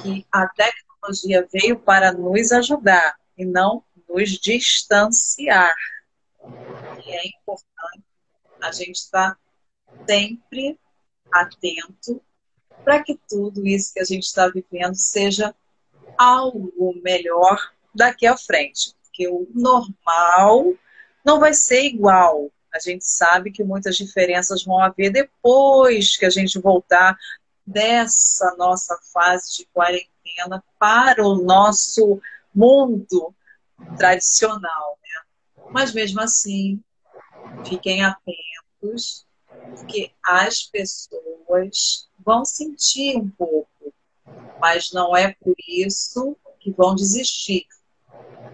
[0.00, 5.74] que a tecnologia veio para nos ajudar e não nos distanciar.
[7.06, 8.04] E é importante
[8.60, 9.38] a gente estar
[10.06, 10.78] sempre
[11.32, 12.22] atento
[12.84, 15.54] para que tudo isso que a gente está vivendo seja
[16.18, 17.58] algo melhor
[17.94, 18.94] daqui à frente.
[19.02, 20.74] Porque o normal
[21.24, 22.50] não vai ser igual.
[22.74, 27.16] A gente sabe que muitas diferenças vão haver depois que a gente voltar
[27.66, 32.20] dessa nossa fase de quarentena para o nosso
[32.54, 33.34] mundo
[33.96, 34.98] tradicional.
[35.70, 36.82] Mas mesmo assim,
[37.66, 39.26] fiquem atentos,
[39.70, 43.92] porque as pessoas vão sentir um pouco,
[44.60, 47.66] mas não é por isso que vão desistir.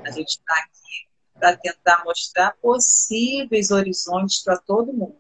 [0.05, 1.09] A gente está aqui
[1.39, 5.17] para tentar mostrar possíveis horizontes para todo mundo.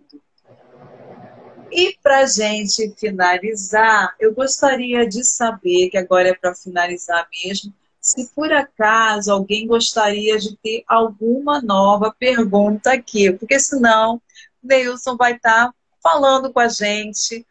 [1.72, 7.72] E para gente finalizar, eu gostaria de saber, que agora é para finalizar mesmo,
[8.10, 14.20] se por acaso alguém gostaria de ter alguma nova pergunta aqui, porque senão
[14.60, 17.46] Neilson vai estar tá falando com a gente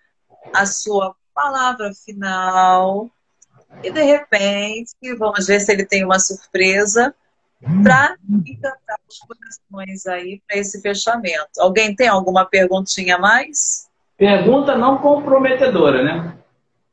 [0.54, 3.10] a sua palavra final
[3.82, 7.16] e de repente vamos ver se ele tem uma surpresa
[7.82, 11.52] para encantar os corações aí para esse fechamento.
[11.60, 13.88] Alguém tem alguma perguntinha a mais?
[14.18, 16.38] Pergunta não comprometedora, né?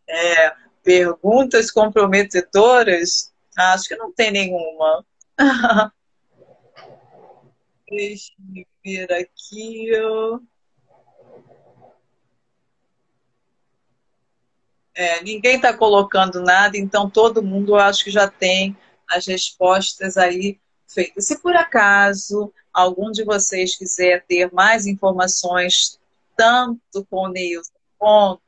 [0.09, 0.53] é,
[0.83, 3.33] perguntas comprometedoras?
[3.57, 5.05] Acho que não tem nenhuma.
[7.89, 9.91] Deixa eu ver aqui.
[14.93, 18.75] É, ninguém está colocando nada, então todo mundo acho que já tem
[19.07, 21.25] as respostas aí feitas.
[21.25, 25.99] Se por acaso algum de vocês quiser ter mais informações,
[26.35, 28.41] tanto com o Neilson quanto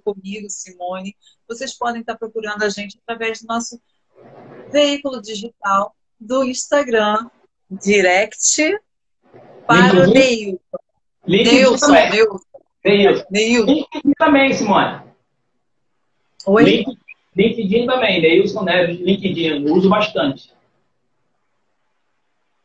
[0.00, 1.16] comigo, Simone,
[1.46, 3.80] vocês podem estar procurando a gente através do nosso
[4.70, 7.30] veículo digital do Instagram,
[7.70, 8.78] direct
[9.66, 10.58] para o Neilson.
[11.26, 13.24] Neilson, Neilson.
[13.30, 13.84] Neilson.
[14.18, 15.02] Também, Simone.
[16.46, 16.64] Oi?
[16.64, 16.98] LinkedIn,
[17.36, 20.52] LinkedIn também, Neilson Neves, LinkedIn, uso bastante.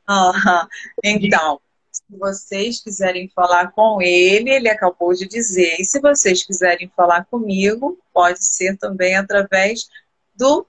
[0.09, 0.67] Uhum.
[1.03, 1.61] Então,
[1.93, 5.79] se vocês quiserem falar com ele, ele acabou de dizer.
[5.79, 9.87] E se vocês quiserem falar comigo, pode ser também através
[10.35, 10.65] do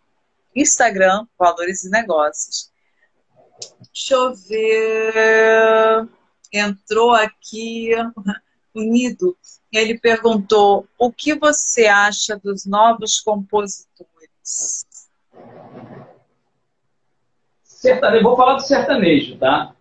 [0.55, 2.71] Instagram Valores e Negócios.
[3.93, 6.09] Deixa eu ver.
[6.53, 7.91] Entrou aqui
[8.75, 9.37] unido.
[9.73, 14.87] Ele perguntou: o que você acha dos novos compositores?
[17.85, 19.75] sertanejo, vou falar do sertanejo, tá?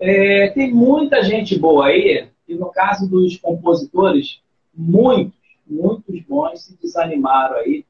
[0.00, 4.40] É, tem muita gente boa aí, e no caso dos compositores,
[4.72, 7.84] muitos, muitos bons se desanimaram aí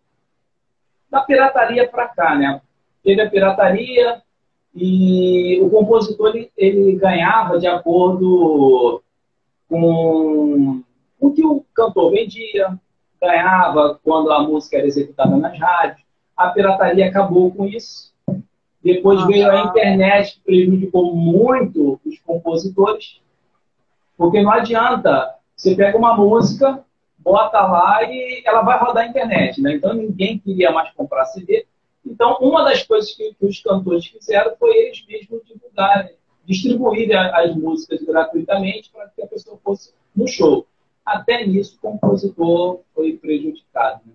[1.10, 2.60] da pirataria para cá, né?
[3.02, 4.22] Teve a pirataria
[4.74, 9.02] e o compositor ele, ele ganhava de acordo
[9.68, 10.82] com
[11.20, 12.78] o que o cantor vendia,
[13.20, 16.06] ganhava quando a música era executada nas rádios.
[16.36, 18.07] A pirataria acabou com isso
[18.94, 23.20] depois veio a internet, que prejudicou muito os compositores,
[24.16, 26.82] porque não adianta, você pega uma música,
[27.19, 29.74] bota lá e ela vai rodar a internet, né?
[29.74, 31.66] Então ninguém queria mais comprar CD.
[32.05, 36.15] Então, uma das coisas que, que os cantores fizeram foi eles mesmos divulgarem,
[36.47, 40.66] distribuírem as músicas gratuitamente para que a pessoa fosse no show.
[41.05, 44.01] Até nisso, o compositor foi prejudicado.
[44.06, 44.12] Né?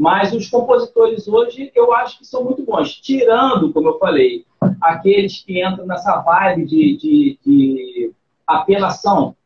[0.00, 4.46] Mas os compositores hoje eu acho que são muito bons, tirando, como eu falei,
[4.80, 8.12] aqueles que entram nessa vibe de, de, de
[8.46, 9.36] apelação.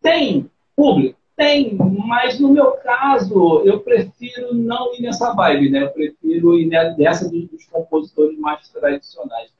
[0.00, 1.18] Tem público?
[1.34, 1.76] Tem,
[2.06, 5.82] mas no meu caso, eu prefiro não ir nessa vibe, né?
[5.82, 6.66] Eu prefiro ir
[6.96, 9.50] nessa dos compositores mais tradicionais.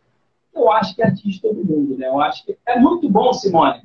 [0.55, 2.07] Eu acho que atinge todo mundo, né?
[2.07, 3.83] Eu acho que é muito bom, Simone,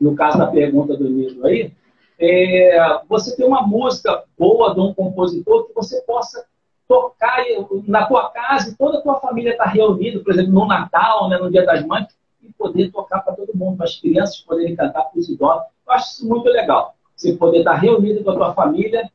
[0.00, 1.70] no caso da pergunta do Nilo aí,
[2.18, 6.44] é, você ter uma música boa de um compositor que você possa
[6.88, 7.44] tocar
[7.86, 11.36] na tua casa e toda a tua família está reunida, por exemplo, no Natal, né,
[11.36, 12.06] no Dia das Mães,
[12.42, 15.64] e poder tocar para todo mundo, para as crianças poderem cantar para os idosos.
[15.86, 16.94] Eu acho isso muito legal.
[17.14, 19.10] Você poder estar tá reunido com a tua família,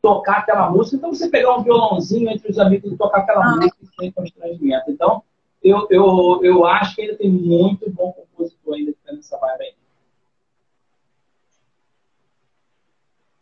[0.00, 0.96] tocar aquela música.
[0.96, 3.56] Então, você pegar um violãozinho entre os amigos e tocar aquela ah.
[3.56, 4.90] música sem constrangimento.
[4.90, 5.22] Então,
[5.62, 9.62] eu, eu, eu acho que ainda tem muito bom compositor ainda que está nessa vibe
[9.62, 9.74] aí.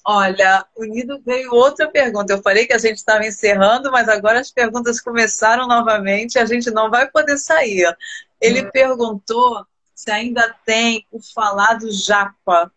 [0.07, 2.33] Olha, unido veio outra pergunta.
[2.33, 6.45] Eu falei que a gente estava encerrando, mas agora as perguntas começaram novamente e a
[6.45, 7.97] gente não vai poder sair.
[8.39, 8.71] Ele hum.
[8.71, 12.71] perguntou se ainda tem o falado japa.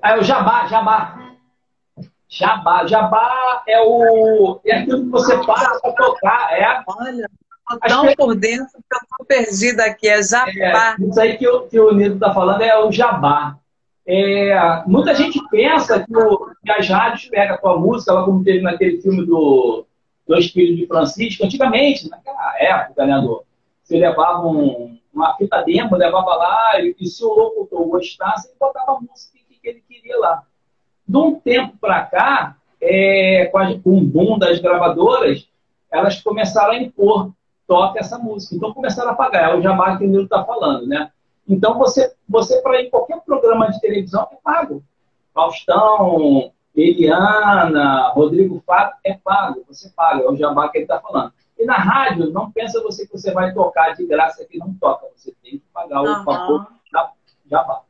[0.00, 1.32] Ah, é o jabá, jabá.
[2.30, 2.86] Jabá.
[2.86, 4.58] Jabá é o.
[4.64, 6.52] É aquilo que você para para tocar.
[6.58, 6.82] É.
[6.86, 7.30] Olha.
[7.86, 8.16] tão que...
[8.16, 10.96] por dentro que eu estou perdida aqui, é jabá.
[10.98, 13.58] É, isso aí que, o, que o Nilo está falando é o jabá.
[14.06, 18.42] É, muita gente pensa que, o, que as rádios pegam a tua música, ela como
[18.42, 19.86] teve naquele filme do
[20.26, 23.44] Dois Filhos de Francisco, antigamente, naquela época, né, do,
[23.82, 28.56] você levava um, uma fita demo, levava lá, e, e se o locutor gostasse, ele
[28.58, 30.42] botava a música que, que ele queria lá.
[31.06, 35.46] De um tempo para cá, é, com, com o boom das gravadoras,
[35.90, 37.32] elas começaram a impor,
[37.66, 38.56] toque essa música.
[38.56, 41.10] Então começaram a pagar, é o jabá que o Nilo está falando, né?
[41.48, 44.82] Então você, você para ir em qualquer programa de televisão é pago.
[45.34, 51.32] Faustão, Eliana, Rodrigo Fábio, é pago, você paga, é o jabá que ele está falando.
[51.58, 55.06] E na rádio, não pensa você que você vai tocar de graça que não toca,
[55.14, 57.12] você tem que pagar o favor da
[57.48, 57.82] jabá.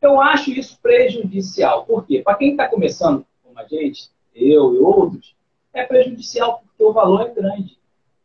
[0.00, 1.84] Eu acho isso prejudicial.
[1.84, 2.22] Por quê?
[2.22, 5.34] Para quem está começando como a gente, eu e outros,
[5.72, 7.78] é prejudicial porque o valor é grande.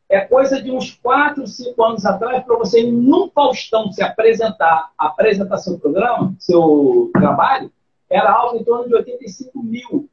[0.10, 4.91] É coisa de uns 4, 5 anos atrás, para você ir num Faustão se apresentar,
[4.98, 7.72] apresentar seu programa, seu trabalho,
[8.10, 10.10] era algo em torno de 85 mil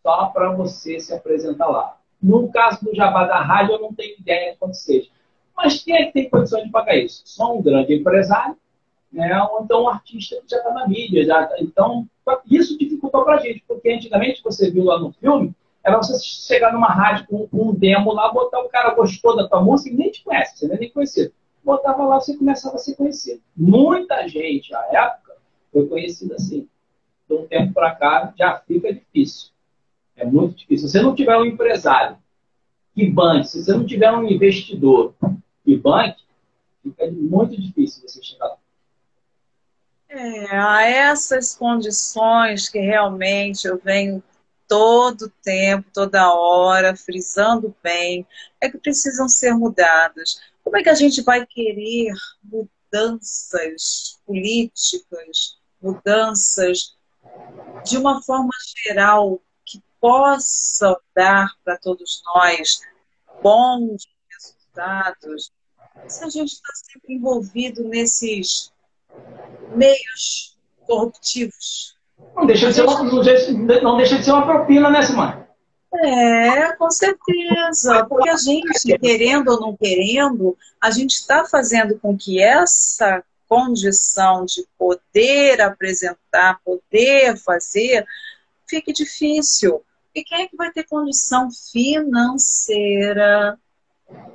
[0.00, 1.96] só para você se apresentar lá.
[2.22, 5.08] No caso do Jabá da Rádio, eu não tenho ideia de quanto seja.
[5.56, 7.22] Mas quem é que tem condições de pagar isso?
[7.24, 8.56] Só um grande empresário,
[9.12, 9.42] né?
[9.50, 11.24] ou então um artista que já está na mídia.
[11.24, 12.06] Já, tá, então,
[12.50, 15.54] isso dificultou para a gente, porque antigamente você viu lá no filme,
[15.84, 19.62] era você chegar numa rádio com, um demo lá, botar o cara gostou da tua
[19.62, 21.30] música e nem te conhece, você nem conhecia.
[21.62, 23.40] Botava lá, você começava a se conhecer.
[23.54, 25.36] Muita gente, à época,
[25.70, 26.66] foi conhecida assim.
[27.28, 29.50] De um tempo para cá, já fica difícil.
[30.16, 30.88] É muito difícil.
[30.88, 32.16] Se você não tiver um empresário
[32.94, 35.14] que banque, se você não tiver um investidor
[35.64, 36.22] que banque,
[36.82, 38.56] fica muito difícil você chegar lá.
[40.08, 44.22] É, a essas condições que realmente eu venho
[44.68, 48.26] todo tempo, toda hora, frisando bem,
[48.60, 50.40] é que precisam ser mudadas.
[50.62, 52.12] Como é que a gente vai querer
[52.42, 56.96] mudanças políticas, mudanças
[57.84, 58.52] de uma forma
[58.86, 62.80] geral que possam dar para todos nós
[63.42, 65.52] bons resultados,
[66.08, 68.72] se a gente está sempre envolvido nesses
[69.76, 71.93] meios corruptivos.
[72.34, 75.44] Não deixa de ser uma, não deixa de ser uma propina, né, Simone?
[76.02, 78.04] É, com certeza.
[78.06, 84.44] Porque a gente, querendo ou não querendo, a gente está fazendo com que essa condição
[84.44, 88.04] de poder apresentar, poder fazer,
[88.66, 89.82] fique difícil.
[90.14, 93.58] E quem é que vai ter condição financeira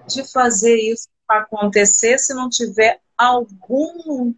[0.08, 4.34] de fazer isso acontecer se não tiver algum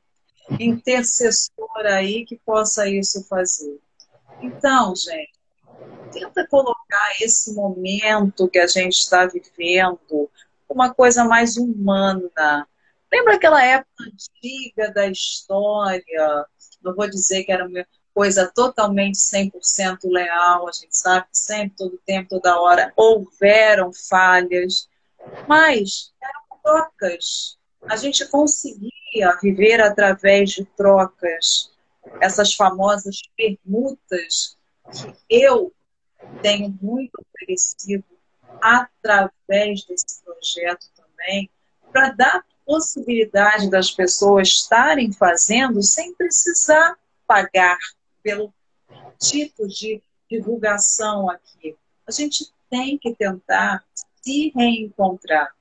[0.60, 3.80] intercessor aí que possa isso fazer.
[4.42, 5.34] Então, gente,
[6.12, 10.30] tenta colocar esse momento que a gente está vivendo
[10.68, 12.68] uma coisa mais humana.
[13.12, 16.46] Lembra aquela época antiga da história?
[16.82, 21.76] Não vou dizer que era uma coisa totalmente 100% leal, a gente sabe que sempre,
[21.78, 24.90] todo tempo, toda hora houveram falhas,
[25.48, 27.58] mas eram trocas.
[27.88, 31.72] A gente conseguia viver através de trocas,
[32.20, 34.58] essas famosas permutas
[34.92, 35.74] que eu
[36.42, 38.04] tenho muito oferecido
[38.62, 41.50] através desse projeto também,
[41.92, 46.98] para dar possibilidade das pessoas estarem fazendo sem precisar
[47.28, 47.78] pagar
[48.24, 48.54] pelo
[49.20, 51.76] tipo de divulgação aqui.
[52.08, 53.84] A gente tem que tentar
[54.22, 55.54] se reencontrar.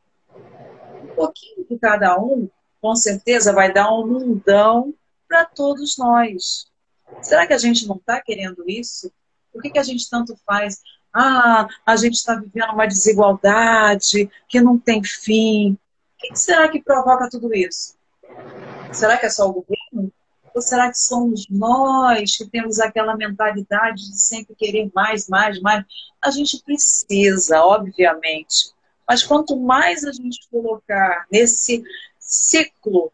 [1.20, 2.48] Pouquinho de cada um
[2.80, 4.94] com certeza vai dar um mundão
[5.28, 6.66] para todos nós.
[7.20, 9.12] Será que a gente não está querendo isso?
[9.52, 10.80] Por que, que a gente tanto faz?
[11.12, 15.72] Ah, a gente está vivendo uma desigualdade que não tem fim.
[15.72, 15.78] O
[16.18, 17.96] que será que provoca tudo isso?
[18.90, 20.10] Será que é só o governo?
[20.54, 25.84] Ou será que somos nós que temos aquela mentalidade de sempre querer mais, mais, mais?
[26.22, 28.72] A gente precisa, obviamente.
[29.10, 31.82] Mas quanto mais a gente colocar nesse
[32.16, 33.12] ciclo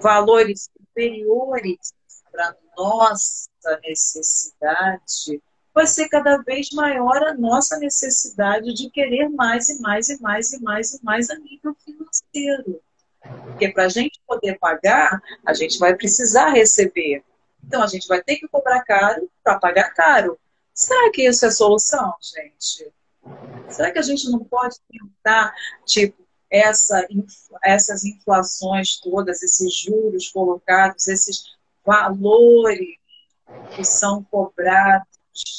[0.00, 1.92] valores superiores
[2.32, 3.50] para nossa
[3.84, 5.42] necessidade,
[5.74, 10.54] vai ser cada vez maior a nossa necessidade de querer mais e mais e mais
[10.54, 12.80] e mais e mais a nível financeiro.
[13.20, 17.22] Porque para a gente poder pagar, a gente vai precisar receber.
[17.62, 20.38] Então a gente vai ter que cobrar caro para pagar caro.
[20.72, 22.90] Será que isso é solução, gente?
[23.68, 25.54] Será que a gente não pode tentar,
[25.84, 27.06] tipo, essa,
[27.64, 32.96] essas inflações todas, esses juros colocados, esses valores
[33.74, 35.06] que são cobrados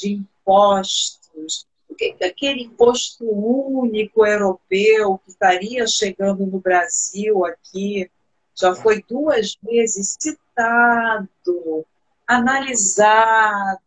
[0.00, 1.66] de impostos.
[1.96, 8.10] que, que aquele imposto único europeu que estaria chegando no Brasil aqui
[8.54, 11.86] já foi duas vezes citado,
[12.26, 13.80] analisado,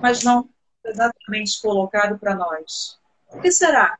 [0.00, 0.48] mas não
[1.60, 2.98] colocado para nós.
[3.30, 3.98] O que será?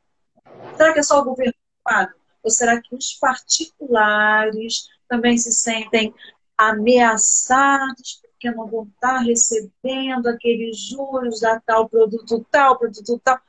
[0.77, 2.15] Será que é só o governo privado?
[2.43, 6.15] Ou será que os particulares também se sentem
[6.57, 13.41] ameaçados porque não vão estar recebendo aqueles juros da tal produto tal, produto tal?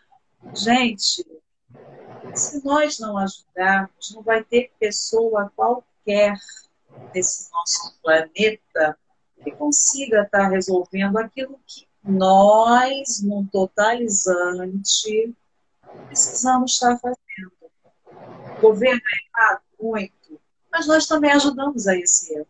[0.54, 1.26] Gente,
[2.34, 6.38] se nós não ajudarmos, não vai ter pessoa qualquer
[7.14, 8.98] desse nosso planeta
[9.44, 15.36] que consiga estar resolvendo aquilo que nós, num totalizante,
[16.08, 17.20] precisamos estar fazendo.
[18.58, 19.62] O governo é errado?
[19.80, 20.42] Muito.
[20.72, 22.48] Mas nós também ajudamos a esse erro.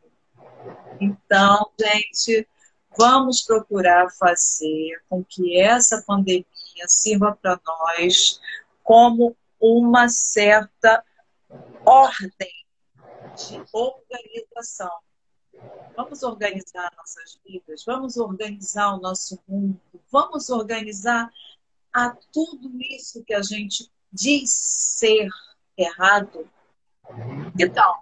[0.99, 2.48] Então, gente,
[2.98, 6.45] vamos procurar fazer com que essa pandemia
[6.88, 8.40] sirva para nós
[8.84, 11.03] como uma certa
[11.86, 12.53] ordem
[13.36, 14.91] de organização.
[15.95, 19.80] Vamos organizar nossas vidas, vamos organizar o nosso mundo,
[20.10, 21.30] vamos organizar
[21.94, 25.27] a tudo isso que a gente diz ser
[25.77, 26.48] errado.
[27.60, 27.98] Então,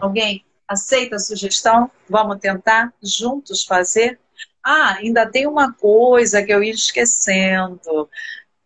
[0.00, 1.90] alguém aceita a sugestão?
[2.08, 4.20] Vamos tentar juntos fazer?
[4.62, 8.08] Ah, ainda tem uma coisa que eu ia esquecendo.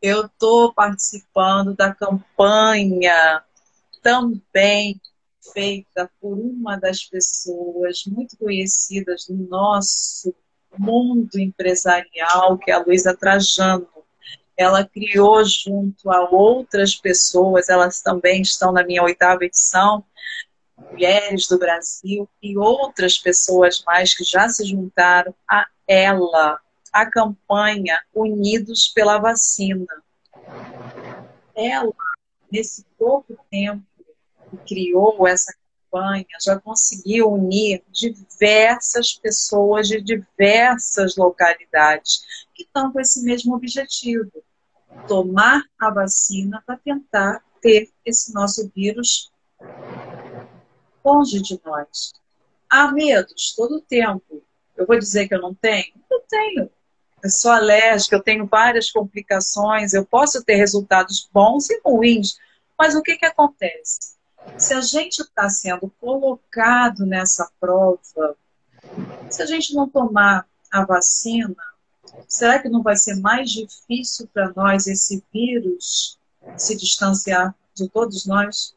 [0.02, 3.42] Eu estou participando da campanha
[4.02, 5.00] também
[5.52, 10.34] feita por uma das pessoas muito conhecidas no nosso
[10.78, 13.88] mundo empresarial, que é a Luísa Trajano.
[14.56, 20.04] Ela criou junto a outras pessoas, elas também estão na minha oitava edição,
[20.78, 26.60] Mulheres do Brasil e outras pessoas mais que já se juntaram a ela,
[26.92, 29.86] a campanha Unidos pela Vacina.
[31.54, 31.92] Ela,
[32.52, 33.82] nesse pouco tempo
[34.56, 35.52] que criou essa
[35.90, 42.22] campanha, já conseguiu unir diversas pessoas de diversas localidades
[42.54, 44.30] que estão com esse mesmo objetivo:
[45.06, 49.32] tomar a vacina para tentar ter esse nosso vírus
[51.04, 52.12] longe de nós.
[52.68, 54.42] Há medos todo o tempo.
[54.76, 55.94] Eu vou dizer que eu não tenho?
[56.10, 56.70] Eu tenho.
[57.22, 62.38] Eu sou alérgica, eu tenho várias complicações, eu posso ter resultados bons e ruins,
[62.78, 64.15] mas o que, que acontece?
[64.58, 68.36] Se a gente está sendo colocado nessa prova,
[69.30, 71.56] se a gente não tomar a vacina,
[72.28, 76.18] será que não vai ser mais difícil para nós esse vírus
[76.56, 78.74] se distanciar de todos nós?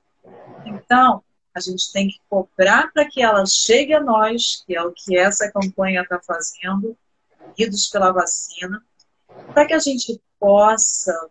[0.65, 1.23] Então,
[1.53, 5.17] a gente tem que cobrar para que ela chegue a nós, que é o que
[5.17, 6.95] essa campanha está fazendo,
[7.57, 8.83] unidos pela vacina,
[9.53, 11.29] para que a gente possa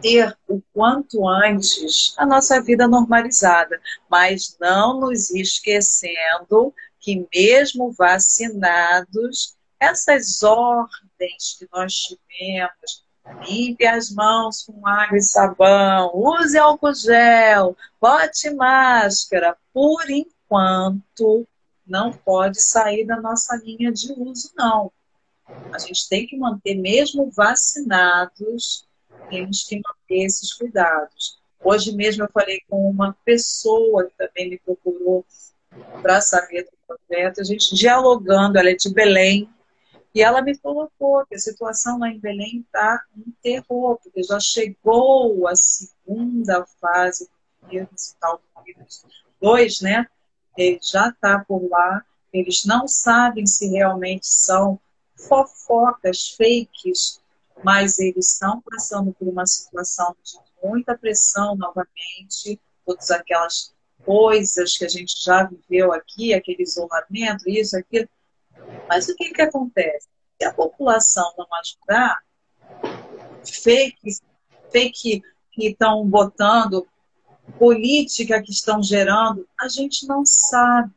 [0.00, 9.56] ter o quanto antes a nossa vida normalizada, mas não nos esquecendo que mesmo vacinados,
[9.78, 13.06] essas ordens que nós tivemos
[13.44, 19.56] Limpe as mãos com água e sabão, use álcool gel, bote máscara.
[19.72, 21.46] Por enquanto,
[21.86, 24.92] não pode sair da nossa linha de uso, não.
[25.72, 28.85] A gente tem que manter, mesmo vacinados,
[29.28, 31.38] temos que manter esses cuidados.
[31.62, 35.24] Hoje mesmo eu falei com uma pessoa que também me procurou
[36.00, 39.48] para saber do projeto, a gente dialogando, ela é de Belém,
[40.14, 44.40] e ela me colocou que a situação lá em Belém está um terror, porque já
[44.40, 47.28] chegou a segunda fase
[47.60, 49.04] do vírus, tal vírus
[49.42, 50.06] 2, né?
[50.56, 54.80] Ele já está por lá, eles não sabem se realmente são
[55.16, 57.20] fofocas, fakes,
[57.64, 63.74] mas eles estão passando por uma situação de muita pressão novamente, todas aquelas
[64.04, 68.08] coisas que a gente já viveu aqui, aquele isolamento, isso, aquilo,
[68.88, 70.08] mas o que, que acontece?
[70.38, 72.20] Se a população não ajudar,
[73.44, 74.16] fake,
[74.70, 75.22] fake
[75.52, 76.86] que estão botando,
[77.58, 80.92] política que estão gerando, a gente não sabe.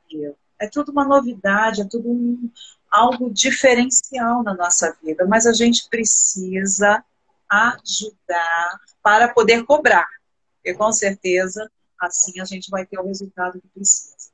[0.59, 2.51] É tudo uma novidade, é tudo um,
[2.91, 7.03] algo diferencial na nossa vida, mas a gente precisa
[7.49, 10.07] ajudar para poder cobrar,
[10.55, 14.29] porque com certeza assim a gente vai ter o resultado que precisa.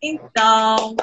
[0.00, 0.96] Então,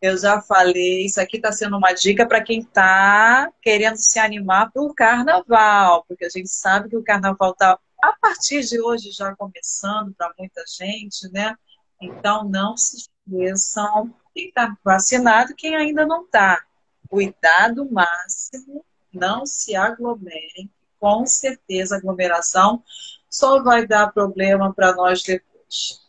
[0.00, 4.70] eu já falei, isso aqui está sendo uma dica para quem está querendo se animar
[4.70, 9.10] para o carnaval, porque a gente sabe que o carnaval está a partir de hoje
[9.10, 11.54] já começando para muita gente, né?
[12.00, 16.62] Então não se esqueçam quem está vacinado, quem ainda não está.
[17.08, 20.70] Cuidado máximo não se aglomerem.
[21.00, 22.82] Com certeza, aglomeração
[23.28, 26.00] só vai dar problema para nós depois.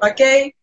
[0.00, 0.54] Ok?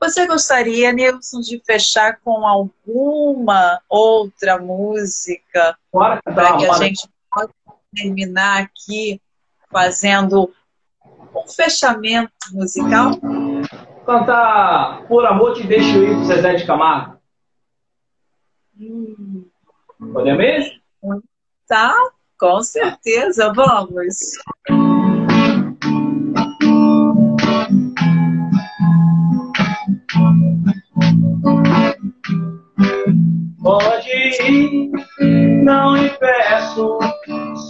[0.00, 7.52] Você gostaria, Nilson, de fechar com alguma outra música para que a gente possa
[7.94, 9.20] terminar aqui
[9.70, 10.52] fazendo
[11.34, 13.18] um fechamento musical?
[14.10, 17.16] Cantar Por Amor Te Deixo Ir com Zezé de Camargo.
[18.76, 19.46] Hum.
[20.12, 20.64] Podemos?
[21.68, 21.94] Tá,
[22.36, 24.32] com certeza, vamos.
[33.62, 34.90] Pode ir,
[35.62, 36.98] não impeço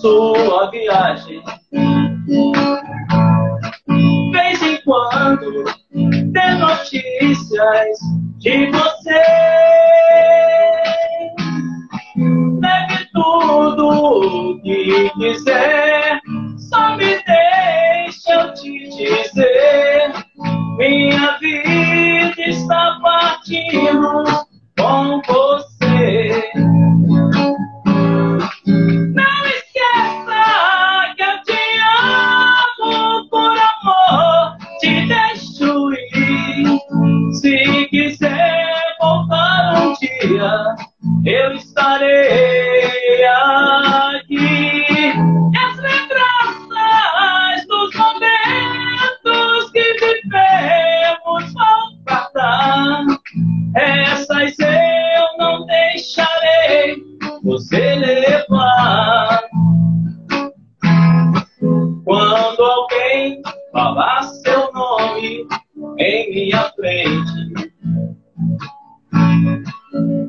[0.01, 1.43] sua viagem.
[4.33, 5.80] Vez em quando
[6.59, 7.99] notícias
[8.39, 9.23] de você.
[12.61, 16.21] Leve tudo o que quiser,
[16.59, 20.13] só me deixa eu te dizer.
[20.77, 24.25] Minha vida está partindo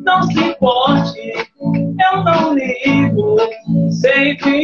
[0.05, 3.37] não se importe, eu não ligo
[3.89, 4.60] sem fingir.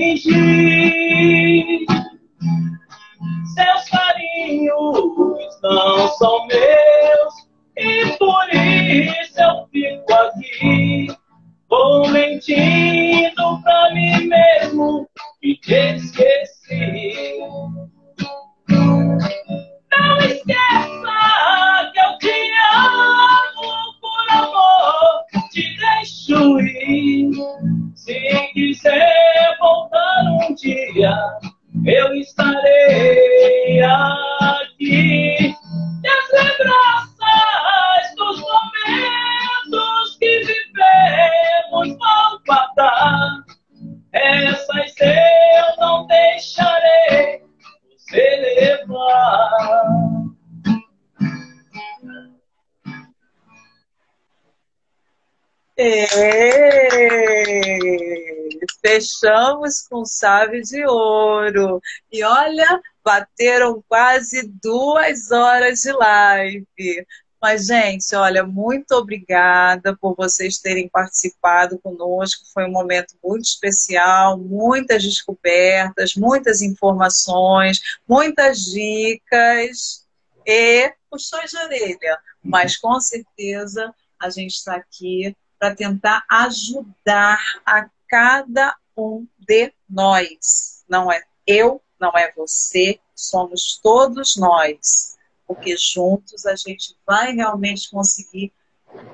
[60.07, 61.81] Chave de ouro.
[62.11, 67.05] E olha, bateram quase duas horas de live.
[67.41, 72.43] Mas, gente, olha, muito obrigada por vocês terem participado conosco.
[72.51, 80.05] Foi um momento muito especial, muitas descobertas, muitas informações, muitas dicas
[80.45, 82.19] e puxões de orelha.
[82.43, 90.84] Mas, com certeza, a gente está aqui para tentar ajudar a cada um de nós.
[90.88, 95.15] Não é eu, não é você, somos todos nós.
[95.45, 98.51] Porque juntos a gente vai realmente conseguir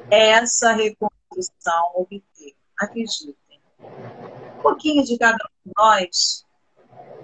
[0.10, 2.56] essa reconstrução, obter.
[2.80, 3.36] Acreditem.
[3.80, 6.46] Um pouquinho de cada um de nós,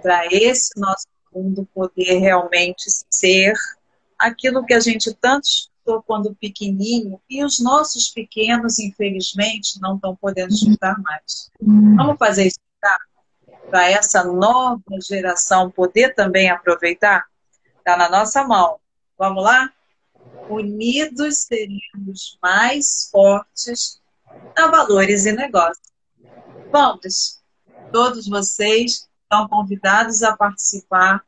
[0.00, 3.52] para esse nosso mundo poder realmente ser
[4.18, 10.14] aquilo que a gente tanto estudou quando pequenininho e os nossos pequenos, infelizmente, não estão
[10.14, 11.50] podendo estudar mais.
[11.60, 12.58] Vamos fazer isso
[13.70, 17.26] para essa nova geração poder também aproveitar?
[17.78, 18.78] Está na nossa mão.
[19.16, 19.72] Vamos lá?
[20.48, 24.00] Unidos seremos mais fortes
[24.56, 25.90] a valores e negócios.
[26.70, 27.40] Vamos!
[27.92, 31.24] Todos vocês estão convidados a participar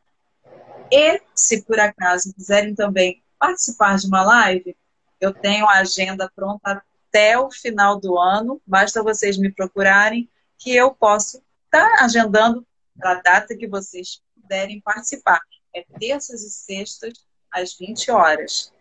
[0.90, 4.77] e, se por acaso quiserem também participar de uma live,
[5.20, 10.28] eu tenho a agenda pronta até o final do ano, basta vocês me procurarem
[10.59, 11.43] que eu posso
[11.73, 12.66] estar tá agendando
[12.99, 15.40] para a data que vocês puderem participar.
[15.74, 17.15] É terças e sextas,
[17.51, 18.73] às 20 horas.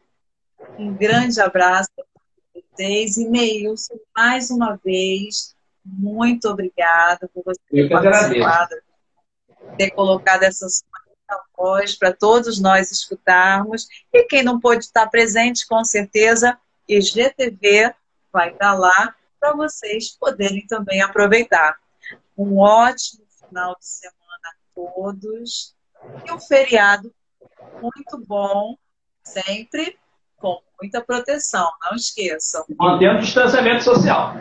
[0.77, 2.05] Um grande abraço para
[2.53, 8.75] vocês e Neilson, mais uma vez, muito obrigada por você ter participado,
[9.77, 10.67] ter colocado essa
[11.57, 13.87] voz para todos nós escutarmos.
[14.13, 16.57] E quem não pôde estar presente, com certeza,
[16.87, 17.93] IGTV
[18.31, 21.79] vai estar lá para vocês poderem também aproveitar.
[22.37, 25.75] Um ótimo final de semana a todos
[26.25, 27.13] e um feriado
[27.81, 28.75] muito bom,
[29.23, 29.97] sempre
[30.37, 32.65] com muita proteção, não esqueçam.
[32.77, 34.35] Mantendo o distanciamento social.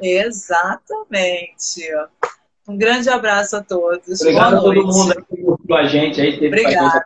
[0.00, 1.82] Exatamente.
[2.66, 4.20] Um grande abraço a todos.
[4.20, 6.46] Obrigado Boa a todo mundo que curtiu a gente aí.
[6.46, 7.04] Obrigada.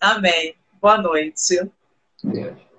[0.00, 0.54] Amém.
[0.80, 1.70] Boa noite.
[2.22, 2.73] Beijo.